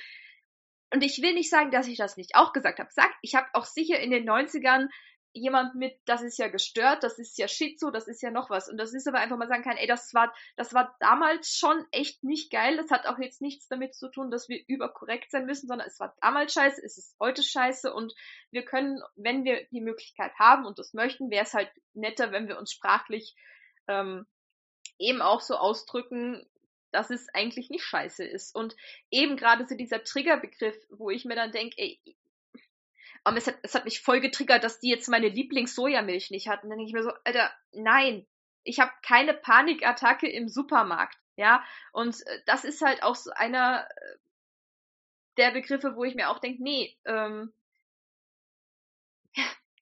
[0.93, 2.89] und ich will nicht sagen, dass ich das nicht auch gesagt habe.
[2.91, 4.89] Sag, ich habe auch sicher in den 90ern
[5.33, 8.69] jemand mit, das ist ja gestört, das ist ja Schizo, das ist ja noch was.
[8.69, 11.85] Und das ist aber einfach mal sagen kann, ey, das war, das war damals schon
[11.91, 12.77] echt nicht geil.
[12.77, 15.99] Das hat auch jetzt nichts damit zu tun, dass wir überkorrekt sein müssen, sondern es
[15.99, 18.13] war damals scheiße, es ist heute scheiße und
[18.51, 22.47] wir können, wenn wir die Möglichkeit haben und das möchten, wäre es halt netter, wenn
[22.47, 23.35] wir uns sprachlich
[23.87, 24.25] ähm,
[24.99, 26.45] eben auch so ausdrücken,
[26.91, 28.53] dass es eigentlich nicht scheiße ist.
[28.55, 28.75] Und
[29.09, 31.99] eben gerade so dieser Triggerbegriff, wo ich mir dann denke, ey,
[33.23, 36.69] aber es hat, es hat mich voll getriggert, dass die jetzt meine Lieblings-Sojamilch nicht hatten.
[36.69, 38.25] Dann denke ich mir so, Alter, nein,
[38.63, 41.17] ich habe keine Panikattacke im Supermarkt.
[41.37, 41.63] Ja,
[41.93, 44.17] und äh, das ist halt auch so einer äh,
[45.37, 47.53] der Begriffe, wo ich mir auch denke, nee, ähm,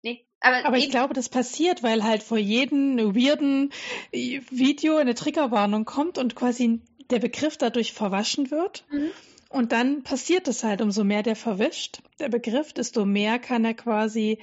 [0.04, 0.26] nee.
[0.40, 3.72] Aber, aber ich glaube, das passiert, weil halt vor jedem weirden
[4.12, 8.86] äh, Video eine Triggerwarnung kommt und quasi der Begriff dadurch verwaschen wird.
[8.90, 9.12] Mhm.
[9.52, 13.74] Und dann passiert es halt, umso mehr der verwischt, der Begriff, desto mehr kann er
[13.74, 14.40] quasi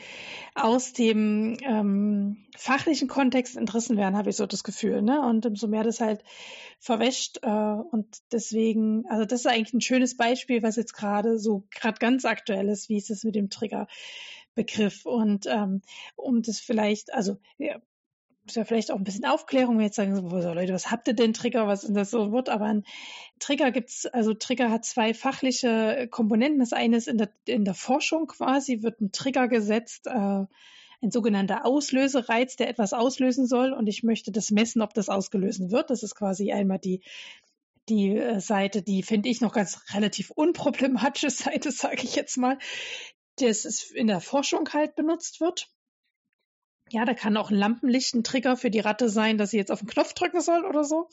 [0.55, 5.01] aus dem ähm, fachlichen Kontext entrissen werden, habe ich so das Gefühl.
[5.01, 5.27] Ne?
[5.27, 6.23] Und umso mehr das halt
[6.79, 7.39] verwäscht.
[7.43, 11.99] Äh, und deswegen, also das ist eigentlich ein schönes Beispiel, was jetzt gerade so gerade
[11.99, 15.07] ganz aktuell ist, wie ist es mit dem Triggerbegriff.
[15.07, 15.81] Und ähm,
[16.17, 17.81] um das vielleicht, also ja,
[18.55, 21.33] ja vielleicht auch ein bisschen Aufklärung, wenn jetzt sagen, so, Leute, was habt ihr denn
[21.33, 22.49] Trigger, was ist das so ein Wort?
[22.49, 22.85] Aber ein
[23.39, 26.61] Trigger gibt's, also Trigger hat zwei fachliche Komponenten.
[26.61, 30.45] Das eine ist in der, in der Forschung quasi, wird ein Trigger gesetzt, äh,
[31.01, 33.73] ein sogenannter Auslösereiz, der etwas auslösen soll.
[33.73, 35.91] Und ich möchte das messen, ob das ausgelöst wird.
[35.91, 37.03] Das ist quasi einmal die
[37.89, 42.59] die äh, Seite, die finde ich noch ganz relativ unproblematische Seite, sage ich jetzt mal,
[43.37, 45.71] das in der Forschung halt benutzt wird.
[46.91, 49.71] Ja, da kann auch ein Lampenlicht ein Trigger für die Ratte sein, dass sie jetzt
[49.71, 51.09] auf den Knopf drücken soll oder so.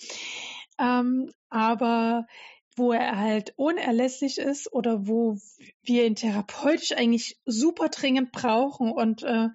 [0.80, 2.28] Ähm, aber
[2.76, 5.38] wo er halt unerlässlich ist oder wo
[5.84, 9.50] wir ihn therapeutisch eigentlich super dringend brauchen und äh,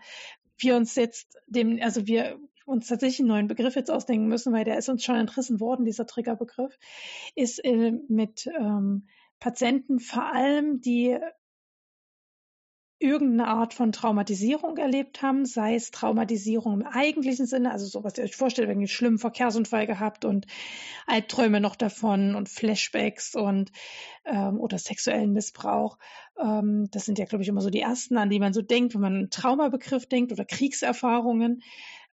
[0.58, 4.64] wir uns jetzt dem, also wir uns tatsächlich einen neuen Begriff jetzt ausdenken müssen, weil
[4.64, 6.78] der ist uns schon entrissen worden, dieser Triggerbegriff,
[7.34, 9.08] ist äh, mit ähm,
[9.38, 11.18] Patienten vor allem, die
[13.00, 18.18] irgendeine Art von Traumatisierung erlebt haben, sei es Traumatisierung im eigentlichen Sinne, also so was
[18.18, 20.46] ihr euch vorstellt, wenn ihr einen schlimmen Verkehrsunfall gehabt und
[21.06, 23.72] Albträume noch davon und Flashbacks und
[24.26, 25.96] ähm, oder sexuellen Missbrauch.
[26.38, 28.94] Ähm, das sind ja, glaube ich, immer so die ersten, an die man so denkt,
[28.94, 31.62] wenn man einen Traumabegriff denkt oder Kriegserfahrungen.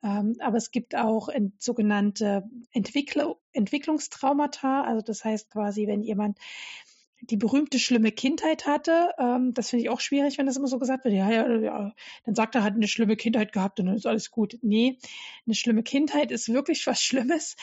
[0.04, 1.30] Ähm, aber es gibt auch
[1.60, 4.84] sogenannte Entwickl Entwicklungstraumata.
[4.84, 6.38] Also das heißt quasi, wenn jemand
[7.30, 9.12] die berühmte schlimme Kindheit hatte.
[9.18, 11.14] Ähm, das finde ich auch schwierig, wenn das immer so gesagt wird.
[11.14, 11.94] Ja, ja, ja.
[12.26, 14.58] Dann sagt er, hat eine schlimme Kindheit gehabt und dann ist alles gut.
[14.62, 14.98] Nee,
[15.46, 17.56] eine schlimme Kindheit ist wirklich was Schlimmes.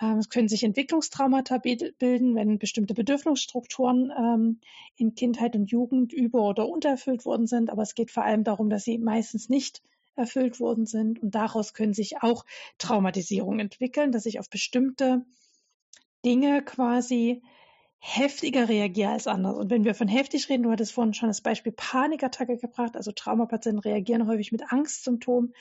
[0.00, 4.60] Ähm, es können sich Entwicklungstraumata bilden, wenn bestimmte Bedürfnisstrukturen ähm,
[4.96, 7.70] in Kindheit und Jugend über- oder untererfüllt worden sind.
[7.70, 9.82] Aber es geht vor allem darum, dass sie meistens nicht
[10.16, 11.20] erfüllt worden sind.
[11.20, 12.44] Und daraus können sich auch
[12.78, 15.24] Traumatisierungen entwickeln, dass ich auf bestimmte
[16.24, 17.42] Dinge quasi
[18.00, 19.56] heftiger reagiere als anders.
[19.56, 23.12] Und wenn wir von heftig reden, du hattest vorhin schon das Beispiel Panikattacke gebracht, also
[23.12, 25.54] Traumapatienten reagieren häufig mit Angstsymptomen.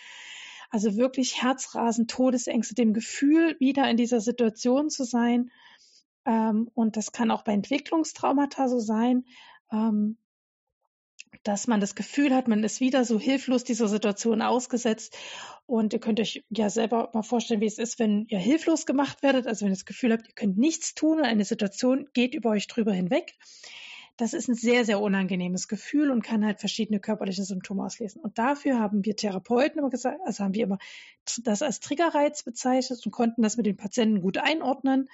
[0.71, 5.51] Also wirklich Herzrasen, Todesängste, dem Gefühl, wieder in dieser Situation zu sein.
[6.25, 9.25] Ähm, und das kann auch bei Entwicklungstraumata so sein.
[9.71, 10.17] Ähm,
[11.43, 15.17] dass man das Gefühl hat, man ist wieder so hilflos dieser Situation ausgesetzt.
[15.65, 19.23] Und ihr könnt euch ja selber mal vorstellen, wie es ist, wenn ihr hilflos gemacht
[19.23, 19.47] werdet.
[19.47, 22.49] Also wenn ihr das Gefühl habt, ihr könnt nichts tun und eine Situation geht über
[22.49, 23.35] euch drüber hinweg.
[24.17, 28.21] Das ist ein sehr, sehr unangenehmes Gefühl und kann halt verschiedene körperliche Symptome auslesen.
[28.21, 30.77] Und dafür haben wir Therapeuten immer gesagt, also haben wir immer
[31.37, 35.07] das als Triggerreiz bezeichnet und konnten das mit den Patienten gut einordnen,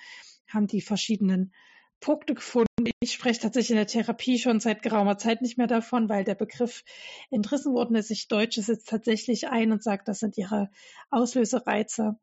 [0.47, 1.53] haben die verschiedenen
[1.99, 2.67] Punkte gefunden.
[2.99, 6.35] Ich spreche tatsächlich in der Therapie schon seit geraumer Zeit nicht mehr davon, weil der
[6.35, 6.83] Begriff
[7.31, 8.11] entrissen worden ist.
[8.11, 10.69] Ich deutsche es jetzt tatsächlich ein und sage, das sind ihre
[11.09, 12.17] Auslösereize,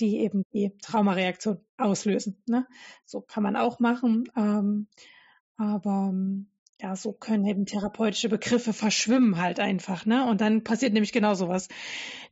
[0.00, 2.42] die eben die Traumareaktion auslösen.
[2.46, 2.66] Ne?
[3.04, 4.24] So kann man auch machen.
[4.36, 4.86] Ähm,
[5.56, 6.12] aber
[6.80, 10.26] ja, so können eben therapeutische Begriffe verschwimmen halt einfach, ne?
[10.26, 11.68] Und dann passiert nämlich genau sowas.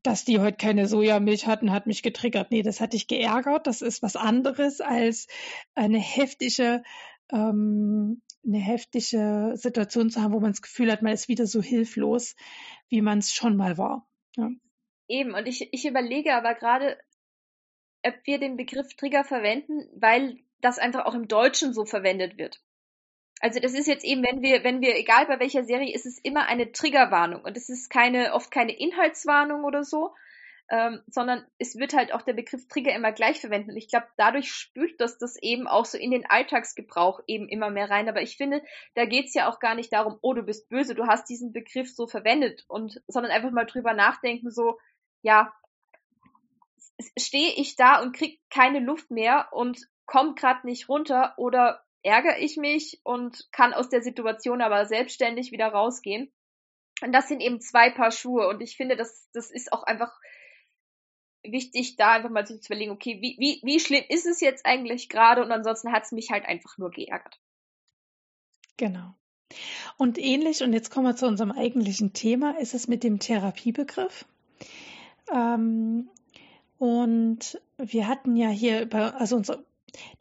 [0.05, 2.53] Dass die heute keine Sojamilch hatten, hat mich getriggert.
[2.53, 3.67] Nee, das hat dich geärgert.
[3.67, 5.27] Das ist was anderes als
[5.75, 6.85] eine heftige,
[7.33, 11.61] ähm, eine heftige Situation zu haben, wo man das Gefühl hat, man ist wieder so
[11.61, 12.37] hilflos,
[12.89, 14.09] wie man es schon mal war.
[14.37, 14.49] Ja.
[15.09, 16.97] Eben, und ich, ich überlege aber gerade,
[18.05, 22.61] ob wir den Begriff Trigger verwenden, weil das einfach auch im Deutschen so verwendet wird.
[23.41, 26.19] Also das ist jetzt eben, wenn wir, wenn wir, egal bei welcher Serie, ist es
[26.19, 30.15] immer eine Triggerwarnung und es ist keine, oft keine Inhaltswarnung oder so,
[30.69, 33.71] ähm, sondern es wird halt auch der Begriff Trigger immer gleich verwendet.
[33.71, 37.71] Und ich glaube, dadurch spült das das eben auch so in den Alltagsgebrauch eben immer
[37.71, 38.09] mehr rein.
[38.09, 38.63] Aber ich finde,
[38.95, 41.95] da geht's ja auch gar nicht darum, oh, du bist böse, du hast diesen Begriff
[41.95, 44.79] so verwendet und, sondern einfach mal drüber nachdenken, so,
[45.23, 45.53] ja,
[47.19, 52.39] stehe ich da und krieg keine Luft mehr und komm grad nicht runter oder ärgere
[52.39, 56.33] ich mich und kann aus der Situation aber selbstständig wieder rausgehen.
[57.03, 58.49] Und das sind eben zwei Paar Schuhe.
[58.49, 60.19] Und ich finde, das, das ist auch einfach
[61.43, 65.09] wichtig, da einfach mal zu überlegen, okay, wie, wie, wie schlimm ist es jetzt eigentlich
[65.09, 65.43] gerade?
[65.43, 67.39] Und ansonsten hat es mich halt einfach nur geärgert.
[68.77, 69.15] Genau.
[69.97, 74.27] Und ähnlich, und jetzt kommen wir zu unserem eigentlichen Thema, ist es mit dem Therapiebegriff.
[75.33, 76.11] Ähm,
[76.79, 79.65] und wir hatten ja hier, bei, also unser,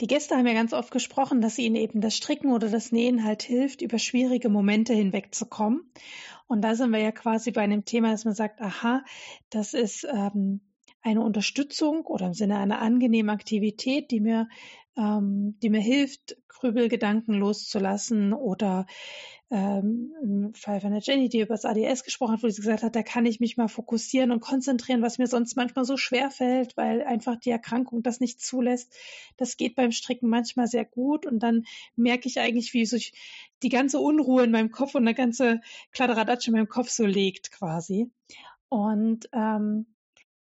[0.02, 3.24] die Gäste haben ja ganz oft gesprochen, dass ihnen eben das Stricken oder das Nähen
[3.24, 5.92] halt hilft, über schwierige Momente hinwegzukommen.
[6.48, 9.04] Und da sind wir ja quasi bei einem Thema, dass man sagt, aha,
[9.50, 10.62] das ist ähm,
[11.06, 14.50] eine Unterstützung oder im Sinne einer angenehmen Aktivität, die mir,
[14.98, 18.88] ähm, die mir hilft, Grübelgedanken loszulassen oder
[19.52, 22.82] ähm, im Fall von der Jenny, die über das ADS gesprochen hat, wo sie gesagt
[22.82, 26.32] hat, da kann ich mich mal fokussieren und konzentrieren, was mir sonst manchmal so schwer
[26.32, 28.92] fällt, weil einfach die Erkrankung das nicht zulässt.
[29.38, 31.66] Das geht beim Stricken manchmal sehr gut und dann
[31.96, 33.14] merke ich eigentlich, wie sich
[33.62, 35.62] die ganze Unruhe in meinem Kopf und der ganze
[35.92, 38.10] Kladderadatsch in meinem Kopf so legt quasi.
[38.70, 39.86] Und ähm,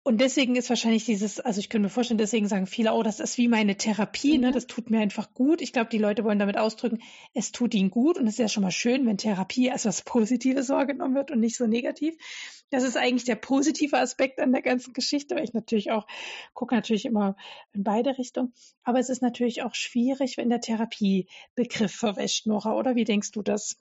[0.07, 3.21] und deswegen ist wahrscheinlich dieses, also ich könnte mir vorstellen, deswegen sagen viele, oh, das
[3.21, 4.49] ist wie meine Therapie, ne?
[4.49, 4.53] Mhm.
[4.53, 5.63] Das tut mir einfach gut.
[5.63, 6.99] Ich glaube, die Leute wollen damit ausdrücken,
[7.33, 10.03] es tut ihnen gut und es ist ja schon mal schön, wenn Therapie als was
[10.03, 12.15] Positives wahrgenommen wird und nicht so negativ.
[12.69, 16.07] Das ist eigentlich der positive Aspekt an der ganzen Geschichte, weil ich natürlich auch
[16.53, 17.35] gucke natürlich immer
[17.73, 18.53] in beide Richtungen.
[18.83, 23.41] Aber es ist natürlich auch schwierig, wenn der Therapiebegriff verwäscht, Nora, oder wie denkst du
[23.41, 23.79] das?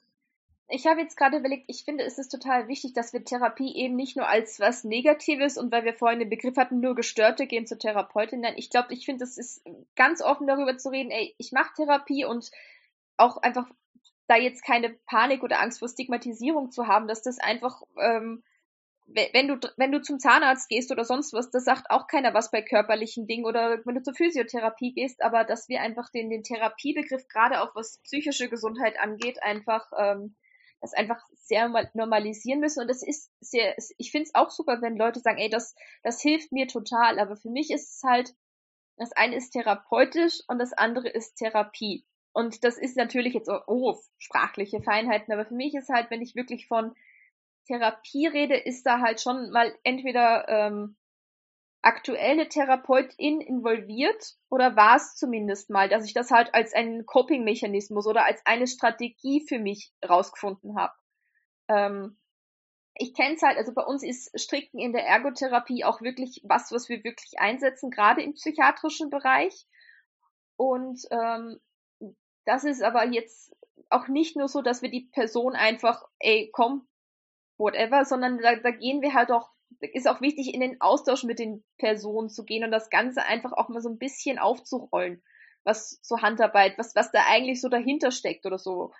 [0.68, 3.96] Ich habe jetzt gerade überlegt, ich finde, es ist total wichtig, dass wir Therapie eben
[3.96, 7.66] nicht nur als was Negatives und weil wir vorhin den Begriff hatten, nur Gestörte gehen
[7.66, 8.56] zur Therapeutin nennen.
[8.58, 9.62] Ich glaube, ich finde, es ist
[9.94, 12.50] ganz offen darüber zu reden, ey, ich mache Therapie und
[13.16, 13.66] auch einfach
[14.26, 18.42] da jetzt keine Panik oder Angst vor Stigmatisierung zu haben, dass das einfach, ähm,
[19.06, 22.50] wenn du, wenn du zum Zahnarzt gehst oder sonst was, das sagt auch keiner was
[22.50, 26.42] bei körperlichen Dingen oder wenn du zur Physiotherapie gehst, aber dass wir einfach den, den
[26.42, 30.34] Therapiebegriff, gerade auch was psychische Gesundheit angeht, einfach ähm,
[30.84, 32.82] das einfach sehr normalisieren müssen.
[32.82, 36.20] Und das ist sehr, ich finde es auch super, wenn Leute sagen, ey, das, das
[36.20, 37.18] hilft mir total.
[37.18, 38.34] Aber für mich ist es halt,
[38.98, 42.04] das eine ist therapeutisch und das andere ist Therapie.
[42.32, 46.34] Und das ist natürlich jetzt, oh, sprachliche Feinheiten, aber für mich ist halt, wenn ich
[46.34, 46.92] wirklich von
[47.66, 50.96] Therapie rede, ist da halt schon mal entweder ähm,
[51.84, 58.06] aktuelle Therapeutin involviert oder war es zumindest mal, dass ich das halt als einen Coping-Mechanismus
[58.06, 60.94] oder als eine Strategie für mich rausgefunden habe.
[61.68, 62.18] Ähm,
[62.94, 66.70] ich kenne es halt, also bei uns ist Stricken in der Ergotherapie auch wirklich was,
[66.70, 69.66] was wir wirklich einsetzen, gerade im psychiatrischen Bereich.
[70.56, 71.60] Und ähm,
[72.44, 73.54] das ist aber jetzt
[73.90, 76.86] auch nicht nur so, dass wir die Person einfach, ey, komm,
[77.58, 79.53] whatever, sondern da, da gehen wir halt auch
[79.92, 83.52] ist auch wichtig, in den Austausch mit den Personen zu gehen und das Ganze einfach
[83.52, 85.22] auch mal so ein bisschen aufzurollen,
[85.64, 88.92] was so Handarbeit, was, was da eigentlich so dahinter steckt oder so.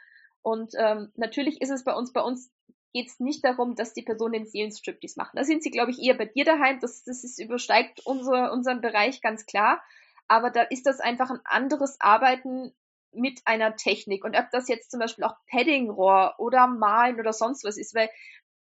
[0.43, 2.51] Und ähm, natürlich ist es bei uns, bei uns
[2.93, 5.37] geht es nicht darum, dass die Personen den Seelenstriptease machen.
[5.37, 6.79] Da sind sie, glaube ich, eher bei dir daheim.
[6.81, 9.83] Das, das ist, übersteigt unser, unseren Bereich ganz klar.
[10.29, 12.73] Aber da ist das einfach ein anderes Arbeiten
[13.13, 14.25] mit einer Technik.
[14.25, 18.09] Und ob das jetzt zum Beispiel auch Paddingrohr oder Malen oder sonst was ist, weil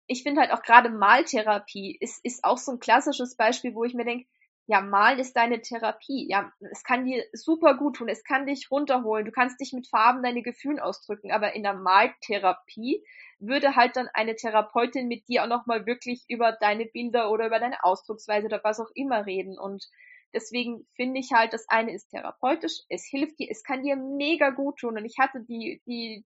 [0.07, 3.93] ich finde halt auch gerade Maltherapie ist, ist auch so ein klassisches Beispiel, wo ich
[3.93, 4.27] mir denke,
[4.69, 6.27] ja, Malen ist deine Therapie.
[6.29, 9.87] Ja, es kann dir super gut tun, es kann dich runterholen, du kannst dich mit
[9.87, 13.01] Farben deine Gefühle ausdrücken, aber in der Maltherapie
[13.39, 17.59] würde halt dann eine Therapeutin mit dir auch nochmal wirklich über deine Bilder oder über
[17.59, 19.57] deine Ausdrucksweise oder was auch immer reden.
[19.57, 19.89] Und
[20.33, 24.49] Deswegen finde ich halt, das eine ist therapeutisch, es hilft dir, es kann dir mega
[24.49, 24.97] gut tun.
[24.97, 26.25] Und ich hatte die, die,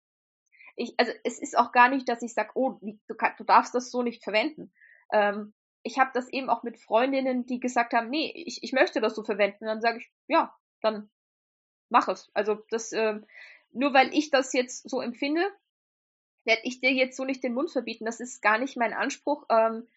[0.75, 2.97] ich, also es ist auch gar nicht, dass ich sage, oh, du,
[3.37, 4.73] du darfst das so nicht verwenden.
[5.11, 9.01] Ähm, ich habe das eben auch mit Freundinnen, die gesagt haben, nee, ich, ich möchte
[9.01, 9.65] das so verwenden.
[9.65, 11.09] Dann sage ich, ja, dann
[11.89, 12.31] mach es.
[12.33, 13.25] Also das, ähm,
[13.71, 15.43] nur weil ich das jetzt so empfinde,
[16.45, 18.05] werde ich dir jetzt so nicht den Mund verbieten.
[18.05, 19.45] Das ist gar nicht mein Anspruch.
[19.49, 19.87] Ähm,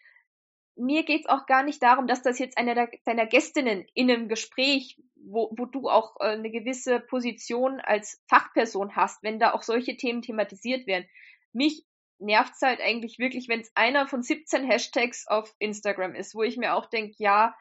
[0.76, 5.00] mir geht's auch gar nicht darum, dass das jetzt einer deiner Gästinnen in einem Gespräch,
[5.16, 9.96] wo, wo du auch äh, eine gewisse Position als Fachperson hast, wenn da auch solche
[9.96, 11.08] Themen thematisiert werden.
[11.52, 11.84] Mich
[12.18, 16.56] nervt's halt eigentlich wirklich, wenn es einer von 17 Hashtags auf Instagram ist, wo ich
[16.56, 17.54] mir auch denke, ja,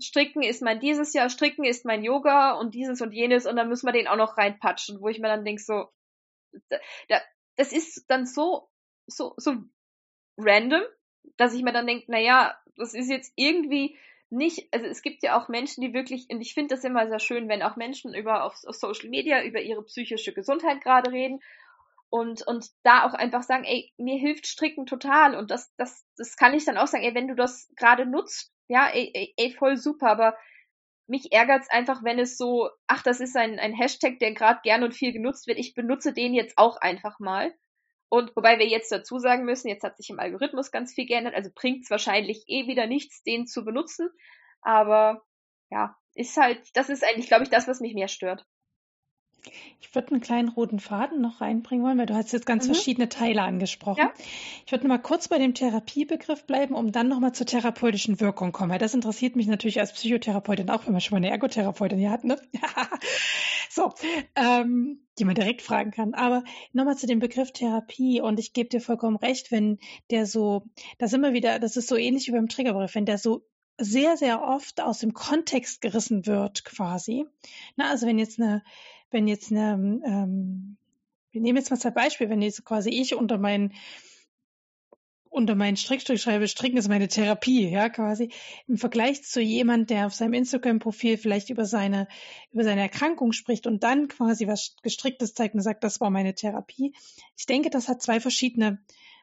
[0.00, 3.68] Stricken ist mein dieses Jahr, Stricken ist mein Yoga und dieses und jenes und dann
[3.68, 5.88] müssen wir den auch noch reinpatschen, wo ich mir dann denke, so,
[7.08, 7.20] da,
[7.56, 8.68] das ist dann so,
[9.06, 9.54] so, so
[10.36, 10.82] random,
[11.36, 13.96] dass ich mir dann denke, naja, das ist jetzt irgendwie
[14.30, 17.20] nicht, also es gibt ja auch Menschen, die wirklich, und ich finde das immer sehr
[17.20, 21.40] schön, wenn auch Menschen über auf, auf Social Media über ihre psychische Gesundheit gerade reden
[22.10, 26.36] und, und da auch einfach sagen, ey, mir hilft Stricken total und das, das, das
[26.36, 29.52] kann ich dann auch sagen, ey, wenn du das gerade nutzt, ja, ey, ey, ey
[29.52, 30.36] voll super, aber
[31.06, 34.82] mich ärgert's einfach, wenn es so, ach, das ist ein, ein Hashtag, der gerade gern
[34.82, 37.54] und viel genutzt wird, ich benutze den jetzt auch einfach mal.
[38.08, 41.34] Und wobei wir jetzt dazu sagen müssen, jetzt hat sich im Algorithmus ganz viel geändert,
[41.34, 44.08] also bringt es wahrscheinlich eh wieder nichts, den zu benutzen.
[44.62, 45.22] Aber
[45.70, 48.46] ja, ist halt, das ist eigentlich, glaube ich, das, was mich mehr stört.
[49.80, 52.74] Ich würde einen kleinen roten Faden noch reinbringen wollen, weil du hast jetzt ganz mhm.
[52.74, 54.00] verschiedene Teile angesprochen.
[54.00, 54.12] Ja.
[54.66, 58.70] Ich würde mal kurz bei dem Therapiebegriff bleiben, um dann nochmal zur therapeutischen Wirkung kommen,
[58.70, 62.10] weil das interessiert mich natürlich als Psychotherapeutin auch, wenn man schon mal eine Ergotherapeutin hier
[62.10, 62.38] hat, ne?
[63.70, 63.92] so,
[64.34, 66.14] ähm, die man direkt fragen kann.
[66.14, 69.78] Aber nochmal zu dem Begriff Therapie und ich gebe dir vollkommen recht, wenn
[70.10, 70.64] der so,
[70.98, 73.44] das immer wieder, das ist so ähnlich wie beim Triggerbegriff, wenn der so
[73.78, 77.26] sehr, sehr oft aus dem Kontext gerissen wird, quasi.
[77.76, 78.62] Na, also wenn jetzt eine,
[79.14, 80.76] wenn jetzt eine, ähm,
[81.30, 83.72] wir nehmen jetzt mal zwei Beispiele, wenn jetzt quasi ich unter meinen
[85.30, 88.30] unter meinen Strickstrich schreibe, Stricken ist meine Therapie, ja, quasi.
[88.68, 92.06] Im Vergleich zu jemand, der auf seinem Instagram-Profil vielleicht über seine,
[92.52, 96.36] über seine Erkrankung spricht und dann quasi was Gestricktes zeigt und sagt, das war meine
[96.36, 96.94] Therapie.
[97.36, 98.78] Ich denke, das hat zwei verschiedene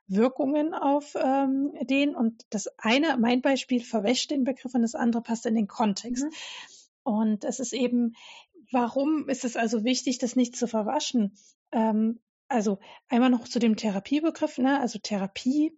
[0.07, 2.13] Wirkungen auf ähm, den.
[2.13, 6.25] Und das eine, mein Beispiel, verwäscht den Begriff und das andere passt in den Kontext.
[6.25, 6.31] Mhm.
[7.03, 8.15] Und es ist eben,
[8.71, 11.37] warum ist es also wichtig, das nicht zu verwaschen?
[11.71, 12.79] Ähm, also
[13.09, 14.79] einmal noch zu dem Therapiebegriff, ne?
[14.79, 15.71] Also Therapie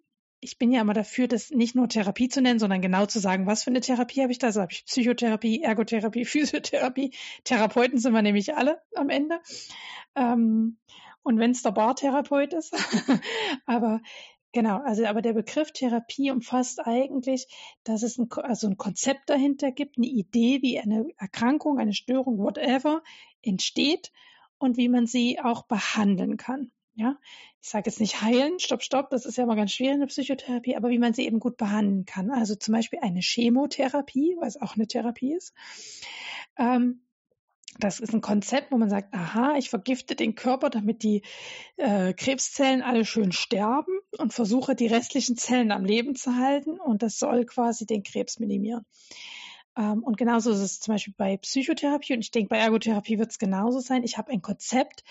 [0.43, 3.47] ich bin ja immer dafür, das nicht nur Therapie zu nennen, sondern genau zu sagen,
[3.47, 4.47] was für eine Therapie habe ich da?
[4.47, 7.13] Also habe ich Psychotherapie, Ergotherapie, Physiotherapie.
[7.43, 9.39] Therapeuten sind wir nämlich alle am Ende.
[10.15, 10.77] Ähm,
[11.23, 12.75] und wenn es der Bartherapeut ist.
[13.65, 14.01] aber
[14.53, 17.47] genau, also aber der Begriff Therapie umfasst eigentlich,
[17.83, 22.37] dass es ein, also ein Konzept dahinter gibt, eine Idee, wie eine Erkrankung, eine Störung,
[22.37, 23.03] whatever,
[23.41, 24.13] entsteht
[24.57, 26.71] und wie man sie auch behandeln kann.
[26.95, 27.17] Ja,
[27.59, 30.07] ich sage jetzt nicht heilen, stopp, stopp, das ist ja mal ganz schwierig in der
[30.07, 32.29] Psychotherapie, aber wie man sie eben gut behandeln kann.
[32.29, 35.55] Also zum Beispiel eine Chemotherapie, was auch eine Therapie ist.
[36.55, 37.01] Ähm,
[37.79, 41.23] das ist ein Konzept, wo man sagt, aha, ich vergifte den Körper, damit die
[41.77, 47.03] äh, Krebszellen alle schön sterben und versuche die restlichen Zellen am Leben zu halten und
[47.03, 48.85] das soll quasi den Krebs minimieren.
[49.75, 53.31] Ähm, und genauso ist es zum Beispiel bei Psychotherapie und ich denke, bei Ergotherapie wird
[53.31, 54.03] es genauso sein.
[54.03, 55.03] Ich habe ein Konzept,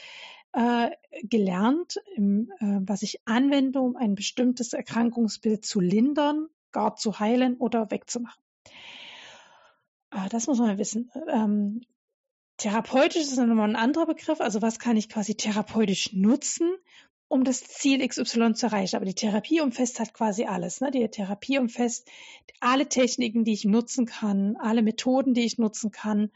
[0.52, 0.90] äh,
[1.22, 7.56] gelernt, im, äh, was ich anwende, um ein bestimmtes Erkrankungsbild zu lindern, gar zu heilen
[7.56, 8.42] oder wegzumachen.
[10.10, 11.10] Äh, das muss man wissen.
[12.56, 14.40] Therapeutisch ist nochmal ein anderer Begriff.
[14.40, 16.72] Also was kann ich quasi therapeutisch nutzen,
[17.28, 18.96] um das Ziel XY zu erreichen.
[18.96, 20.80] Aber die Therapie umfasst halt quasi alles.
[20.80, 20.90] Ne?
[20.90, 22.08] Die Therapie umfasst
[22.60, 26.30] alle Techniken, die ich nutzen kann, alle Methoden, die ich nutzen kann,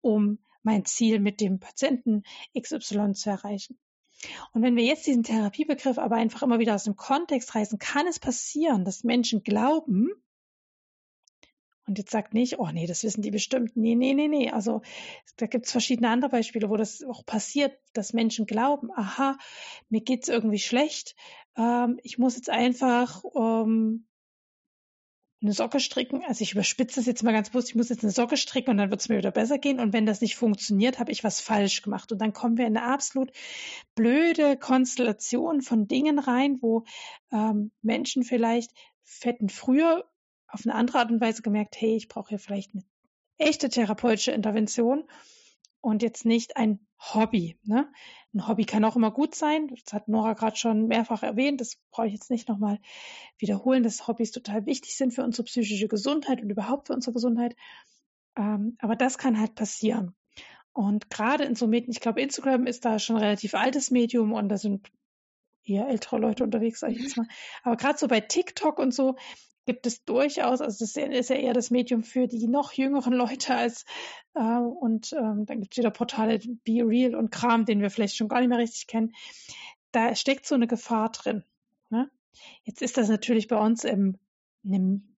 [0.00, 2.22] um mein Ziel mit dem Patienten
[2.58, 3.78] XY zu erreichen.
[4.52, 8.06] Und wenn wir jetzt diesen Therapiebegriff aber einfach immer wieder aus dem Kontext reißen, kann
[8.06, 10.10] es passieren, dass Menschen glauben,
[11.92, 13.76] und jetzt sagt nicht, oh nee, das wissen die bestimmt.
[13.76, 14.50] Nee, nee, nee, nee.
[14.50, 14.80] Also
[15.36, 19.36] da gibt es verschiedene andere Beispiele, wo das auch passiert, dass Menschen glauben, aha,
[19.90, 21.14] mir geht's irgendwie schlecht.
[21.54, 24.06] Ähm, ich muss jetzt einfach ähm,
[25.42, 26.24] eine Socke stricken.
[26.26, 28.78] Also ich überspitze es jetzt mal ganz bewusst, ich muss jetzt eine Socke stricken und
[28.78, 29.78] dann wird es mir wieder besser gehen.
[29.78, 32.10] Und wenn das nicht funktioniert, habe ich was falsch gemacht.
[32.10, 33.32] Und dann kommen wir in eine absolut
[33.94, 36.84] blöde Konstellation von Dingen rein, wo
[37.32, 38.70] ähm, Menschen vielleicht
[39.20, 40.06] hätten früher
[40.52, 42.84] auf eine andere Art und Weise gemerkt, hey, ich brauche hier vielleicht eine
[43.38, 45.04] echte therapeutische Intervention
[45.80, 47.58] und jetzt nicht ein Hobby.
[47.64, 47.90] Ne?
[48.34, 49.68] Ein Hobby kann auch immer gut sein.
[49.68, 51.60] Das hat Nora gerade schon mehrfach erwähnt.
[51.60, 52.78] Das brauche ich jetzt nicht nochmal
[53.38, 57.56] wiederholen, dass Hobbys total wichtig sind für unsere psychische Gesundheit und überhaupt für unsere Gesundheit.
[58.36, 60.14] Ähm, aber das kann halt passieren.
[60.72, 64.32] Und gerade in so Medien, ich glaube, Instagram ist da schon ein relativ altes Medium
[64.32, 64.90] und da sind
[65.64, 67.26] eher ältere Leute unterwegs, sag ich jetzt mal.
[67.62, 69.16] Aber gerade so bei TikTok und so
[69.64, 73.54] gibt es durchaus, also das ist ja eher das Medium für die noch jüngeren Leute
[73.54, 73.84] als
[74.34, 78.16] äh, und ähm, dann gibt es wieder Portale Be Real und Kram, den wir vielleicht
[78.16, 79.14] schon gar nicht mehr richtig kennen.
[79.92, 81.44] Da steckt so eine Gefahr drin.
[81.90, 82.10] Ne?
[82.64, 84.18] Jetzt ist das natürlich bei uns im,
[84.64, 85.14] im,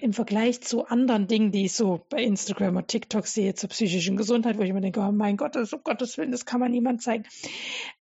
[0.00, 4.16] im Vergleich zu anderen Dingen, die ich so bei Instagram und TikTok sehe zur psychischen
[4.16, 6.70] Gesundheit, wo ich immer denke, oh mein Gott, das, um Gottes Willen, das kann man
[6.70, 7.24] niemand zeigen.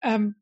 [0.02, 0.36] Ähm,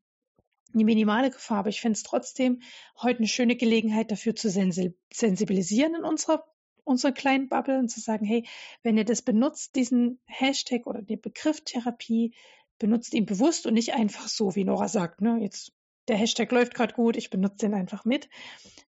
[0.74, 2.62] eine minimale Gefahr, aber ich finde es trotzdem
[3.02, 6.46] heute eine schöne Gelegenheit dafür zu sensibilisieren in unserer
[6.86, 8.46] unserer kleinen Bubble und zu sagen, hey,
[8.84, 12.34] wenn ihr das benutzt, diesen Hashtag oder den Begriff Therapie,
[12.78, 15.72] benutzt ihn bewusst und nicht einfach so, wie Nora sagt, ne, jetzt
[16.10, 18.30] der Hashtag läuft gerade gut, ich benutze den einfach mit,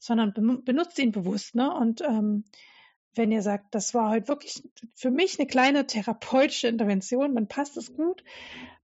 [0.01, 0.33] sondern
[0.65, 1.73] benutzt ihn bewusst, ne?
[1.73, 2.45] Und ähm,
[3.15, 4.63] wenn ihr sagt, das war heute wirklich
[4.97, 8.25] für mich eine kleine therapeutische Intervention, dann passt es gut.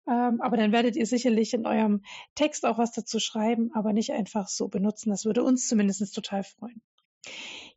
[0.07, 2.03] Ähm, aber dann werdet ihr sicherlich in eurem
[2.35, 5.09] Text auch was dazu schreiben, aber nicht einfach so benutzen.
[5.09, 6.81] Das würde uns zumindest total freuen.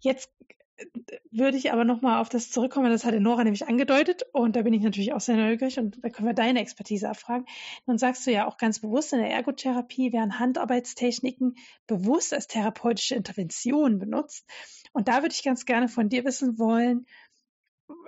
[0.01, 0.31] Jetzt
[0.77, 0.87] äh,
[1.31, 4.73] würde ich aber nochmal auf das zurückkommen, das hatte Nora nämlich angedeutet und da bin
[4.73, 7.45] ich natürlich auch sehr neugierig und da können wir deine Expertise erfragen.
[7.87, 11.57] Nun sagst du ja auch ganz bewusst, in der Ergotherapie werden Handarbeitstechniken
[11.87, 14.47] bewusst als therapeutische Intervention benutzt.
[14.93, 17.07] Und da würde ich ganz gerne von dir wissen wollen,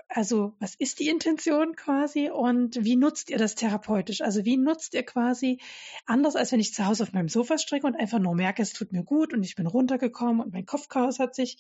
[0.09, 4.21] also was ist die Intention quasi und wie nutzt ihr das therapeutisch?
[4.21, 5.61] Also wie nutzt ihr quasi
[6.07, 8.73] anders, als wenn ich zu Hause auf meinem Sofa strecke und einfach nur merke, es
[8.73, 11.59] tut mir gut und ich bin runtergekommen und mein Kopfchaos hat sich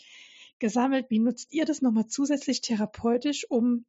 [0.59, 1.06] gesammelt.
[1.10, 3.85] Wie nutzt ihr das nochmal zusätzlich therapeutisch, um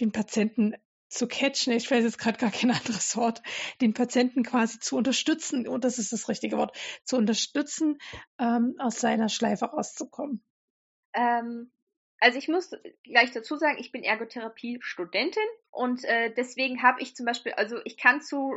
[0.00, 0.74] den Patienten
[1.08, 3.42] zu catchen, ich weiß jetzt gerade gar kein anderes Wort,
[3.80, 7.98] den Patienten quasi zu unterstützen, und das ist das richtige Wort, zu unterstützen,
[8.38, 10.42] ähm, aus seiner Schleife rauszukommen?
[11.12, 11.70] Ähm,
[12.20, 12.70] also ich muss
[13.02, 17.96] gleich dazu sagen, ich bin Ergotherapie-Studentin und äh, deswegen habe ich zum Beispiel, also ich
[17.96, 18.54] kann zu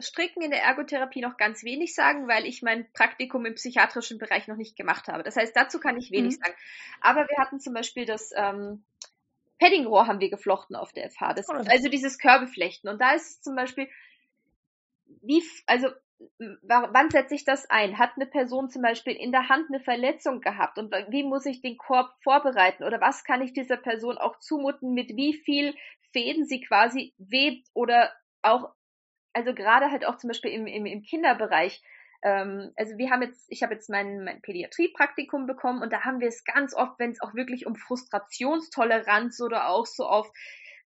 [0.00, 4.46] Stricken in der Ergotherapie noch ganz wenig sagen, weil ich mein Praktikum im psychiatrischen Bereich
[4.46, 5.24] noch nicht gemacht habe.
[5.24, 6.42] Das heißt, dazu kann ich wenig mhm.
[6.44, 6.56] sagen.
[7.00, 8.84] Aber wir hatten zum Beispiel das ähm,
[9.58, 11.34] Paddingrohr haben wir geflochten auf der FH.
[11.34, 11.54] Das, oh.
[11.54, 12.88] Also dieses Körbeflechten.
[12.88, 13.88] Und da ist es zum Beispiel,
[15.22, 15.88] wie, also
[16.38, 17.98] wann setze ich das ein?
[17.98, 21.60] Hat eine Person zum Beispiel in der Hand eine Verletzung gehabt und wie muss ich
[21.60, 22.84] den Korb vorbereiten?
[22.84, 25.74] Oder was kann ich dieser Person auch zumuten, mit wie viel
[26.12, 28.12] Fäden sie quasi webt oder
[28.42, 28.70] auch,
[29.32, 31.82] also gerade halt auch zum Beispiel im, im, im Kinderbereich.
[32.22, 36.20] Ähm, also wir haben jetzt, ich habe jetzt mein, mein Pädiatriepraktikum bekommen und da haben
[36.20, 40.30] wir es ganz oft, wenn es auch wirklich um Frustrationstoleranz oder auch so auf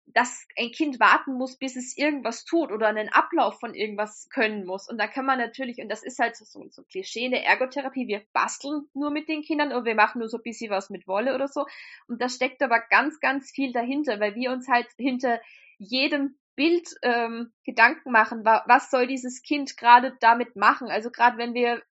[0.06, 4.64] dass ein Kind warten muss, bis es irgendwas tut oder einen Ablauf von irgendwas können
[4.66, 4.88] muss.
[4.88, 7.44] Und da kann man natürlich, und das ist halt so, so ein Klischee in der
[7.44, 10.90] Ergotherapie, wir basteln nur mit den Kindern oder wir machen nur so ein bisschen was
[10.90, 11.66] mit Wolle oder so.
[12.06, 15.40] Und da steckt aber ganz, ganz viel dahinter, weil wir uns halt hinter
[15.78, 20.88] jedem Bild ähm, Gedanken machen, was soll dieses Kind gerade damit machen.
[20.88, 21.82] Also gerade wenn wir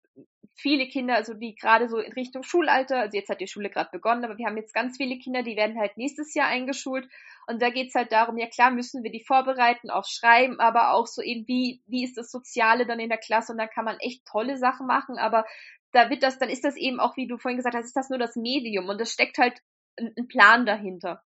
[0.54, 3.90] viele Kinder, also die gerade so in Richtung Schulalter, also jetzt hat die Schule gerade
[3.90, 7.08] begonnen, aber wir haben jetzt ganz viele Kinder, die werden halt nächstes Jahr eingeschult.
[7.46, 11.06] Und da geht's halt darum, ja klar müssen wir die vorbereiten auf Schreiben, aber auch
[11.06, 13.98] so eben, wie, wie ist das Soziale dann in der Klasse und da kann man
[13.98, 15.44] echt tolle Sachen machen, aber
[15.92, 18.10] da wird das, dann ist das eben auch, wie du vorhin gesagt hast, ist das
[18.10, 19.60] nur das Medium und es steckt halt
[19.98, 21.22] ein, ein Plan dahinter.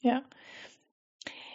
[0.00, 0.22] Ja.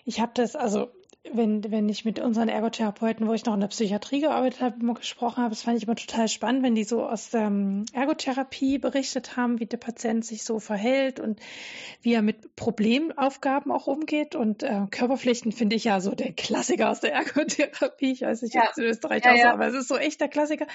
[0.06, 0.92] Ich habe das, also
[1.32, 4.94] wenn, wenn ich mit unseren Ergotherapeuten, wo ich noch in der Psychiatrie gearbeitet habe, immer
[4.94, 8.78] gesprochen habe, das fand ich immer total spannend, wenn die so aus der ähm, Ergotherapie
[8.78, 11.40] berichtet haben, wie der Patient sich so verhält und
[12.02, 14.36] wie er mit Problemaufgaben auch umgeht.
[14.36, 18.12] Und äh, Körperpflichten finde ich ja so der Klassiker aus der Ergotherapie.
[18.12, 18.64] Ich weiß nicht, ja.
[18.64, 19.54] ob es in Österreich ja, auch so, ja.
[19.54, 20.68] aber es ist so echt der Klassiker.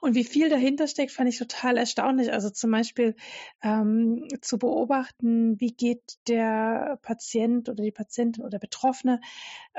[0.00, 2.32] Und wie viel dahinter steckt, fand ich total erstaunlich.
[2.32, 3.16] Also zum Beispiel
[3.62, 9.20] ähm, zu beobachten, wie geht der Patient oder die Patientin oder Betroffene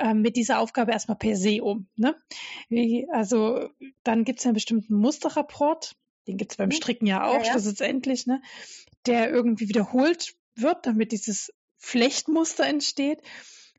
[0.02, 1.88] ähm, mit dieser Aufgabe erstmal per se um.
[1.96, 2.16] Ne?
[2.70, 3.70] Wie, also
[4.04, 5.96] dann gibt es einen bestimmten Musterrapport,
[6.28, 6.74] den gibt es beim mhm.
[6.74, 7.60] Stricken ja auch, ja, ja.
[7.60, 8.42] schlussendlich, ne?
[9.06, 13.22] der irgendwie wiederholt wird, damit dieses Flechtmuster entsteht.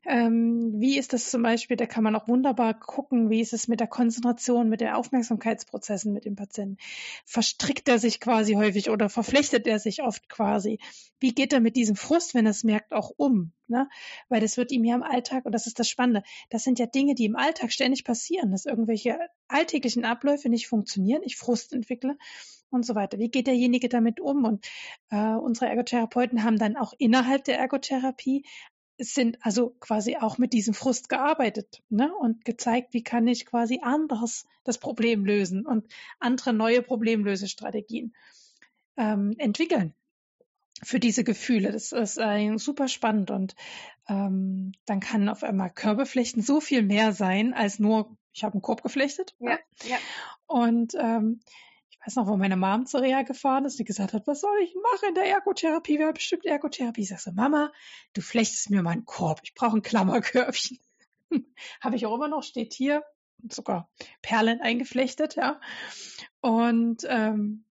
[0.05, 1.77] Ähm, wie ist das zum Beispiel?
[1.77, 6.11] Da kann man auch wunderbar gucken, wie ist es mit der Konzentration, mit den Aufmerksamkeitsprozessen
[6.11, 6.77] mit dem Patienten.
[7.25, 10.79] Verstrickt er sich quasi häufig oder verflechtet er sich oft quasi?
[11.19, 13.53] Wie geht er mit diesem Frust, wenn er es merkt, auch um?
[13.67, 13.87] Ne?
[14.27, 16.85] Weil das wird ihm ja im Alltag, und das ist das Spannende, das sind ja
[16.85, 19.17] Dinge, die im Alltag ständig passieren, dass irgendwelche
[19.47, 22.17] alltäglichen Abläufe nicht funktionieren, ich Frust entwickle
[22.73, 23.19] und so weiter.
[23.19, 24.43] Wie geht derjenige damit um?
[24.43, 24.67] Und
[25.11, 28.45] äh, unsere Ergotherapeuten haben dann auch innerhalb der Ergotherapie
[28.97, 32.13] sind also quasi auch mit diesem Frust gearbeitet ne?
[32.15, 35.87] und gezeigt, wie kann ich quasi anders das Problem lösen und
[36.19, 38.13] andere neue Problemlösestrategien
[38.97, 39.93] ähm, entwickeln
[40.83, 41.71] für diese Gefühle.
[41.71, 43.55] Das ist äh, super spannend und
[44.07, 48.61] ähm, dann kann auf einmal Körperflechten so viel mehr sein als nur, ich habe einen
[48.61, 49.35] Korb geflechtet.
[49.39, 49.97] Ja, ja.
[50.45, 51.39] Und ähm,
[52.05, 54.75] weiß noch, wo meine Mom zur Reha gefahren ist, die gesagt hat, was soll ich
[54.75, 55.99] machen in der Ergotherapie?
[55.99, 57.01] Wir haben bestimmt Ergotherapie.
[57.01, 57.71] Ich sag so, Mama,
[58.13, 59.41] du flechtest mir mal einen Korb.
[59.43, 60.79] Ich brauche ein Klammerkörbchen.
[61.81, 63.03] Habe ich auch immer noch, steht hier,
[63.49, 63.89] sogar
[64.21, 65.59] Perlen eingeflechtet, ja.
[66.41, 67.65] Und ähm,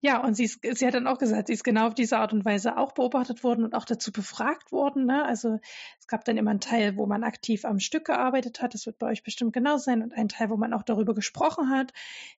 [0.00, 2.32] ja, und sie, ist, sie hat dann auch gesagt, sie ist genau auf diese Art
[2.32, 5.06] und Weise auch beobachtet worden und auch dazu befragt worden.
[5.06, 5.24] Ne?
[5.24, 5.58] Also
[5.98, 8.74] es gab dann immer einen Teil, wo man aktiv am Stück gearbeitet hat.
[8.74, 10.02] Das wird bei euch bestimmt genau sein.
[10.02, 11.92] Und einen Teil, wo man auch darüber gesprochen hat,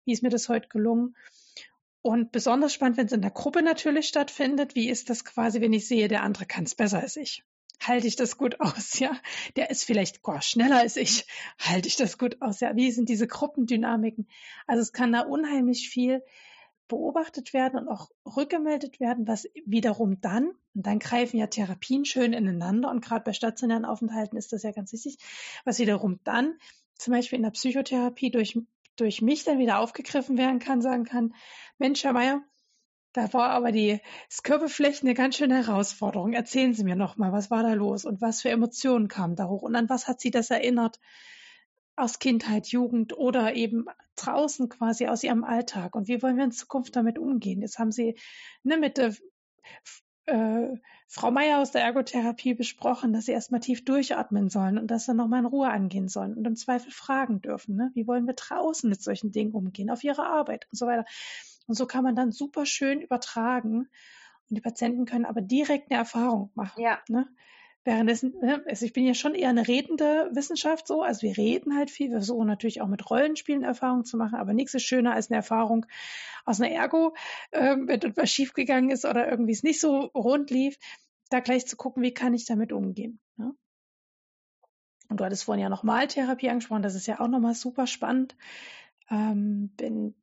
[0.06, 1.18] wie ist mir das heute gelungen.
[2.02, 5.73] Und besonders spannend, wenn es in der Gruppe natürlich stattfindet, wie ist das quasi, wenn
[5.73, 7.44] ich sehe, der andere kann es besser als ich
[7.81, 9.18] halte ich das gut aus, ja.
[9.56, 11.26] Der ist vielleicht oh, schneller als ich,
[11.60, 12.76] halte ich das gut aus, ja.
[12.76, 14.27] Wie sind diese Gruppendynamiken?
[14.68, 16.22] Also es kann da unheimlich viel
[16.90, 22.34] beobachtet werden und auch rückgemeldet werden, was wiederum dann, und dann greifen ja Therapien schön
[22.34, 25.18] ineinander und gerade bei stationären Aufenthalten ist das ja ganz wichtig,
[25.64, 26.57] was wiederum dann
[26.95, 28.60] zum Beispiel in der Psychotherapie durch,
[28.98, 31.34] durch mich dann wieder aufgegriffen werden kann, sagen kann,
[31.78, 32.44] Mensch, Herr Meier,
[33.14, 34.02] da war aber die
[34.44, 36.34] Körperfläche eine ganz schöne Herausforderung.
[36.34, 39.48] Erzählen Sie mir noch mal, was war da los und was für Emotionen kamen da
[39.48, 40.99] hoch und an was hat Sie das erinnert?
[42.00, 43.86] Aus Kindheit, Jugend oder eben
[44.16, 45.96] draußen quasi aus ihrem Alltag.
[45.96, 47.62] Und wie wollen wir in Zukunft damit umgehen?
[47.62, 48.16] Jetzt haben Sie
[48.64, 49.14] ne, mit der
[50.30, 50.78] äh,
[51.08, 55.16] Frau Meier aus der Ergotherapie besprochen, dass sie erstmal tief durchatmen sollen und dass sie
[55.16, 57.76] nochmal in Ruhe angehen sollen und im Zweifel fragen dürfen.
[57.76, 57.90] Ne?
[57.96, 61.06] Wie wollen wir draußen mit solchen Dingen umgehen, auf ihre Arbeit und so weiter.
[61.68, 63.90] Und so kann man dann super schön übertragen.
[64.50, 66.82] Und die Patienten können aber direkt eine Erfahrung machen.
[66.82, 67.00] Ja.
[67.08, 67.28] Ne?
[67.86, 71.78] Währenddessen, ne, also ich bin ja schon eher eine redende Wissenschaft so, also wir reden
[71.78, 75.14] halt viel, wir versuchen natürlich auch mit Rollenspielen Erfahrungen zu machen, aber nichts ist schöner
[75.14, 75.86] als eine Erfahrung
[76.46, 77.16] aus einer Ergo,
[77.54, 80.78] ähm, wenn etwas schiefgegangen ist oder irgendwie es nicht so rund lief,
[81.30, 83.20] da gleich zu gucken, wie kann ich damit umgehen.
[83.38, 83.54] Ne?
[85.08, 88.36] Und du hattest vorhin ja nochmal Therapie angesprochen, das ist ja auch nochmal super spannend.
[89.10, 90.16] Ähm, bin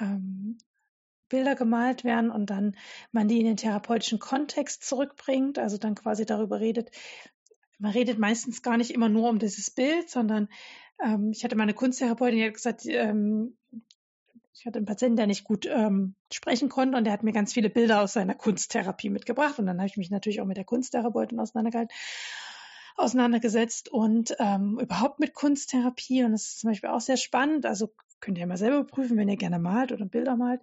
[0.00, 0.58] ähm,
[1.28, 2.76] Bilder gemalt werden und dann
[3.12, 6.90] man die in den therapeutischen Kontext zurückbringt, also dann quasi darüber redet.
[7.78, 10.48] Man redet meistens gar nicht immer nur um dieses Bild, sondern
[11.04, 13.56] ähm, ich hatte mal eine Kunsttherapeutin, die hat gesagt, ähm,
[14.58, 17.52] ich hatte einen Patienten, der nicht gut ähm, sprechen konnte und der hat mir ganz
[17.52, 19.58] viele Bilder aus seiner Kunsttherapie mitgebracht.
[19.58, 21.94] Und dann habe ich mich natürlich auch mit der Kunsttherapeutin auseinandergehalten,
[22.96, 26.24] auseinandergesetzt und ähm, überhaupt mit Kunsttherapie.
[26.24, 27.66] Und das ist zum Beispiel auch sehr spannend.
[27.66, 30.62] Also könnt ihr mal selber prüfen, wenn ihr gerne malt oder Bilder malt.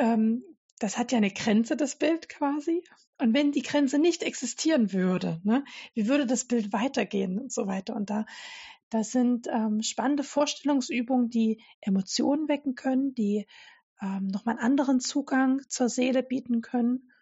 [0.00, 0.42] Ähm,
[0.78, 2.82] das hat ja eine Grenze, das Bild quasi.
[3.18, 5.64] Und wenn die Grenze nicht existieren würde, ne,
[5.94, 7.94] wie würde das Bild weitergehen und so weiter?
[7.94, 8.24] Und da
[8.90, 13.46] das sind ähm, spannende Vorstellungsübungen, die Emotionen wecken können, die
[14.02, 17.12] ähm, nochmal einen anderen Zugang zur Seele bieten können.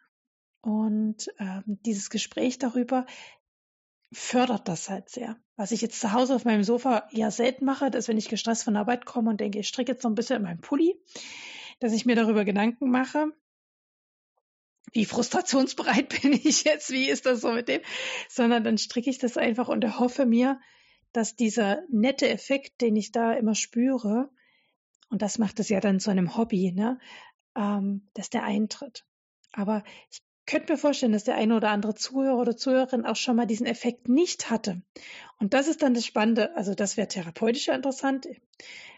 [0.63, 3.05] Und ähm, dieses Gespräch darüber
[4.13, 5.37] fördert das halt sehr.
[5.57, 8.65] Was ich jetzt zu Hause auf meinem Sofa eher selten mache, ist, wenn ich gestresst
[8.65, 10.99] von Arbeit komme und denke, ich stricke jetzt noch ein bisschen in meinem Pulli,
[11.81, 13.33] dass ich mir darüber Gedanken mache,
[14.93, 17.83] wie frustrationsbereit bin ich jetzt, wie ist das so mit dem,
[18.29, 20.61] sondern dann stricke ich das einfach und erhoffe mir,
[21.13, 24.31] dass dieser nette Effekt, den ich da immer spüre,
[25.11, 26.99] und das macht es ja dann zu einem Hobby, ne,
[27.57, 29.07] ähm, dass der eintritt.
[29.53, 33.37] Aber ich könnte mir vorstellen, dass der eine oder andere Zuhörer oder Zuhörerin auch schon
[33.37, 34.83] mal diesen Effekt nicht hatte.
[35.39, 38.29] Und das ist dann das Spannende, also das wäre therapeutisch interessant.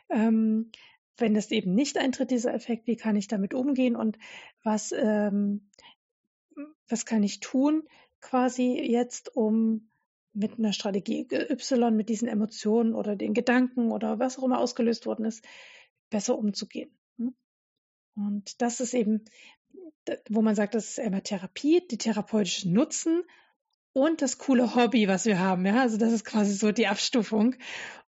[0.08, 0.70] Ähm,
[1.20, 4.18] wenn das eben nicht eintritt, dieser Effekt, wie kann ich damit umgehen und
[4.62, 5.68] was, ähm,
[6.88, 7.82] was kann ich tun,
[8.20, 9.90] quasi jetzt, um
[10.32, 15.06] mit einer Strategie Y, mit diesen Emotionen oder den Gedanken oder was auch immer ausgelöst
[15.06, 15.44] worden ist,
[16.08, 16.90] besser umzugehen.
[17.18, 17.34] Hm?
[18.14, 19.24] Und das ist eben,
[20.28, 23.22] wo man sagt, das ist immer Therapie, die therapeutischen Nutzen
[23.92, 25.66] und das coole Hobby, was wir haben.
[25.66, 27.56] Ja, also das ist quasi so die Abstufung.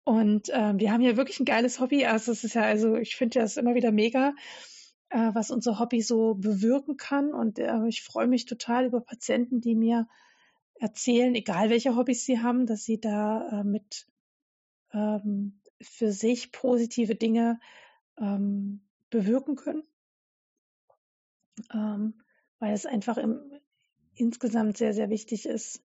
[0.10, 2.04] Und ähm, wir haben ja wirklich ein geiles Hobby.
[2.04, 4.34] Also es ist ja, also ich finde das immer wieder mega,
[5.10, 7.32] äh, was unser Hobby so bewirken kann.
[7.32, 10.08] Und äh, ich freue mich total über Patienten, die mir
[10.80, 14.08] erzählen, egal welche Hobbys sie haben, dass sie da äh, mit
[14.94, 17.60] ähm, für sich positive Dinge
[18.18, 18.82] ähm,
[19.12, 19.84] bewirken können.
[21.72, 22.16] Ähm,
[22.58, 23.40] weil es einfach im,
[24.16, 25.84] insgesamt sehr, sehr wichtig ist,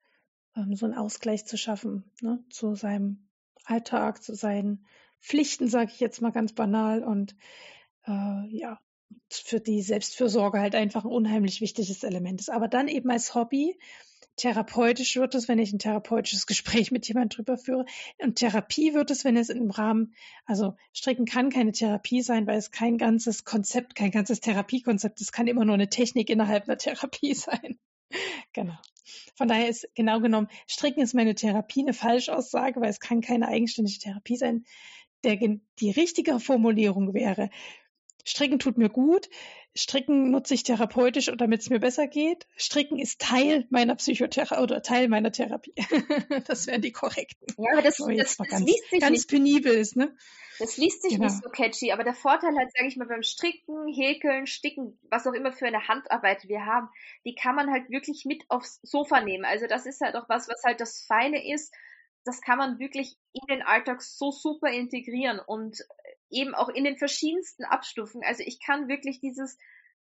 [0.56, 3.27] ähm, so einen Ausgleich zu schaffen ne, zu seinem
[3.68, 4.86] Alltag, zu seinen
[5.20, 7.02] Pflichten, sage ich jetzt mal ganz banal.
[7.02, 7.36] Und
[8.06, 8.80] äh, ja,
[9.30, 12.50] für die Selbstfürsorge halt einfach ein unheimlich wichtiges Element ist.
[12.50, 13.78] Aber dann eben als Hobby
[14.38, 17.84] Therapeutisch wird es, wenn ich ein therapeutisches Gespräch mit jemandem drüber führe.
[18.18, 20.14] Und Therapie wird es, wenn es im Rahmen,
[20.46, 25.32] also Stricken kann keine Therapie sein, weil es kein ganzes Konzept, kein ganzes Therapiekonzept, es
[25.32, 27.78] kann immer nur eine Technik innerhalb einer Therapie sein.
[28.52, 28.78] genau.
[29.35, 33.48] Von daher ist genau genommen, Stricken ist meine Therapie eine Falschaussage, weil es kann keine
[33.48, 34.64] eigenständige Therapie sein.
[35.24, 37.51] Der, die richtige Formulierung wäre,
[38.24, 39.28] Stricken tut mir gut.
[39.74, 42.47] Stricken nutze ich therapeutisch, damit es mir besser geht.
[42.56, 45.74] Stricken ist Teil meiner Psychotherapie oder Teil meiner Therapie.
[46.47, 47.47] das wären die korrekten.
[47.56, 49.28] Ja, aber das, das, das, das ganz, liest sich ganz nicht.
[49.28, 50.14] penibel ist, ne?
[50.59, 51.18] Das liest sich Genau.
[51.18, 55.26] nicht so catchy, aber der Vorteil halt, sage ich mal, beim Stricken, Häkeln, Sticken, was
[55.26, 56.89] auch immer für eine Handarbeit wir haben,
[57.24, 59.44] die kann man halt wirklich mit aufs Sofa nehmen.
[59.44, 61.72] Also das ist halt auch was, was halt das Feine ist.
[62.24, 65.78] Das kann man wirklich in den Alltag so super integrieren und
[66.30, 68.26] eben auch in den verschiedensten Abstufungen.
[68.26, 69.56] Also ich kann wirklich dieses,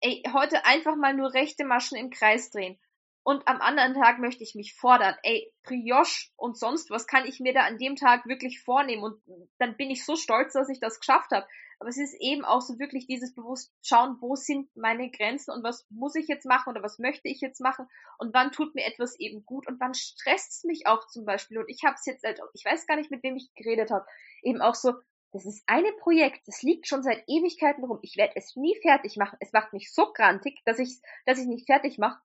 [0.00, 2.78] ey, heute einfach mal nur rechte Maschen im Kreis drehen.
[3.22, 5.14] Und am anderen Tag möchte ich mich fordern.
[5.22, 9.02] Ey, Brioche und sonst was kann ich mir da an dem Tag wirklich vornehmen.
[9.02, 9.22] Und
[9.58, 11.46] dann bin ich so stolz, dass ich das geschafft habe.
[11.80, 15.64] Aber es ist eben auch so wirklich dieses bewusst schauen, wo sind meine Grenzen und
[15.64, 17.86] was muss ich jetzt machen oder was möchte ich jetzt machen
[18.18, 21.58] und wann tut mir etwas eben gut und wann stresst es mich auch zum Beispiel.
[21.58, 24.04] Und ich habe es jetzt, halt, ich weiß gar nicht, mit wem ich geredet habe,
[24.42, 24.92] eben auch so,
[25.32, 27.98] das ist eine Projekt, das liegt schon seit Ewigkeiten rum.
[28.02, 29.38] Ich werde es nie fertig machen.
[29.40, 32.20] Es macht mich so grantig, dass ich dass ich nicht fertig mache,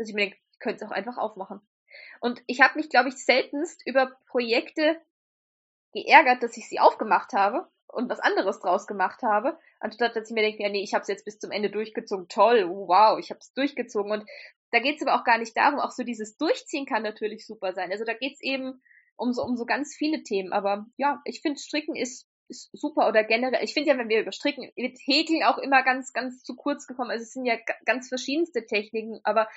[0.00, 1.60] dass ich mir denke, ich könnte es auch einfach aufmachen.
[2.20, 4.98] Und ich habe mich, glaube ich, seltenst über Projekte
[5.92, 10.34] geärgert, dass ich sie aufgemacht habe und was anderes draus gemacht habe, anstatt dass ich
[10.34, 13.30] mir denke, ja nee, ich habe es jetzt bis zum Ende durchgezogen, toll, wow, ich
[13.30, 14.10] habe es durchgezogen.
[14.10, 14.24] Und
[14.70, 17.74] da geht es aber auch gar nicht darum, auch so dieses Durchziehen kann natürlich super
[17.74, 17.90] sein.
[17.90, 18.80] Also da geht es eben
[19.16, 20.52] um so, um so ganz viele Themen.
[20.52, 24.20] Aber ja, ich finde, Stricken ist ist super oder generell, ich finde ja, wenn wir
[24.20, 27.10] über Stricken, wird Häkeln auch immer ganz, ganz zu kurz gekommen.
[27.10, 27.56] Also es sind ja
[27.86, 29.48] ganz verschiedenste Techniken, aber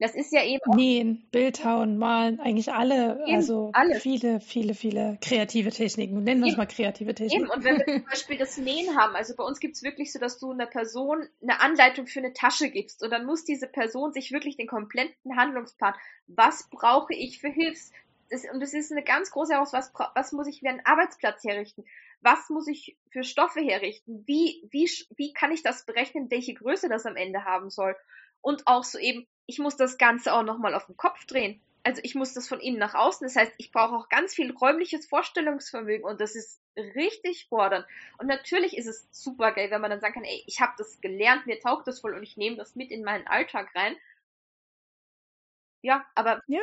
[0.00, 4.02] das ist ja eben Nähen, Bildhauen, Malen, eigentlich alle, Eben, also alles.
[4.02, 6.24] viele, viele, viele kreative Techniken.
[6.24, 7.44] Nennen wir es mal kreative Techniken.
[7.44, 10.18] Eben, und wenn wir zum Beispiel das Nähen haben, also bei uns gibt's wirklich so,
[10.18, 14.12] dass du einer Person eine Anleitung für eine Tasche gibst und dann muss diese Person
[14.12, 15.94] sich wirklich den kompletten Handlungsplan,
[16.26, 17.92] was brauche ich für Hilfs,
[18.30, 21.44] das, und das ist eine ganz große Herausforderung, was, was muss ich für einen Arbeitsplatz
[21.44, 21.84] herrichten,
[22.20, 26.88] was muss ich für Stoffe herrichten, wie, wie, wie kann ich das berechnen, welche Größe
[26.88, 27.94] das am Ende haben soll
[28.40, 31.60] und auch so eben, ich muss das Ganze auch nochmal auf den Kopf drehen.
[31.82, 33.26] also ich muss das von innen nach außen.
[33.26, 37.86] Das heißt, ich brauche auch ganz viel räumliches Vorstellungsvermögen und das ist richtig fordernd.
[38.18, 41.00] Und natürlich ist es super geil, wenn man dann sagen kann, ey, ich habe das
[41.00, 43.96] gelernt, mir taugt das voll und ich nehme das mit in meinen Alltag rein.
[45.82, 46.42] Ja, aber.
[46.46, 46.62] Ja.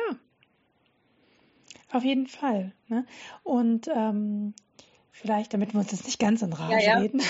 [1.92, 2.72] Auf jeden Fall.
[2.88, 3.06] Ne?
[3.44, 4.54] Und ähm,
[5.22, 6.98] Vielleicht, damit wir uns jetzt nicht ganz in Rage ja, ja.
[6.98, 7.22] reden.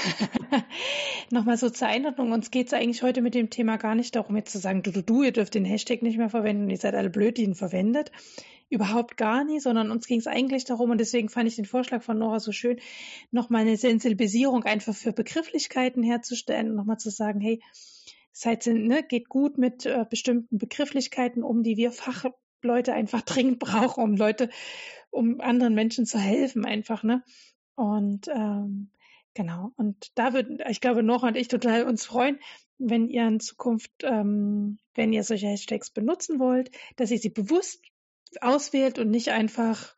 [1.31, 2.33] Nochmal so zur Einordnung.
[2.33, 4.91] Uns geht es eigentlich heute mit dem Thema gar nicht darum, jetzt zu sagen, du,
[4.93, 7.55] du, du, ihr dürft den Hashtag nicht mehr verwenden, ihr seid alle blöd, die ihn
[7.55, 8.11] verwendet.
[8.71, 12.03] Überhaupt gar nicht, sondern uns ging es eigentlich darum, und deswegen fand ich den Vorschlag
[12.03, 12.81] von Nora so schön,
[13.31, 17.61] nochmal eine Sensibilisierung einfach für Begrifflichkeiten herzustellen und nochmal zu sagen, hey,
[18.33, 24.03] seid, ne, geht gut mit äh, bestimmten Begrifflichkeiten um, die wir Fachleute einfach dringend brauchen,
[24.03, 24.49] um Leute,
[25.11, 27.23] um anderen Menschen zu helfen, einfach, ne?
[27.75, 28.91] Und ähm,
[29.35, 32.39] genau, und da würden, ich glaube, Nora und ich total uns freuen,
[32.79, 37.83] wenn ihr in Zukunft, ähm, wenn ihr solche Hashtags benutzen wollt, dass ihr sie bewusst
[38.41, 39.95] auswählt und nicht einfach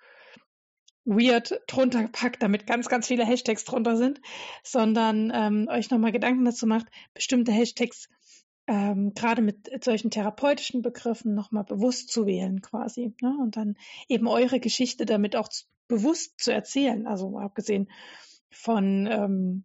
[1.05, 4.21] weird drunter packt, damit ganz, ganz viele Hashtags drunter sind,
[4.63, 8.09] sondern ähm, euch nochmal Gedanken dazu macht, bestimmte Hashtags
[8.67, 13.15] ähm, gerade mit solchen therapeutischen Begriffen nochmal bewusst zu wählen quasi.
[13.21, 13.37] Ne?
[13.41, 13.77] Und dann
[14.09, 15.49] eben eure Geschichte damit auch
[15.89, 17.07] bewusst zu erzählen.
[17.07, 17.91] Also abgesehen
[18.51, 19.65] von, ähm,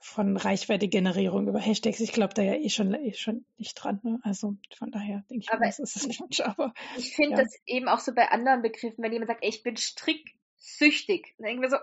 [0.00, 2.00] von Reichweite-Generierung über Hashtags.
[2.00, 4.00] Ich glaube da ja eh schon, eh schon nicht dran.
[4.02, 4.20] Ne?
[4.22, 6.40] Also von daher denke ich, aber das ist es Quatsch.
[6.44, 7.42] Aber ich finde ja.
[7.42, 11.46] das eben auch so bei anderen Begriffen, wenn jemand sagt, ey, ich bin stricksüchtig, dann
[11.46, 11.78] denken wir so,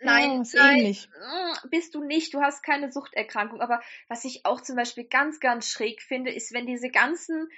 [0.00, 1.08] Nein, ja, nein, ähnlich.
[1.08, 2.34] Mm, bist du nicht.
[2.34, 3.60] Du hast keine Suchterkrankung.
[3.60, 7.48] Aber was ich auch zum Beispiel ganz, ganz schräg finde, ist, wenn diese ganzen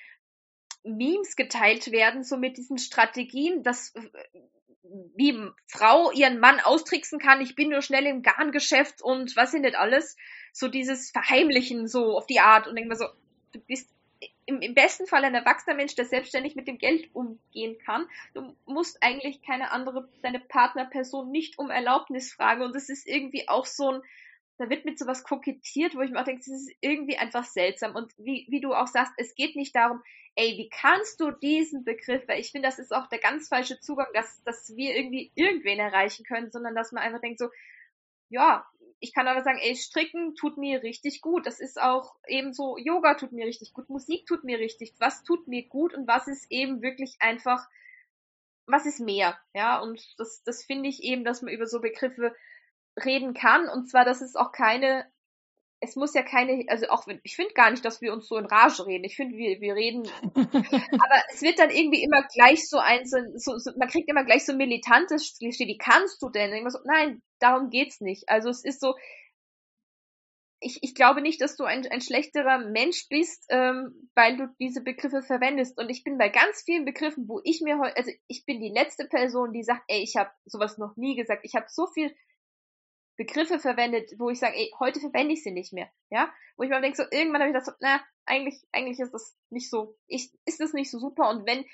[0.86, 3.94] Memes geteilt werden, so mit diesen Strategien, dass
[5.16, 5.36] wie
[5.66, 9.76] Frau ihren Mann austricksen kann, ich bin nur schnell im Garngeschäft und was sind nicht
[9.76, 10.16] alles,
[10.52, 13.06] so dieses Verheimlichen so auf die Art und denke mir so,
[13.52, 13.90] du bist
[14.46, 18.06] im, im besten Fall ein erwachsener Mensch, der selbstständig mit dem Geld umgehen kann.
[18.32, 23.48] Du musst eigentlich keine andere, deine Partnerperson nicht um Erlaubnis fragen und das ist irgendwie
[23.48, 24.02] auch so ein,
[24.58, 27.94] da wird mit sowas kokettiert, wo ich mir auch denke, das ist irgendwie einfach seltsam.
[27.94, 30.02] Und wie, wie du auch sagst, es geht nicht darum,
[30.34, 33.80] ey, wie kannst du diesen Begriff, weil ich finde, das ist auch der ganz falsche
[33.80, 37.48] Zugang, dass, dass wir irgendwie irgendwen erreichen können, sondern dass man einfach denkt so,
[38.28, 38.66] ja,
[38.98, 41.46] ich kann aber sagen, ey, stricken tut mir richtig gut.
[41.46, 45.22] Das ist auch eben so, Yoga tut mir richtig gut, Musik tut mir richtig, was
[45.22, 47.68] tut mir gut und was ist eben wirklich einfach,
[48.66, 52.34] was ist mehr, ja, und das, das finde ich eben, dass man über so Begriffe
[53.04, 55.06] reden kann und zwar, dass es auch keine,
[55.80, 58.36] es muss ja keine, also auch wenn, ich finde gar nicht, dass wir uns so
[58.36, 59.04] in Rage reden.
[59.04, 63.18] Ich finde, wir, wir reden, aber es wird dann irgendwie immer gleich so ein, so,
[63.58, 66.68] so, man kriegt immer gleich so militantes Klischee, wie kannst du denn?
[66.70, 68.28] So, nein, darum geht's nicht.
[68.28, 68.94] Also es ist so,
[70.60, 74.82] ich, ich glaube nicht, dass du ein, ein schlechterer Mensch bist, ähm, weil du diese
[74.82, 75.78] Begriffe verwendest.
[75.78, 78.72] Und ich bin bei ganz vielen Begriffen, wo ich mir heute, also ich bin die
[78.72, 81.42] letzte Person, die sagt, ey, ich habe sowas noch nie gesagt.
[81.44, 82.14] Ich habe so viel
[83.16, 86.70] Begriffe verwendet, wo ich sage, ey, heute verwende ich sie nicht mehr, ja, wo ich
[86.70, 90.30] mir denke, so irgendwann habe ich das na, eigentlich, eigentlich ist das nicht so, ich,
[90.44, 91.64] ist das nicht so super und wenn,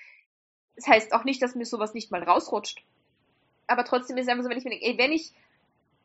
[0.76, 2.84] das heißt auch nicht, dass mir sowas nicht mal rausrutscht,
[3.66, 5.32] aber trotzdem ist es einfach so, wenn ich mir denke, ey, wenn ich,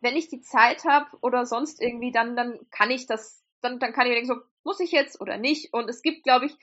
[0.01, 3.93] wenn ich die Zeit habe oder sonst irgendwie, dann, dann kann ich das, dann, dann
[3.93, 5.73] kann ich mir denken, so, muss ich jetzt oder nicht?
[5.73, 6.55] Und es gibt, glaube ich,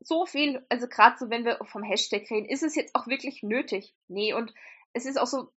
[0.00, 3.42] so viel, also gerade so, wenn wir vom Hashtag reden, ist es jetzt auch wirklich
[3.42, 3.94] nötig?
[4.08, 4.52] Nee, und
[4.92, 5.48] es ist auch so,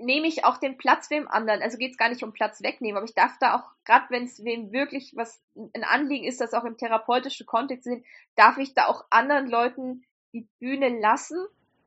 [0.00, 1.62] nehme ich auch den Platz wem anderen.
[1.62, 4.24] Also geht es gar nicht um Platz wegnehmen, aber ich darf da auch, gerade wenn
[4.24, 8.04] es wem wirklich was ein Anliegen ist, das auch im therapeutischen Kontext sind,
[8.36, 11.38] darf ich da auch anderen Leuten die Bühne lassen,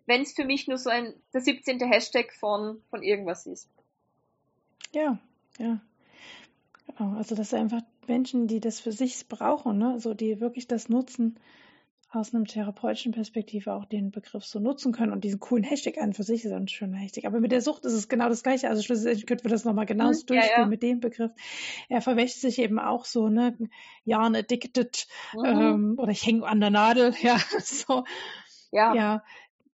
[0.05, 1.79] wenn es für mich nur so ein der 17.
[1.79, 3.69] Hashtag von, von irgendwas ist.
[4.91, 5.17] Ja,
[5.57, 5.79] ja.
[6.87, 7.17] Genau.
[7.17, 9.91] Also das sind einfach Menschen, die das für sich brauchen, ne?
[9.91, 11.39] Also die wirklich das nutzen,
[12.15, 16.13] aus einem therapeutischen Perspektive auch den Begriff so nutzen können und diesen coolen Hashtag an
[16.13, 17.25] für sich ist ein schöner Hashtag.
[17.25, 18.69] Aber mit der Sucht ist es genau das Gleiche.
[18.69, 20.67] Also schlussendlich könnten wir das nochmal genauso mhm, durchspielen ja, ja.
[20.67, 21.31] mit dem Begriff.
[21.89, 23.57] Er verwäscht sich eben auch so, ne,
[24.05, 25.45] Yarn addicted mhm.
[25.45, 28.03] ähm, oder ich hänge an der Nadel, ja, so.
[28.71, 28.93] Ja.
[28.93, 29.23] ja.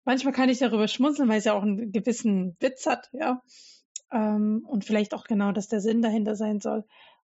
[0.06, 3.42] Manchmal kann ich darüber schmunzeln, weil es ja auch einen gewissen Witz hat, ja.
[4.12, 6.86] Ähm, und vielleicht auch genau, dass der Sinn dahinter sein soll.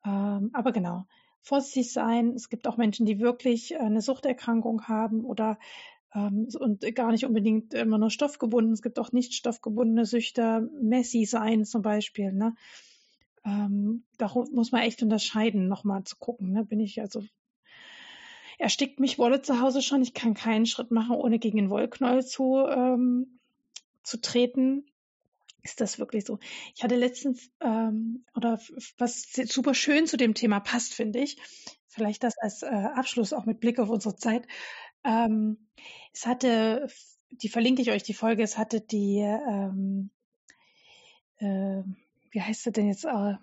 [0.04, 1.06] Ähm, aber genau
[1.42, 2.30] vorsichtig sein.
[2.34, 5.58] Es gibt auch Menschen, die wirklich äh, eine Suchterkrankung haben oder
[6.14, 8.72] ähm, und gar nicht unbedingt immer nur stoffgebunden.
[8.72, 12.32] Es gibt auch nicht stoffgebundene Süchter, Messi sein zum Beispiel.
[12.32, 12.54] Ne?
[13.44, 16.52] Ähm, darum muss man echt unterscheiden, nochmal zu gucken.
[16.52, 16.64] Ne?
[16.64, 17.22] Bin ich also
[18.58, 20.02] erstickt mich Wolle zu Hause schon.
[20.02, 23.40] Ich kann keinen Schritt machen, ohne gegen den Wollknäuel zu, ähm,
[24.04, 24.86] zu treten
[25.62, 26.38] ist das wirklich so.
[26.74, 28.58] Ich hatte letztens, ähm, oder
[28.98, 31.36] was super schön zu dem Thema passt, finde ich,
[31.88, 34.46] vielleicht das als äh, Abschluss auch mit Blick auf unsere Zeit.
[35.04, 35.68] Ähm,
[36.12, 36.88] es hatte,
[37.30, 40.10] die verlinke ich euch, die Folge, es hatte die, ähm,
[41.38, 41.82] äh,
[42.30, 43.04] wie heißt sie denn jetzt?
[43.04, 43.34] Äh,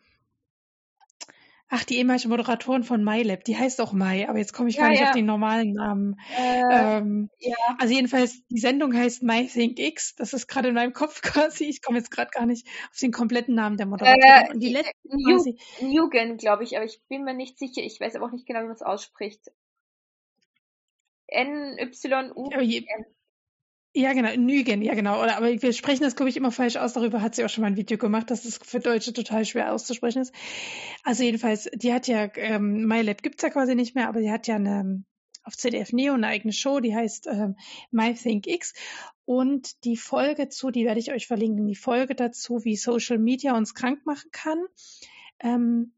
[1.71, 4.83] Ach, die ehemalige Moderatorin von MyLab, die heißt auch Mai, aber jetzt komme ich ja,
[4.83, 5.09] gar nicht ja.
[5.09, 6.19] auf den normalen Namen.
[6.35, 7.55] Äh, ähm, ja.
[7.77, 10.15] Also jedenfalls, die Sendung heißt MyThinkX.
[10.15, 11.65] Das ist gerade in meinem Kopf quasi.
[11.65, 14.47] Ich komme jetzt gerade gar nicht auf den kompletten Namen der Moderatorin.
[14.47, 15.59] Äh, Und die letzte quasi.
[15.79, 17.83] Newgen, glaube ich, aber ich bin mir nicht sicher.
[17.83, 19.51] Ich weiß aber auch nicht genau, wie man es ausspricht.
[21.27, 23.05] N-Y-U-N.
[23.93, 25.21] Ja, genau, Nügen, ja genau.
[25.21, 26.93] Oder, aber wir sprechen das, glaube ich, immer falsch aus.
[26.93, 29.73] Darüber hat sie auch schon mal ein Video gemacht, dass es für Deutsche total schwer
[29.73, 30.33] auszusprechen ist.
[31.03, 34.45] Also jedenfalls, die hat ja, ähm, MyLab gibt's ja quasi nicht mehr, aber die hat
[34.45, 35.03] ja eine,
[35.43, 37.55] auf ZDF Neo eine eigene Show, die heißt ähm,
[37.89, 38.73] MyThinkX.
[39.25, 43.57] Und die Folge zu, die werde ich euch verlinken, die Folge dazu, wie Social Media
[43.57, 44.59] uns krank machen kann.
[45.39, 45.93] Ähm,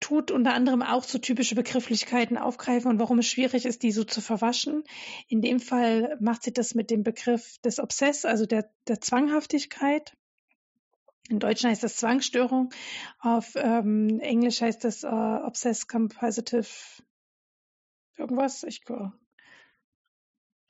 [0.00, 4.04] tut unter anderem auch so typische Begrifflichkeiten aufgreifen und warum es schwierig ist, die so
[4.04, 4.84] zu verwaschen.
[5.28, 10.16] In dem Fall macht sie das mit dem Begriff des Obsess, also der, der Zwanghaftigkeit.
[11.28, 12.72] In Deutsch heißt das Zwangsstörung.
[13.18, 16.66] Auf ähm, Englisch heißt das äh, Obsess Compositive
[18.16, 18.62] irgendwas.
[18.62, 18.82] Ich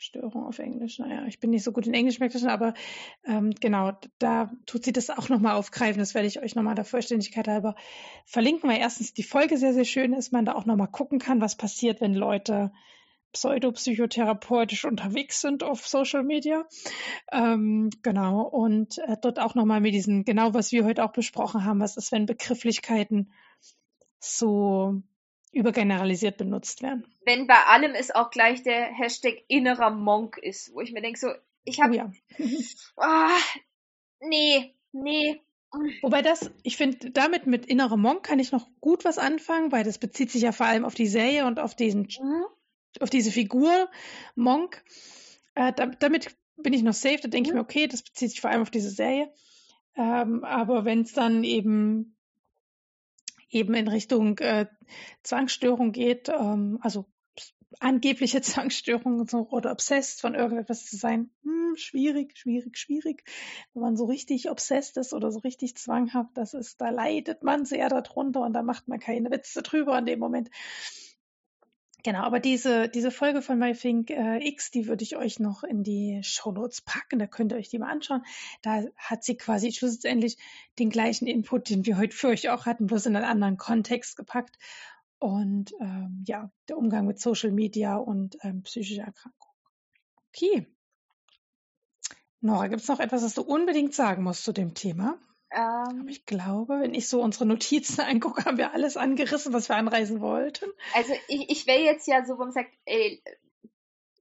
[0.06, 0.98] Störung auf Englisch.
[0.98, 2.74] Naja, ich bin nicht so gut in Englisch, merke schon, aber
[3.24, 5.98] ähm, genau, da tut sie das auch nochmal aufgreifen.
[5.98, 7.74] Das werde ich euch nochmal der Vollständigkeit halber
[8.24, 11.40] verlinken, weil erstens die Folge sehr, sehr schön ist, man da auch nochmal gucken kann,
[11.40, 12.72] was passiert, wenn Leute
[13.32, 16.64] pseudopsychotherapeutisch unterwegs sind auf Social Media.
[17.32, 21.64] Ähm, genau, und äh, dort auch nochmal mit diesen, genau was wir heute auch besprochen
[21.64, 23.32] haben, was ist, wenn Begrifflichkeiten
[24.20, 25.02] so
[25.52, 27.06] übergeneralisiert benutzt werden.
[27.24, 31.18] Wenn bei allem es auch gleich der Hashtag innerer Monk ist, wo ich mir denke,
[31.18, 31.28] so,
[31.64, 31.92] ich habe.
[31.92, 32.12] Oh ja.
[32.96, 33.38] oh,
[34.20, 35.40] nee, nee.
[36.00, 39.84] Wobei das, ich finde, damit mit innerer Monk kann ich noch gut was anfangen, weil
[39.84, 42.44] das bezieht sich ja vor allem auf die Serie und auf diesen, mhm.
[43.00, 43.90] auf diese Figur
[44.36, 44.82] Monk.
[45.54, 47.52] Äh, damit bin ich noch safe, da denke mhm.
[47.52, 49.30] ich mir, okay, das bezieht sich vor allem auf diese Serie.
[49.96, 52.15] Ähm, aber wenn es dann eben
[53.48, 54.66] eben in Richtung äh,
[55.22, 57.06] Zwangsstörung geht, ähm, also
[57.80, 63.24] angebliche Zwangsstörung so, oder obsessed von irgendetwas zu sein, hm, schwierig, schwierig, schwierig.
[63.74, 67.64] Wenn man so richtig obsessed ist oder so richtig zwanghaft, das ist, da leidet man
[67.64, 70.50] sehr darunter und da macht man keine Witze drüber in dem Moment.
[72.06, 75.82] Genau, aber diese, diese Folge von MyThink äh, X, die würde ich euch noch in
[75.82, 78.22] die Show Notes packen, da könnt ihr euch die mal anschauen.
[78.62, 80.38] Da hat sie quasi schlussendlich
[80.78, 84.16] den gleichen Input, den wir heute für euch auch hatten, bloß in einen anderen Kontext
[84.16, 84.56] gepackt.
[85.18, 89.50] Und ähm, ja, der Umgang mit Social Media und ähm, psychische Erkrankung.
[90.28, 90.64] Okay.
[92.40, 95.18] Nora, gibt es noch etwas, was du unbedingt sagen musst zu dem Thema?
[95.50, 99.76] Ähm, ich glaube, wenn ich so unsere Notizen angucke, haben wir alles angerissen, was wir
[99.76, 100.66] anreisen wollten.
[100.94, 103.22] Also ich, ich wäre jetzt ja so, wo man sagt, ey,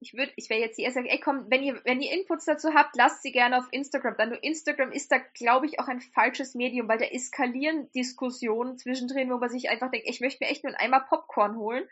[0.00, 2.74] ich würde, ich wäre jetzt die erste ey komm, wenn ihr, wenn ihr Inputs dazu
[2.74, 4.14] habt, lasst sie gerne auf Instagram.
[4.16, 8.78] Dann nur Instagram ist da, glaube ich, auch ein falsches Medium, weil da eskalieren Diskussionen
[8.78, 11.88] zwischendrin, wo man sich einfach denkt, ich möchte mir echt nur einmal Popcorn holen.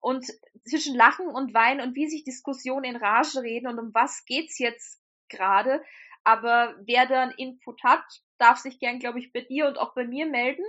[0.00, 0.26] Und
[0.64, 4.58] zwischen Lachen und Weinen und wie sich Diskussionen in Rage reden und um was geht's
[4.60, 5.82] jetzt gerade.
[6.22, 8.04] Aber wer dann Input hat,
[8.38, 10.64] darf sich gern, glaube ich, bei dir und auch bei mir melden.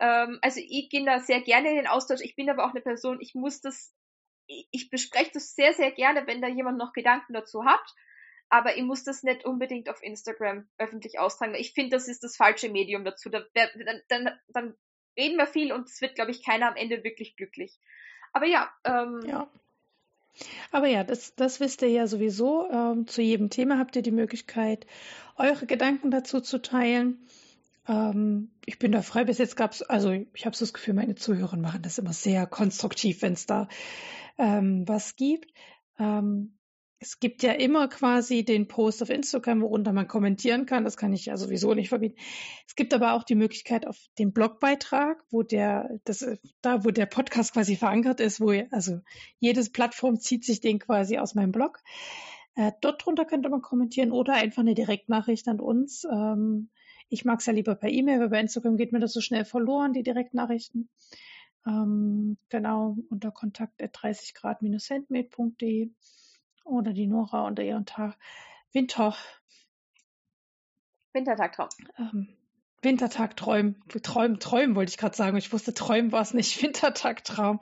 [0.00, 2.20] Ähm, also ich gehe da sehr gerne in den Austausch.
[2.22, 3.94] Ich bin aber auch eine Person, ich muss das,
[4.46, 7.94] ich, ich bespreche das sehr, sehr gerne, wenn da jemand noch Gedanken dazu hat.
[8.50, 11.54] Aber ich muss das nicht unbedingt auf Instagram öffentlich austragen.
[11.54, 13.28] Ich finde, das ist das falsche Medium dazu.
[13.28, 14.74] Da, dann, dann, dann
[15.18, 17.78] reden wir viel und es wird, glaube ich, keiner am Ende wirklich glücklich.
[18.32, 19.50] Aber ja, ähm, ja.
[20.70, 22.68] Aber ja, das, das wisst ihr ja sowieso.
[22.70, 24.86] Ähm, zu jedem Thema habt ihr die Möglichkeit,
[25.36, 27.18] eure Gedanken dazu zu teilen.
[27.86, 29.24] Ähm, ich bin da frei.
[29.24, 32.12] Bis jetzt gab es, also ich habe so das Gefühl, meine Zuhörer machen das immer
[32.12, 33.68] sehr konstruktiv, wenn es da
[34.36, 35.52] ähm, was gibt.
[35.98, 36.57] Ähm,
[37.00, 40.84] es gibt ja immer quasi den Post auf Instagram, worunter man kommentieren kann.
[40.84, 42.16] Das kann ich ja sowieso nicht verbieten.
[42.66, 46.26] Es gibt aber auch die Möglichkeit auf den Blogbeitrag, wo der, das,
[46.60, 49.00] da wo der Podcast quasi verankert ist, wo, also
[49.38, 51.78] jedes Plattform zieht sich den quasi aus meinem Blog.
[52.56, 56.04] Äh, dort drunter könnte man kommentieren oder einfach eine Direktnachricht an uns.
[56.10, 56.70] Ähm,
[57.08, 59.44] ich mag es ja lieber per E-Mail, weil bei Instagram geht mir das so schnell
[59.44, 60.88] verloren, die Direktnachrichten.
[61.64, 65.92] Ähm, genau, unter kontakt 30 grad-handmade.de
[66.68, 68.16] oder die Nora unter ihren Tag
[68.72, 69.16] Winter.
[71.12, 71.68] Wintertagtraum.
[71.98, 72.28] Ähm,
[72.82, 75.36] Wintertag träumen, träumen, träumen wollte ich gerade sagen.
[75.36, 76.62] Ich wusste, träumen war es nicht.
[76.62, 77.60] Wintertagtraum.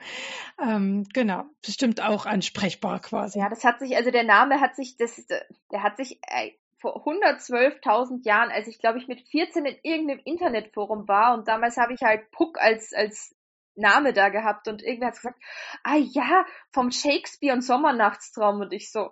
[0.60, 3.38] Ähm, genau, bestimmt auch ansprechbar quasi.
[3.38, 5.26] Ja, das hat sich, also der Name hat sich, das,
[5.70, 10.20] der hat sich äh, vor 112.000 Jahren, als ich glaube ich mit 14 in irgendeinem
[10.24, 13.34] Internetforum war und damals habe ich halt Puck als als
[13.76, 15.38] Name da gehabt und irgendwer hat gesagt,
[15.84, 19.10] ah ja, vom Shakespeare und Sommernachtstraum und ich so,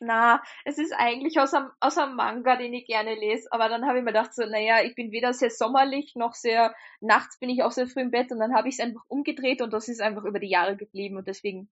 [0.00, 3.86] na, es ist eigentlich aus einem, aus einem Manga, den ich gerne lese, aber dann
[3.86, 7.48] habe ich mir gedacht, so, naja, ich bin weder sehr sommerlich noch sehr, nachts bin
[7.48, 9.88] ich auch sehr früh im Bett und dann habe ich es einfach umgedreht und das
[9.88, 11.68] ist einfach über die Jahre geblieben und deswegen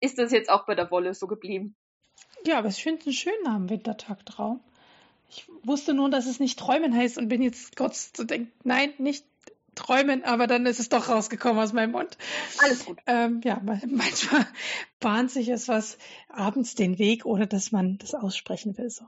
[0.00, 1.76] ist das jetzt auch bei der Wolle so geblieben.
[2.44, 4.60] Ja, aber ich finde es einen schönen Namen, Wintertagtraum.
[5.28, 8.92] Ich wusste nur, dass es nicht Träumen heißt und bin jetzt kurz zu denken, nein,
[8.98, 9.24] nicht
[9.74, 12.16] träumen, aber dann ist es doch rausgekommen aus meinem Mund.
[12.58, 12.98] Alles gut.
[13.06, 14.46] Ähm, ja, manchmal
[15.00, 15.98] bahnt sich es was
[16.28, 18.90] abends den Weg, ohne dass man das aussprechen will.
[18.90, 19.04] So.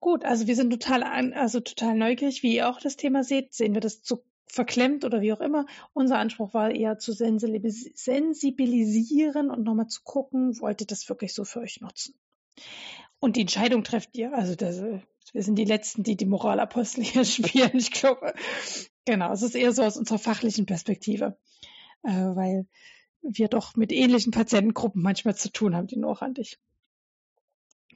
[0.00, 3.54] Gut, also wir sind total an, also total neugierig, wie ihr auch das Thema seht.
[3.54, 5.66] Sehen wir das zu verklemmt oder wie auch immer.
[5.92, 11.44] Unser Anspruch war eher zu sensibilisieren und nochmal zu gucken, wollt ihr das wirklich so
[11.44, 12.14] für euch nutzen?
[13.18, 14.34] Und die Entscheidung trefft ihr.
[14.34, 14.82] Also das,
[15.32, 17.72] wir sind die Letzten, die die Moralapostel hier spielen.
[17.74, 18.34] Ich glaube,
[19.04, 21.36] genau, es ist eher so aus unserer fachlichen Perspektive,
[22.02, 22.66] äh, weil
[23.22, 26.00] wir doch mit ähnlichen Patientengruppen manchmal zu tun haben, die
[26.40, 26.58] ich.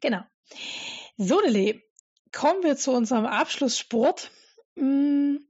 [0.01, 0.23] Genau.
[1.17, 1.83] So, Dele,
[2.33, 4.31] kommen wir zu unserem Abschlusssport.
[4.77, 5.47] Hm,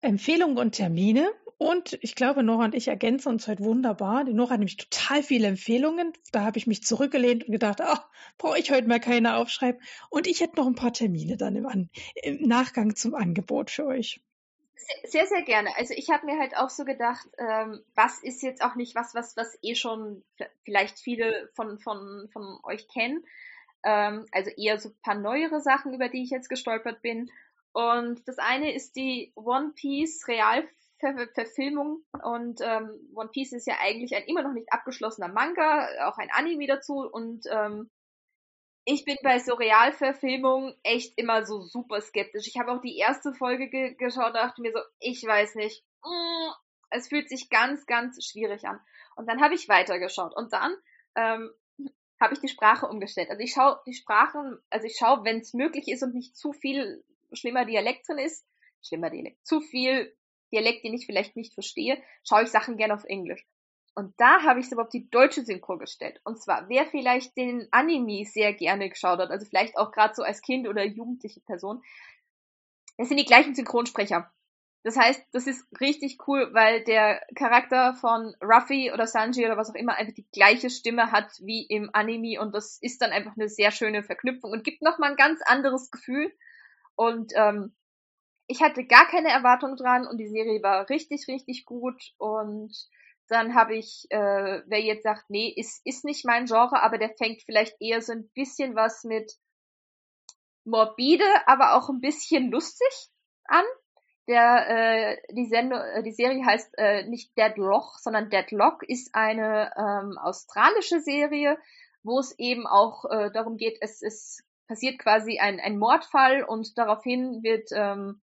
[0.00, 1.30] Empfehlungen und Termine.
[1.58, 4.24] Und ich glaube, Nora und ich ergänzen uns heute wunderbar.
[4.24, 6.12] Die Nora hat nämlich total viele Empfehlungen.
[6.30, 9.80] Da habe ich mich zurückgelehnt und gedacht, ach, brauche ich heute mal keine aufschreiben.
[10.08, 11.90] Und ich hätte noch ein paar Termine dann im, An
[12.22, 14.22] im Nachgang zum Angebot für euch.
[15.04, 15.70] Sehr, sehr gerne.
[15.76, 19.14] Also ich habe mir halt auch so gedacht, ähm, was ist jetzt auch nicht was,
[19.14, 20.24] was, was eh schon
[20.64, 23.24] vielleicht viele von, von, von euch kennen.
[23.84, 27.30] Ähm, also eher so ein paar neuere Sachen, über die ich jetzt gestolpert bin.
[27.72, 32.02] Und das eine ist die One Piece Realverfilmung.
[32.22, 36.30] Und ähm, One Piece ist ja eigentlich ein immer noch nicht abgeschlossener Manga, auch ein
[36.32, 37.08] Anime dazu.
[37.08, 37.90] Und ähm,
[38.90, 42.46] ich bin bei so Realverfilmungen echt immer so super skeptisch.
[42.46, 45.84] Ich habe auch die erste Folge ge geschaut und dachte mir so, ich weiß nicht.
[46.02, 46.48] Mm,
[46.88, 48.80] es fühlt sich ganz, ganz schwierig an.
[49.16, 50.34] Und dann habe ich weitergeschaut.
[50.34, 50.74] Und dann
[51.16, 51.50] ähm,
[52.18, 53.28] habe ich die Sprache umgestellt.
[53.28, 56.54] Also ich schaue die Sprachen, also ich schaue, wenn es möglich ist und nicht zu
[56.54, 57.04] viel
[57.34, 58.46] schlimmer Dialekt drin ist,
[58.80, 60.16] schlimmer Dialekt, zu viel
[60.50, 63.46] Dialekt, den ich vielleicht nicht verstehe, schaue ich Sachen gerne auf Englisch.
[63.94, 66.20] Und da habe ich es aber auf die deutsche Synchro gestellt.
[66.24, 70.22] Und zwar, wer vielleicht den Anime sehr gerne geschaut hat, also vielleicht auch gerade so
[70.22, 71.82] als Kind oder jugendliche Person,
[72.96, 74.30] das sind die gleichen Synchronsprecher.
[74.84, 79.70] Das heißt, das ist richtig cool, weil der Charakter von Ruffy oder Sanji oder was
[79.70, 83.32] auch immer einfach die gleiche Stimme hat wie im Anime und das ist dann einfach
[83.36, 86.32] eine sehr schöne Verknüpfung und gibt nochmal ein ganz anderes Gefühl.
[86.94, 87.74] Und ähm,
[88.46, 92.14] ich hatte gar keine Erwartung dran und die Serie war richtig, richtig gut.
[92.16, 92.74] Und
[93.28, 97.14] dann habe ich, äh, wer jetzt sagt, nee, ist, ist nicht mein Genre, aber der
[97.16, 99.32] fängt vielleicht eher so ein bisschen was mit
[100.64, 102.88] morbide, aber auch ein bisschen lustig
[103.44, 103.64] an.
[104.28, 109.72] Der, äh, die, Sendung, äh, die Serie heißt äh, nicht Deadlock, sondern Deadlock ist eine
[109.76, 111.58] ähm, australische Serie,
[112.02, 116.76] wo es eben auch äh, darum geht, es, es passiert quasi ein, ein Mordfall und
[116.76, 118.20] daraufhin wird ähm,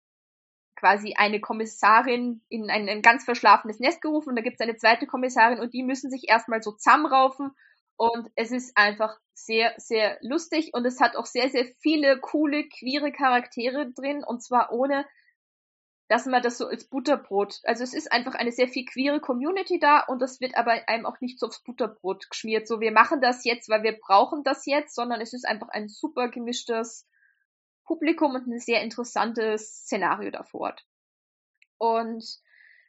[0.81, 4.77] quasi eine Kommissarin in ein, ein ganz verschlafenes Nest gerufen und da gibt es eine
[4.77, 7.53] zweite Kommissarin und die müssen sich erstmal so zusammenraufen
[7.97, 12.67] und es ist einfach sehr, sehr lustig und es hat auch sehr, sehr viele coole,
[12.67, 15.05] queere Charaktere drin und zwar ohne
[16.09, 19.79] dass man das so als Butterbrot, also es ist einfach eine sehr viel queere Community
[19.79, 23.21] da und das wird aber einem auch nicht so aufs Butterbrot geschmiert, so wir machen
[23.21, 27.07] das jetzt, weil wir brauchen das jetzt, sondern es ist einfach ein super gemischtes
[27.91, 30.77] Publikum und ein sehr interessantes Szenario davor.
[31.77, 32.25] Und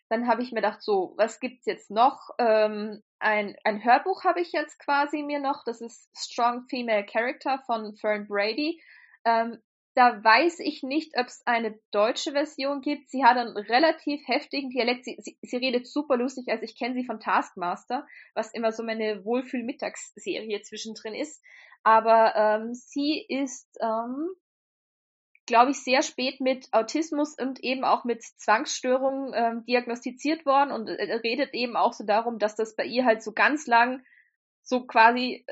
[0.09, 2.29] dann habe ich mir gedacht, so, was gibt's jetzt noch?
[2.37, 7.63] Ähm, ein, ein Hörbuch habe ich jetzt quasi mir noch, das ist Strong Female Character
[7.65, 8.79] von Fern Brady.
[9.25, 9.57] Ähm,
[9.95, 13.09] da weiß ich nicht, ob es eine deutsche Version gibt.
[13.09, 15.05] Sie hat einen relativ heftigen Dialekt.
[15.05, 18.05] Sie, sie, sie redet super lustig, also ich kenne sie von Taskmaster,
[18.35, 21.41] was immer so meine Wohlfühl-Mittagsserie zwischendrin ist.
[21.81, 24.29] Aber ähm, sie ist, ähm,
[25.51, 30.87] glaube ich, sehr spät mit Autismus und eben auch mit Zwangsstörungen ähm, diagnostiziert worden und
[30.87, 34.01] äh, redet eben auch so darum, dass das bei ihr halt so ganz lang
[34.63, 35.45] so quasi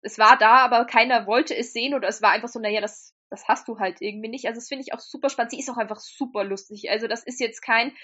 [0.00, 3.14] es war da, aber keiner wollte es sehen oder es war einfach so, naja, das,
[3.28, 4.46] das hast du halt irgendwie nicht.
[4.46, 5.52] Also das finde ich auch super spannend.
[5.52, 6.90] Sie ist auch einfach super lustig.
[6.90, 7.94] Also das ist jetzt kein,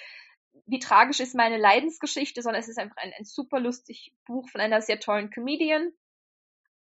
[0.66, 4.60] wie tragisch ist meine Leidensgeschichte, sondern es ist einfach ein, ein super lustig Buch von
[4.60, 5.92] einer sehr tollen Comedian.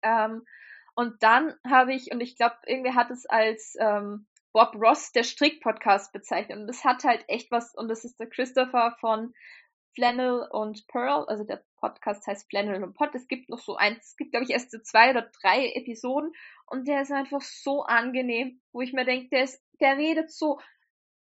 [0.02, 0.42] Ähm,
[0.96, 5.24] und dann habe ich, und ich glaube, irgendwie hat es als ähm, Bob Ross der
[5.24, 6.58] Strick-Podcast bezeichnet.
[6.58, 9.34] Und das hat halt echt was, und das ist der Christopher von
[9.94, 13.14] Flannel und Pearl, also der Podcast heißt Flannel und Pot.
[13.14, 16.32] Es gibt noch so eins, es gibt glaube ich erst so zwei oder drei Episoden
[16.66, 20.60] und der ist einfach so angenehm, wo ich mir denke, der ist, der redet so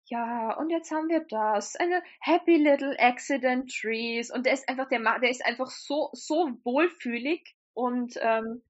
[0.07, 4.87] ja, und jetzt haben wir das, eine Happy Little Accident Trees und der ist einfach,
[4.87, 8.61] der, der ist einfach so, so wohlfühlig und ähm,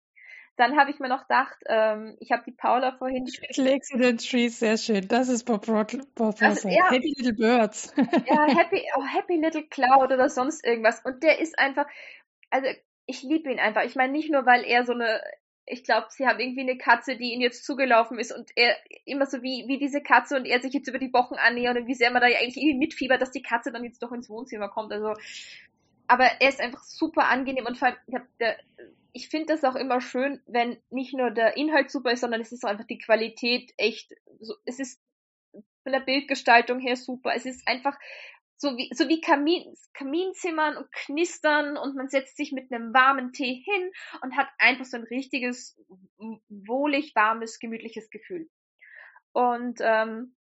[0.57, 3.25] dann habe ich mir noch gedacht, ähm, ich habe die Paula vorhin.
[3.25, 5.07] Little Accident Trees, sehr schön.
[5.07, 7.93] Das ist Bob, Rod Bob also, ja, Happy Little Birds.
[7.97, 11.01] ja, Happy, oh, Happy Little Cloud oder sonst irgendwas.
[11.03, 11.87] Und der ist einfach,
[12.49, 12.67] also
[13.05, 13.83] ich liebe ihn einfach.
[13.83, 15.21] Ich meine nicht nur, weil er so eine
[15.67, 18.75] ich glaube, sie haben irgendwie eine Katze, die ihnen jetzt zugelaufen ist und er
[19.05, 21.87] immer so wie, wie diese Katze und er sich jetzt über die Wochen annähert und
[21.87, 24.69] wie sehr man da eigentlich irgendwie mitfiebert, dass die Katze dann jetzt doch ins Wohnzimmer
[24.69, 24.93] kommt.
[24.93, 25.13] Also,
[26.07, 28.15] aber er ist einfach super angenehm und vor allem, ich,
[29.13, 32.51] ich finde das auch immer schön, wenn nicht nur der Inhalt super ist, sondern es
[32.51, 35.01] ist auch einfach die Qualität echt, so, es ist
[35.83, 37.33] von der Bildgestaltung her super.
[37.35, 37.97] Es ist einfach
[38.57, 43.33] so wie, so wie Kamin, Kaminzimmern und Knistern und man setzt sich mit einem warmen
[43.33, 43.91] Tee hin
[44.21, 45.79] und hat einfach so ein richtiges,
[46.49, 48.49] wohlig, warmes, gemütliches Gefühl.
[49.33, 50.35] Und ähm,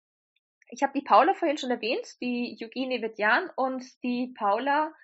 [0.71, 4.95] ich habe die Paula vorhin schon erwähnt, die Eugenie Vedjan und die Paula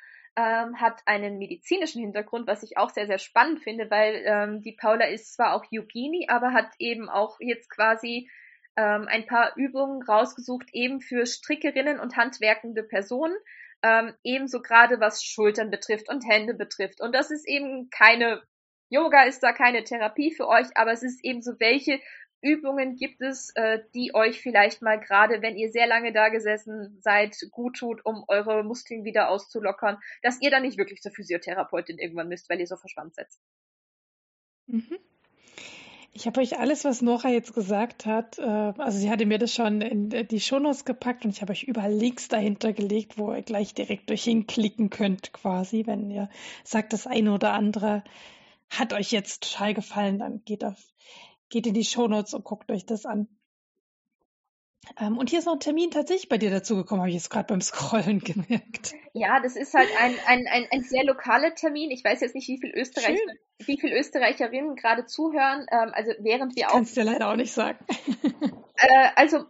[0.40, 4.72] ähm, hat einen medizinischen Hintergrund, was ich auch sehr, sehr spannend finde, weil ähm, die
[4.72, 8.30] Paula ist zwar auch Eugenie, aber hat eben auch jetzt quasi
[8.76, 13.36] ähm, ein paar Übungen rausgesucht, eben für Strickerinnen und handwerkende Personen,
[13.82, 17.00] ähm, ebenso gerade was Schultern betrifft und Hände betrifft.
[17.00, 18.42] Und das ist eben keine,
[18.88, 22.00] Yoga ist da keine Therapie für euch, aber es ist eben so, welche
[22.42, 26.98] Übungen gibt es, äh, die euch vielleicht mal gerade, wenn ihr sehr lange da gesessen
[27.00, 31.98] seid, gut tut, um eure Muskeln wieder auszulockern, dass ihr dann nicht wirklich zur Physiotherapeutin
[31.98, 33.28] irgendwann müsst, weil ihr so verspannt seid.
[34.66, 34.98] Mhm.
[36.12, 39.54] Ich habe euch alles, was Nora jetzt gesagt hat, äh, also sie hatte mir das
[39.54, 43.42] schon in die Shownotes gepackt und ich habe euch überall Links dahinter gelegt, wo ihr
[43.42, 46.28] gleich direkt durch hinklicken könnt, quasi, wenn ihr
[46.64, 48.02] sagt, das eine oder andere
[48.68, 50.78] hat euch jetzt total gefallen, dann geht auf,
[51.50, 53.28] geht in die Shownotes und guckt euch das an.
[54.98, 57.46] Ähm, und hier ist noch ein Termin tatsächlich bei dir dazugekommen, habe ich jetzt gerade
[57.46, 58.94] beim Scrollen gemerkt.
[59.12, 61.90] Ja, das ist halt ein, ein, ein, ein sehr lokaler Termin.
[61.90, 63.20] Ich weiß jetzt nicht, wie viel Österreicher,
[63.58, 65.66] wie viel Österreicherinnen gerade zuhören.
[65.70, 66.74] Ähm, also während wir auch.
[66.74, 67.78] Kannst dir leider auch nicht sagen.
[68.76, 69.44] äh, also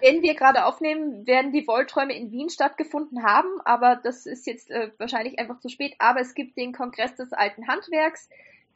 [0.00, 4.70] wenn wir gerade aufnehmen, werden die Wollträume in Wien stattgefunden haben, aber das ist jetzt
[4.70, 5.94] äh, wahrscheinlich einfach zu spät.
[5.98, 8.28] Aber es gibt den Kongress des alten Handwerks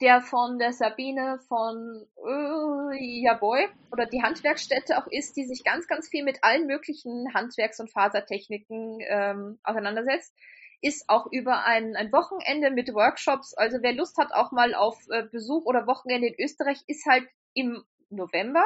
[0.02, 5.86] der von der Sabine von äh, Jaboy oder die Handwerksstätte auch ist, die sich ganz,
[5.86, 10.34] ganz viel mit allen möglichen Handwerks- und Fasertechniken ähm, auseinandersetzt,
[10.80, 13.54] ist auch über ein, ein Wochenende mit Workshops.
[13.54, 17.28] Also wer Lust hat auch mal auf äh, Besuch oder Wochenende in Österreich, ist halt
[17.54, 18.64] im November.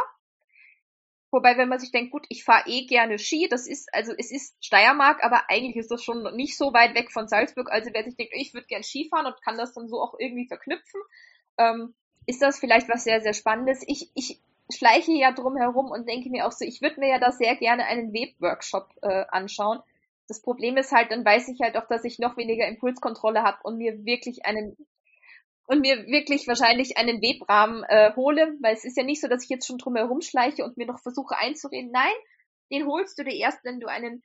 [1.30, 4.30] Wobei, wenn man sich denkt, gut, ich fahre eh gerne Ski, das ist, also es
[4.30, 7.70] ist Steiermark, aber eigentlich ist das schon nicht so weit weg von Salzburg.
[7.70, 10.14] Also wer sich denkt, ich würde gern Ski fahren und kann das dann so auch
[10.18, 11.00] irgendwie verknüpfen,
[11.58, 11.94] ähm,
[12.26, 13.82] ist das vielleicht was sehr, sehr Spannendes.
[13.86, 14.40] Ich, ich
[14.72, 17.56] schleiche ja drum herum und denke mir auch so, ich würde mir ja da sehr
[17.56, 19.80] gerne einen Webworkshop äh, anschauen.
[20.28, 23.58] Das Problem ist halt, dann weiß ich halt auch, dass ich noch weniger Impulskontrolle habe
[23.62, 24.76] und mir wirklich einen
[25.66, 29.42] und mir wirklich wahrscheinlich einen Webrahmen äh, hole, weil es ist ja nicht so, dass
[29.42, 31.90] ich jetzt schon drum herum schleiche und mir noch versuche einzureden.
[31.90, 32.14] Nein,
[32.70, 34.22] den holst du dir erst, wenn du einen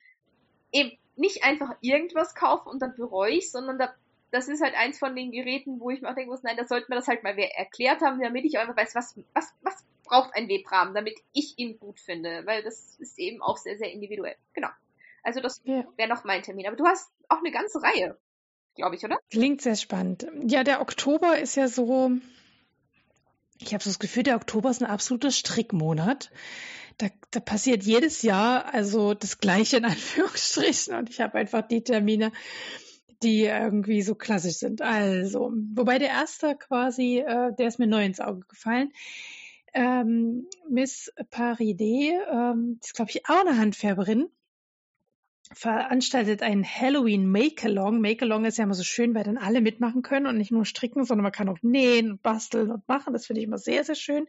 [0.72, 3.94] eben nicht einfach irgendwas kaufen und dann bereue ich, sondern da,
[4.32, 6.66] das ist halt eins von den Geräten, wo ich mir auch denken muss, nein, da
[6.66, 10.34] sollte man das halt mal erklärt haben, damit ich einfach weiß, was, was, was braucht
[10.36, 14.36] ein Webrahmen, damit ich ihn gut finde, weil das ist eben auch sehr, sehr individuell.
[14.54, 14.70] Genau.
[15.24, 16.68] Also das wäre noch mein Termin.
[16.68, 18.18] Aber du hast auch eine ganze Reihe
[18.82, 19.18] glaube ich, oder?
[19.30, 20.28] Klingt sehr spannend.
[20.48, 22.12] Ja, der Oktober ist ja so,
[23.60, 26.32] ich habe so das Gefühl, der Oktober ist ein absoluter Strickmonat.
[26.98, 31.84] Da, da passiert jedes Jahr also das Gleiche in Anführungsstrichen und ich habe einfach die
[31.84, 32.32] Termine,
[33.22, 34.82] die irgendwie so klassisch sind.
[34.82, 38.92] Also, wobei der erste quasi, äh, der ist mir neu ins Auge gefallen.
[39.74, 44.28] Ähm, Miss Paride, ähm, ist glaube ich auch eine Handfärberin
[45.54, 48.02] veranstaltet einen Halloween Make-Along.
[48.02, 51.04] Make-Along ist ja immer so schön, weil dann alle mitmachen können und nicht nur stricken,
[51.04, 53.14] sondern man kann auch nähen und basteln und machen.
[53.14, 54.28] Das finde ich immer sehr, sehr schön.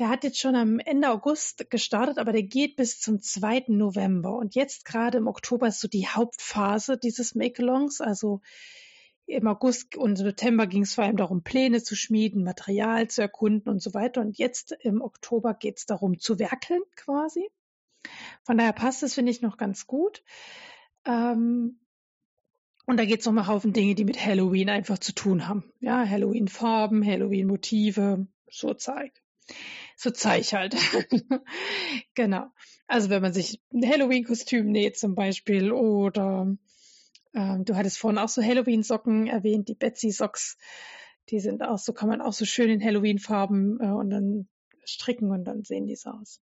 [0.00, 3.66] Der hat jetzt schon am Ende August gestartet, aber der geht bis zum 2.
[3.68, 4.36] November.
[4.36, 8.00] Und jetzt gerade im Oktober ist so die Hauptphase dieses Make-Alongs.
[8.00, 8.40] Also
[9.26, 13.70] im August und September ging es vor allem darum, Pläne zu schmieden, Material zu erkunden
[13.70, 14.20] und so weiter.
[14.20, 17.48] Und jetzt im Oktober geht es darum, zu werkeln quasi.
[18.44, 20.22] Von daher passt es, finde ich, noch ganz gut.
[21.06, 21.80] Ähm,
[22.86, 25.72] und da geht es um einen Haufen Dinge, die mit Halloween einfach zu tun haben.
[25.80, 29.12] Ja, Halloween-Farben, Halloween-Motive, so Zeug.
[29.96, 30.76] So Zeug halt.
[32.14, 32.46] genau.
[32.86, 36.54] Also wenn man sich ein Halloween-Kostüm näht zum Beispiel oder
[37.34, 40.58] ähm, du hattest vorhin auch so Halloween-Socken erwähnt, die Betsy-Socks,
[41.30, 44.48] die sind auch so, kann man auch so schön in Halloween-Farben äh, und dann
[44.84, 46.40] stricken und dann sehen die so aus.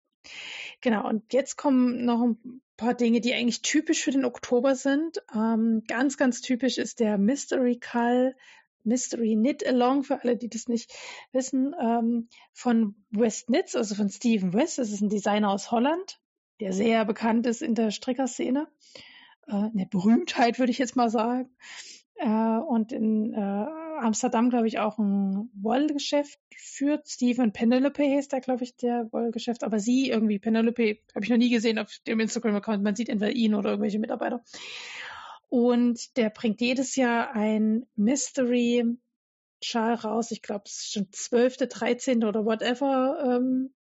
[0.80, 5.22] Genau, und jetzt kommen noch ein paar Dinge, die eigentlich typisch für den Oktober sind.
[5.34, 8.34] Ähm, ganz, ganz typisch ist der Mystery Call,
[8.84, 10.92] Mystery Knit Along, für alle, die das nicht
[11.32, 14.78] wissen, ähm, von West Knits, also von Stephen West.
[14.78, 16.20] Das ist ein Designer aus Holland,
[16.60, 18.66] der sehr bekannt ist in der Strickerszene.
[19.46, 21.50] Äh, eine Berühmtheit, würde ich jetzt mal sagen.
[22.14, 23.66] Äh, und in äh,
[24.00, 27.08] Amsterdam, glaube ich, auch ein Wollgeschäft führt.
[27.08, 29.64] Stephen Penelope heißt da, glaube ich, der Wollgeschäft.
[29.64, 32.82] Aber sie irgendwie, Penelope, habe ich noch nie gesehen auf dem Instagram-Account.
[32.82, 34.42] Man sieht entweder ihn oder irgendwelche Mitarbeiter.
[35.48, 38.84] Und der bringt jedes Jahr ein Mystery
[39.62, 40.30] Schal raus.
[40.30, 43.74] Ich glaube, es ist schon zwölfte, dreizehnte oder whatever ähm,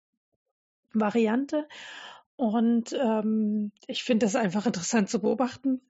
[0.93, 1.67] Variante.
[2.35, 5.81] Und ähm, ich finde das einfach interessant zu beobachten.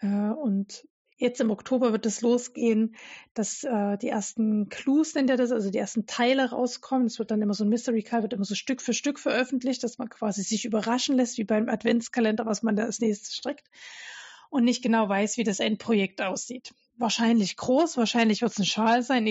[0.00, 2.96] Äh, und Jetzt im Oktober wird es losgehen,
[3.34, 7.06] dass äh, die ersten Clues nennt er das, also die ersten Teile rauskommen.
[7.06, 9.84] Es wird dann immer so ein Mystery Card, wird immer so Stück für Stück veröffentlicht,
[9.84, 13.70] dass man quasi sich überraschen lässt, wie beim Adventskalender, was man da als nächstes strickt
[14.50, 16.74] und nicht genau weiß, wie das Endprojekt aussieht.
[16.96, 19.26] Wahrscheinlich groß, wahrscheinlich wird es ein Schal sein.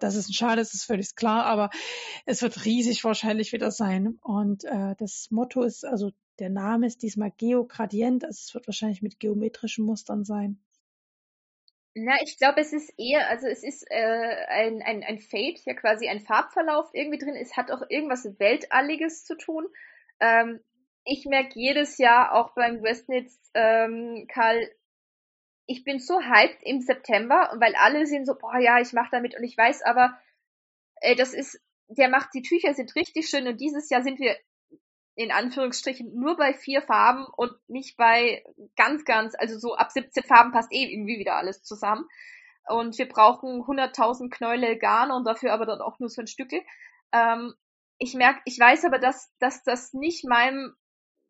[0.00, 1.70] Dass es ein Schal ist, ist völlig klar, aber
[2.26, 4.18] es wird riesig wahrscheinlich wieder sein.
[4.22, 9.02] Und äh, das Motto ist, also der Name ist diesmal Geogradient, also es wird wahrscheinlich
[9.02, 10.60] mit geometrischen Mustern sein.
[12.04, 15.74] Na, ich glaube, es ist eher, also es ist äh, ein, ein, ein Fade, ja
[15.74, 17.34] quasi ein Farbverlauf irgendwie drin.
[17.34, 19.66] Es hat auch irgendwas Weltalliges zu tun.
[20.20, 20.60] Ähm,
[21.04, 24.70] ich merke jedes Jahr auch beim Westnitz, ähm, Karl,
[25.66, 29.36] ich bin so hyped im September, weil alle sind so, boah ja, ich mache damit
[29.36, 30.18] und ich weiß aber,
[31.00, 34.36] äh, das ist, der macht, die Tücher sind richtig schön und dieses Jahr sind wir
[35.18, 38.44] in Anführungsstrichen nur bei vier Farben und nicht bei
[38.76, 42.06] ganz, ganz, also so ab 17 Farben passt eh irgendwie wieder alles zusammen.
[42.68, 46.62] Und wir brauchen 100.000 Knäule Garn und dafür aber dann auch nur so ein Stückel.
[47.10, 47.52] Ähm,
[47.98, 50.76] ich merke, ich weiß aber, dass, dass das nicht meinem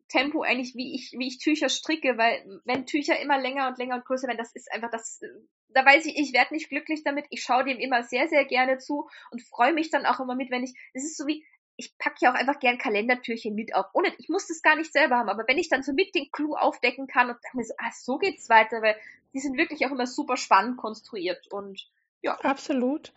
[0.07, 3.95] Tempo eigentlich, wie ich, wie ich Tücher stricke, weil wenn Tücher immer länger und länger
[3.95, 5.19] und größer werden, das ist einfach das,
[5.69, 7.25] da weiß ich, ich werde nicht glücklich damit.
[7.31, 10.51] Ich schaue dem immer sehr, sehr gerne zu und freue mich dann auch immer mit,
[10.51, 11.43] wenn ich, es ist so wie,
[11.79, 13.85] ich packe ja auch einfach gern Kalendertürchen mit auf.
[13.93, 16.29] Ohne, ich muss das gar nicht selber haben, aber wenn ich dann so mit den
[16.31, 18.95] Clou aufdecken kann und dann mir so, ah, so geht's weiter, weil
[19.33, 21.89] die sind wirklich auch immer super spannend konstruiert und
[22.21, 22.37] ja.
[22.41, 23.13] Absolut.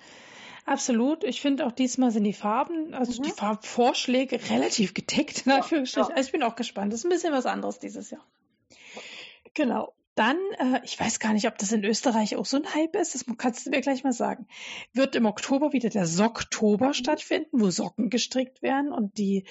[0.65, 1.25] Absolut.
[1.25, 3.27] Ich finde auch diesmal sind die Farben, also mhm.
[3.27, 6.11] die Farbvorschläge relativ gedeckt, Anführungsstrichen.
[6.11, 6.17] Ja, ja.
[6.17, 6.93] Also ich bin auch gespannt.
[6.93, 8.25] Das ist ein bisschen was anderes dieses Jahr.
[9.55, 9.93] Genau.
[10.15, 13.15] Dann, äh, ich weiß gar nicht, ob das in Österreich auch so ein Hype ist,
[13.15, 14.47] das kannst du mir gleich mal sagen.
[14.93, 16.95] Wird im Oktober wieder der Socktober mhm.
[16.95, 19.47] stattfinden, wo Socken gestrickt werden und die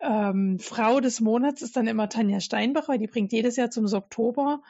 [0.00, 3.86] ähm, Frau des Monats ist dann immer Tanja Steinbach, weil die bringt jedes Jahr zum
[3.86, 4.62] Socktober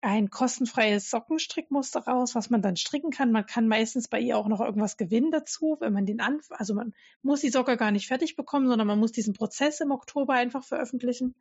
[0.00, 3.32] ein kostenfreies Sockenstrickmuster raus, was man dann stricken kann.
[3.32, 6.74] Man kann meistens bei ihr auch noch irgendwas gewinnen dazu, wenn man den an, also
[6.74, 10.34] man muss die Socke gar nicht fertig bekommen, sondern man muss diesen Prozess im Oktober
[10.34, 11.34] einfach veröffentlichen.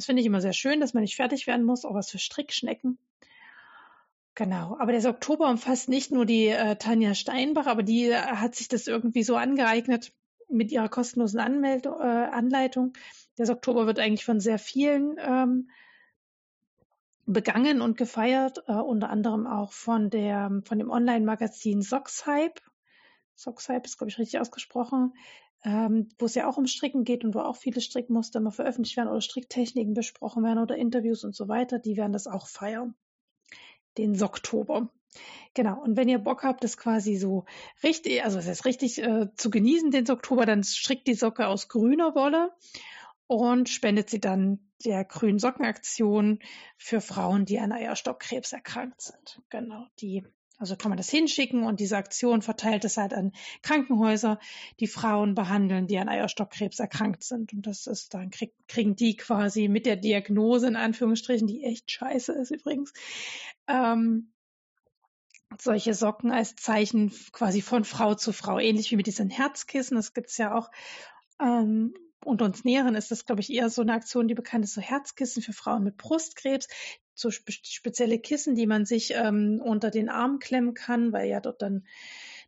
[0.00, 2.18] Das finde ich immer sehr schön, dass man nicht fertig werden muss, auch was für
[2.18, 2.96] Strickschnecken.
[4.34, 8.54] Genau, aber der Oktober umfasst nicht nur die äh, Tanja Steinbach, aber die äh, hat
[8.54, 10.14] sich das irgendwie so angeeignet
[10.48, 12.94] mit ihrer kostenlosen Anmeldung, äh, Anleitung.
[13.36, 15.68] Der Oktober wird eigentlich von sehr vielen ähm,
[17.26, 22.62] begangen und gefeiert, äh, unter anderem auch von der von dem Online-Magazin Sockshype.
[23.34, 25.12] Sockshype ist, glaube ich, richtig ausgesprochen
[25.64, 28.96] ähm, wo es ja auch um Stricken geht und wo auch viele Strickmuster mal veröffentlicht
[28.96, 32.94] werden oder Stricktechniken besprochen werden oder Interviews und so weiter, die werden das auch feiern.
[33.98, 34.88] Den Socktober.
[35.54, 37.44] Genau, und wenn ihr Bock habt, das quasi so
[37.82, 41.68] richtig, also es ist richtig äh, zu genießen, den Oktober, dann strickt die Socke aus
[41.68, 42.52] grüner Wolle
[43.26, 46.38] und spendet sie dann der Grünen Sockenaktion
[46.78, 49.42] für Frauen, die an Eierstockkrebs erkrankt sind.
[49.50, 50.24] Genau, die
[50.60, 53.32] also kann man das hinschicken und diese Aktion verteilt es halt an
[53.62, 54.38] Krankenhäuser,
[54.78, 57.54] die Frauen behandeln, die an Eierstockkrebs erkrankt sind.
[57.54, 61.90] Und das ist dann krieg, kriegen die quasi mit der Diagnose in Anführungsstrichen, die echt
[61.90, 62.92] scheiße ist übrigens,
[63.66, 64.32] ähm,
[65.58, 69.96] solche Socken als Zeichen quasi von Frau zu Frau, ähnlich wie mit diesen Herzkissen.
[69.96, 70.70] Das gibt's ja auch.
[71.40, 74.74] Ähm, unter uns Näheren ist das, glaube ich, eher so eine Aktion, die bekannt ist,
[74.74, 76.68] so Herzkissen für Frauen mit Brustkrebs
[77.20, 81.40] so spe spezielle Kissen, die man sich ähm, unter den Arm klemmen kann, weil ja
[81.40, 81.84] dort dann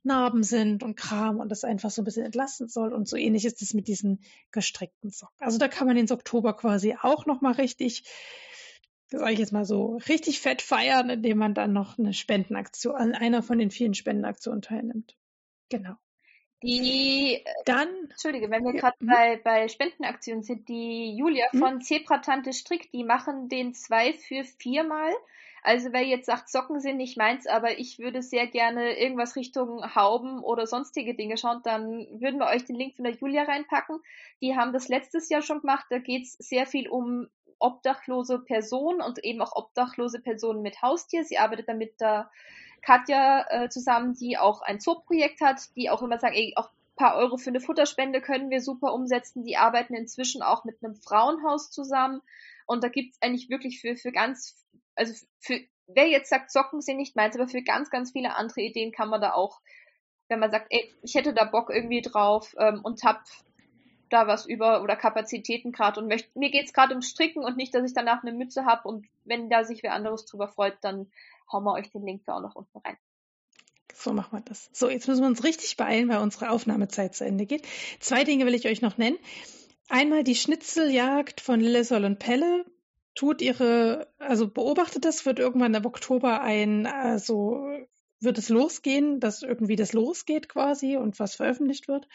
[0.02, 2.92] Narben sind und Kram und das einfach so ein bisschen entlasten soll.
[2.92, 4.20] Und so ähnlich ist es mit diesen
[4.50, 5.36] gestrickten Socken.
[5.38, 8.04] Also da kann man den Oktober quasi auch nochmal richtig,
[9.10, 13.14] sage ich jetzt mal so, richtig fett feiern, indem man dann noch eine Spendenaktion, an
[13.14, 15.16] einer von den vielen Spendenaktionen teilnimmt.
[15.68, 15.94] Genau.
[16.62, 21.58] Die, dann, Entschuldige, wenn wir gerade ja, bei, bei Spendenaktionen sind, die Julia hm?
[21.58, 25.12] von Zebratante Strick, die machen den zwei für viermal.
[25.64, 29.94] Also wer jetzt sagt, Socken sind nicht meins, aber ich würde sehr gerne irgendwas Richtung
[29.94, 34.00] Hauben oder sonstige Dinge schauen, dann würden wir euch den Link von der Julia reinpacken.
[34.40, 35.86] Die haben das letztes Jahr schon gemacht.
[35.90, 37.28] Da geht's sehr viel um
[37.60, 41.24] obdachlose Personen und eben auch obdachlose Personen mit Haustier.
[41.24, 42.28] Sie arbeitet da mit der
[42.82, 47.16] Katja äh, zusammen, die auch ein Zoo-Projekt hat, die auch immer sagen, ey, auch paar
[47.16, 49.44] Euro für eine Futterspende können wir super umsetzen.
[49.44, 52.20] Die arbeiten inzwischen auch mit einem Frauenhaus zusammen.
[52.66, 54.62] Und da gibt's eigentlich wirklich für, für ganz
[54.94, 58.60] also für, wer jetzt sagt, Socken sind nicht meins, aber für ganz, ganz viele andere
[58.60, 59.60] Ideen kann man da auch,
[60.28, 63.22] wenn man sagt, ey, ich hätte da Bock irgendwie drauf ähm, und hab
[64.08, 67.74] da was über oder Kapazitäten gerade und möchte, mir geht's gerade ums Stricken und nicht,
[67.74, 71.10] dass ich danach eine Mütze hab und wenn da sich wer anderes drüber freut, dann
[71.52, 72.96] hauen wir euch den Link da auch noch unten rein.
[73.94, 74.70] So machen wir das.
[74.72, 77.66] So, jetzt müssen wir uns richtig beeilen, weil unsere Aufnahmezeit zu Ende geht.
[78.00, 79.18] Zwei Dinge will ich euch noch nennen.
[79.88, 82.64] Einmal die Schnitzeljagd von Lillesol und Pelle
[83.14, 87.68] tut ihre, also beobachtet das, wird irgendwann im Oktober ein, also
[88.20, 92.08] wird es losgehen, dass irgendwie das losgeht quasi und was veröffentlicht wird.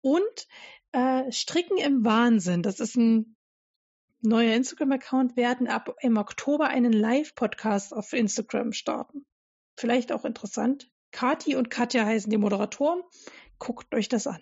[0.00, 0.46] Und
[0.92, 3.36] äh, Stricken im Wahnsinn, das ist ein
[4.22, 9.26] neuer Instagram-Account, werden ab im Oktober einen Live-Podcast auf Instagram starten.
[9.76, 10.90] Vielleicht auch interessant.
[11.10, 13.02] Kati und Katja heißen die Moderatoren.
[13.58, 14.40] Guckt euch das an.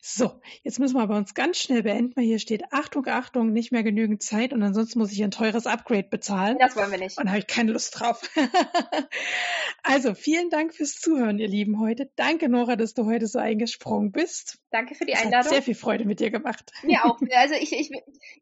[0.00, 3.72] So, jetzt müssen wir aber uns ganz schnell beenden, weil hier steht Achtung, Achtung, nicht
[3.72, 6.56] mehr genügend Zeit und ansonsten muss ich ein teures Upgrade bezahlen.
[6.58, 7.18] Das wollen wir nicht.
[7.18, 8.22] Und habe ich keine Lust drauf.
[9.82, 12.10] also, vielen Dank fürs Zuhören, ihr Lieben, heute.
[12.16, 14.58] Danke, Nora, dass du heute so eingesprungen bist.
[14.70, 15.46] Danke für die Einladung.
[15.46, 16.72] hat sehr viel Freude mit dir gemacht.
[16.82, 17.18] Mir auch.
[17.38, 17.90] Also, ich, ich,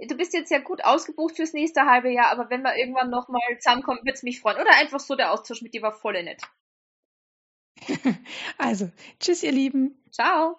[0.09, 3.43] du bist jetzt ja gut ausgebucht fürs nächste halbe Jahr, aber wenn wir irgendwann nochmal
[3.59, 4.59] zusammenkommen, würde es mich freuen.
[4.59, 6.41] Oder einfach so, der Austausch mit dir war voll nett.
[8.59, 10.03] also, tschüss, ihr Lieben.
[10.11, 10.59] Ciao.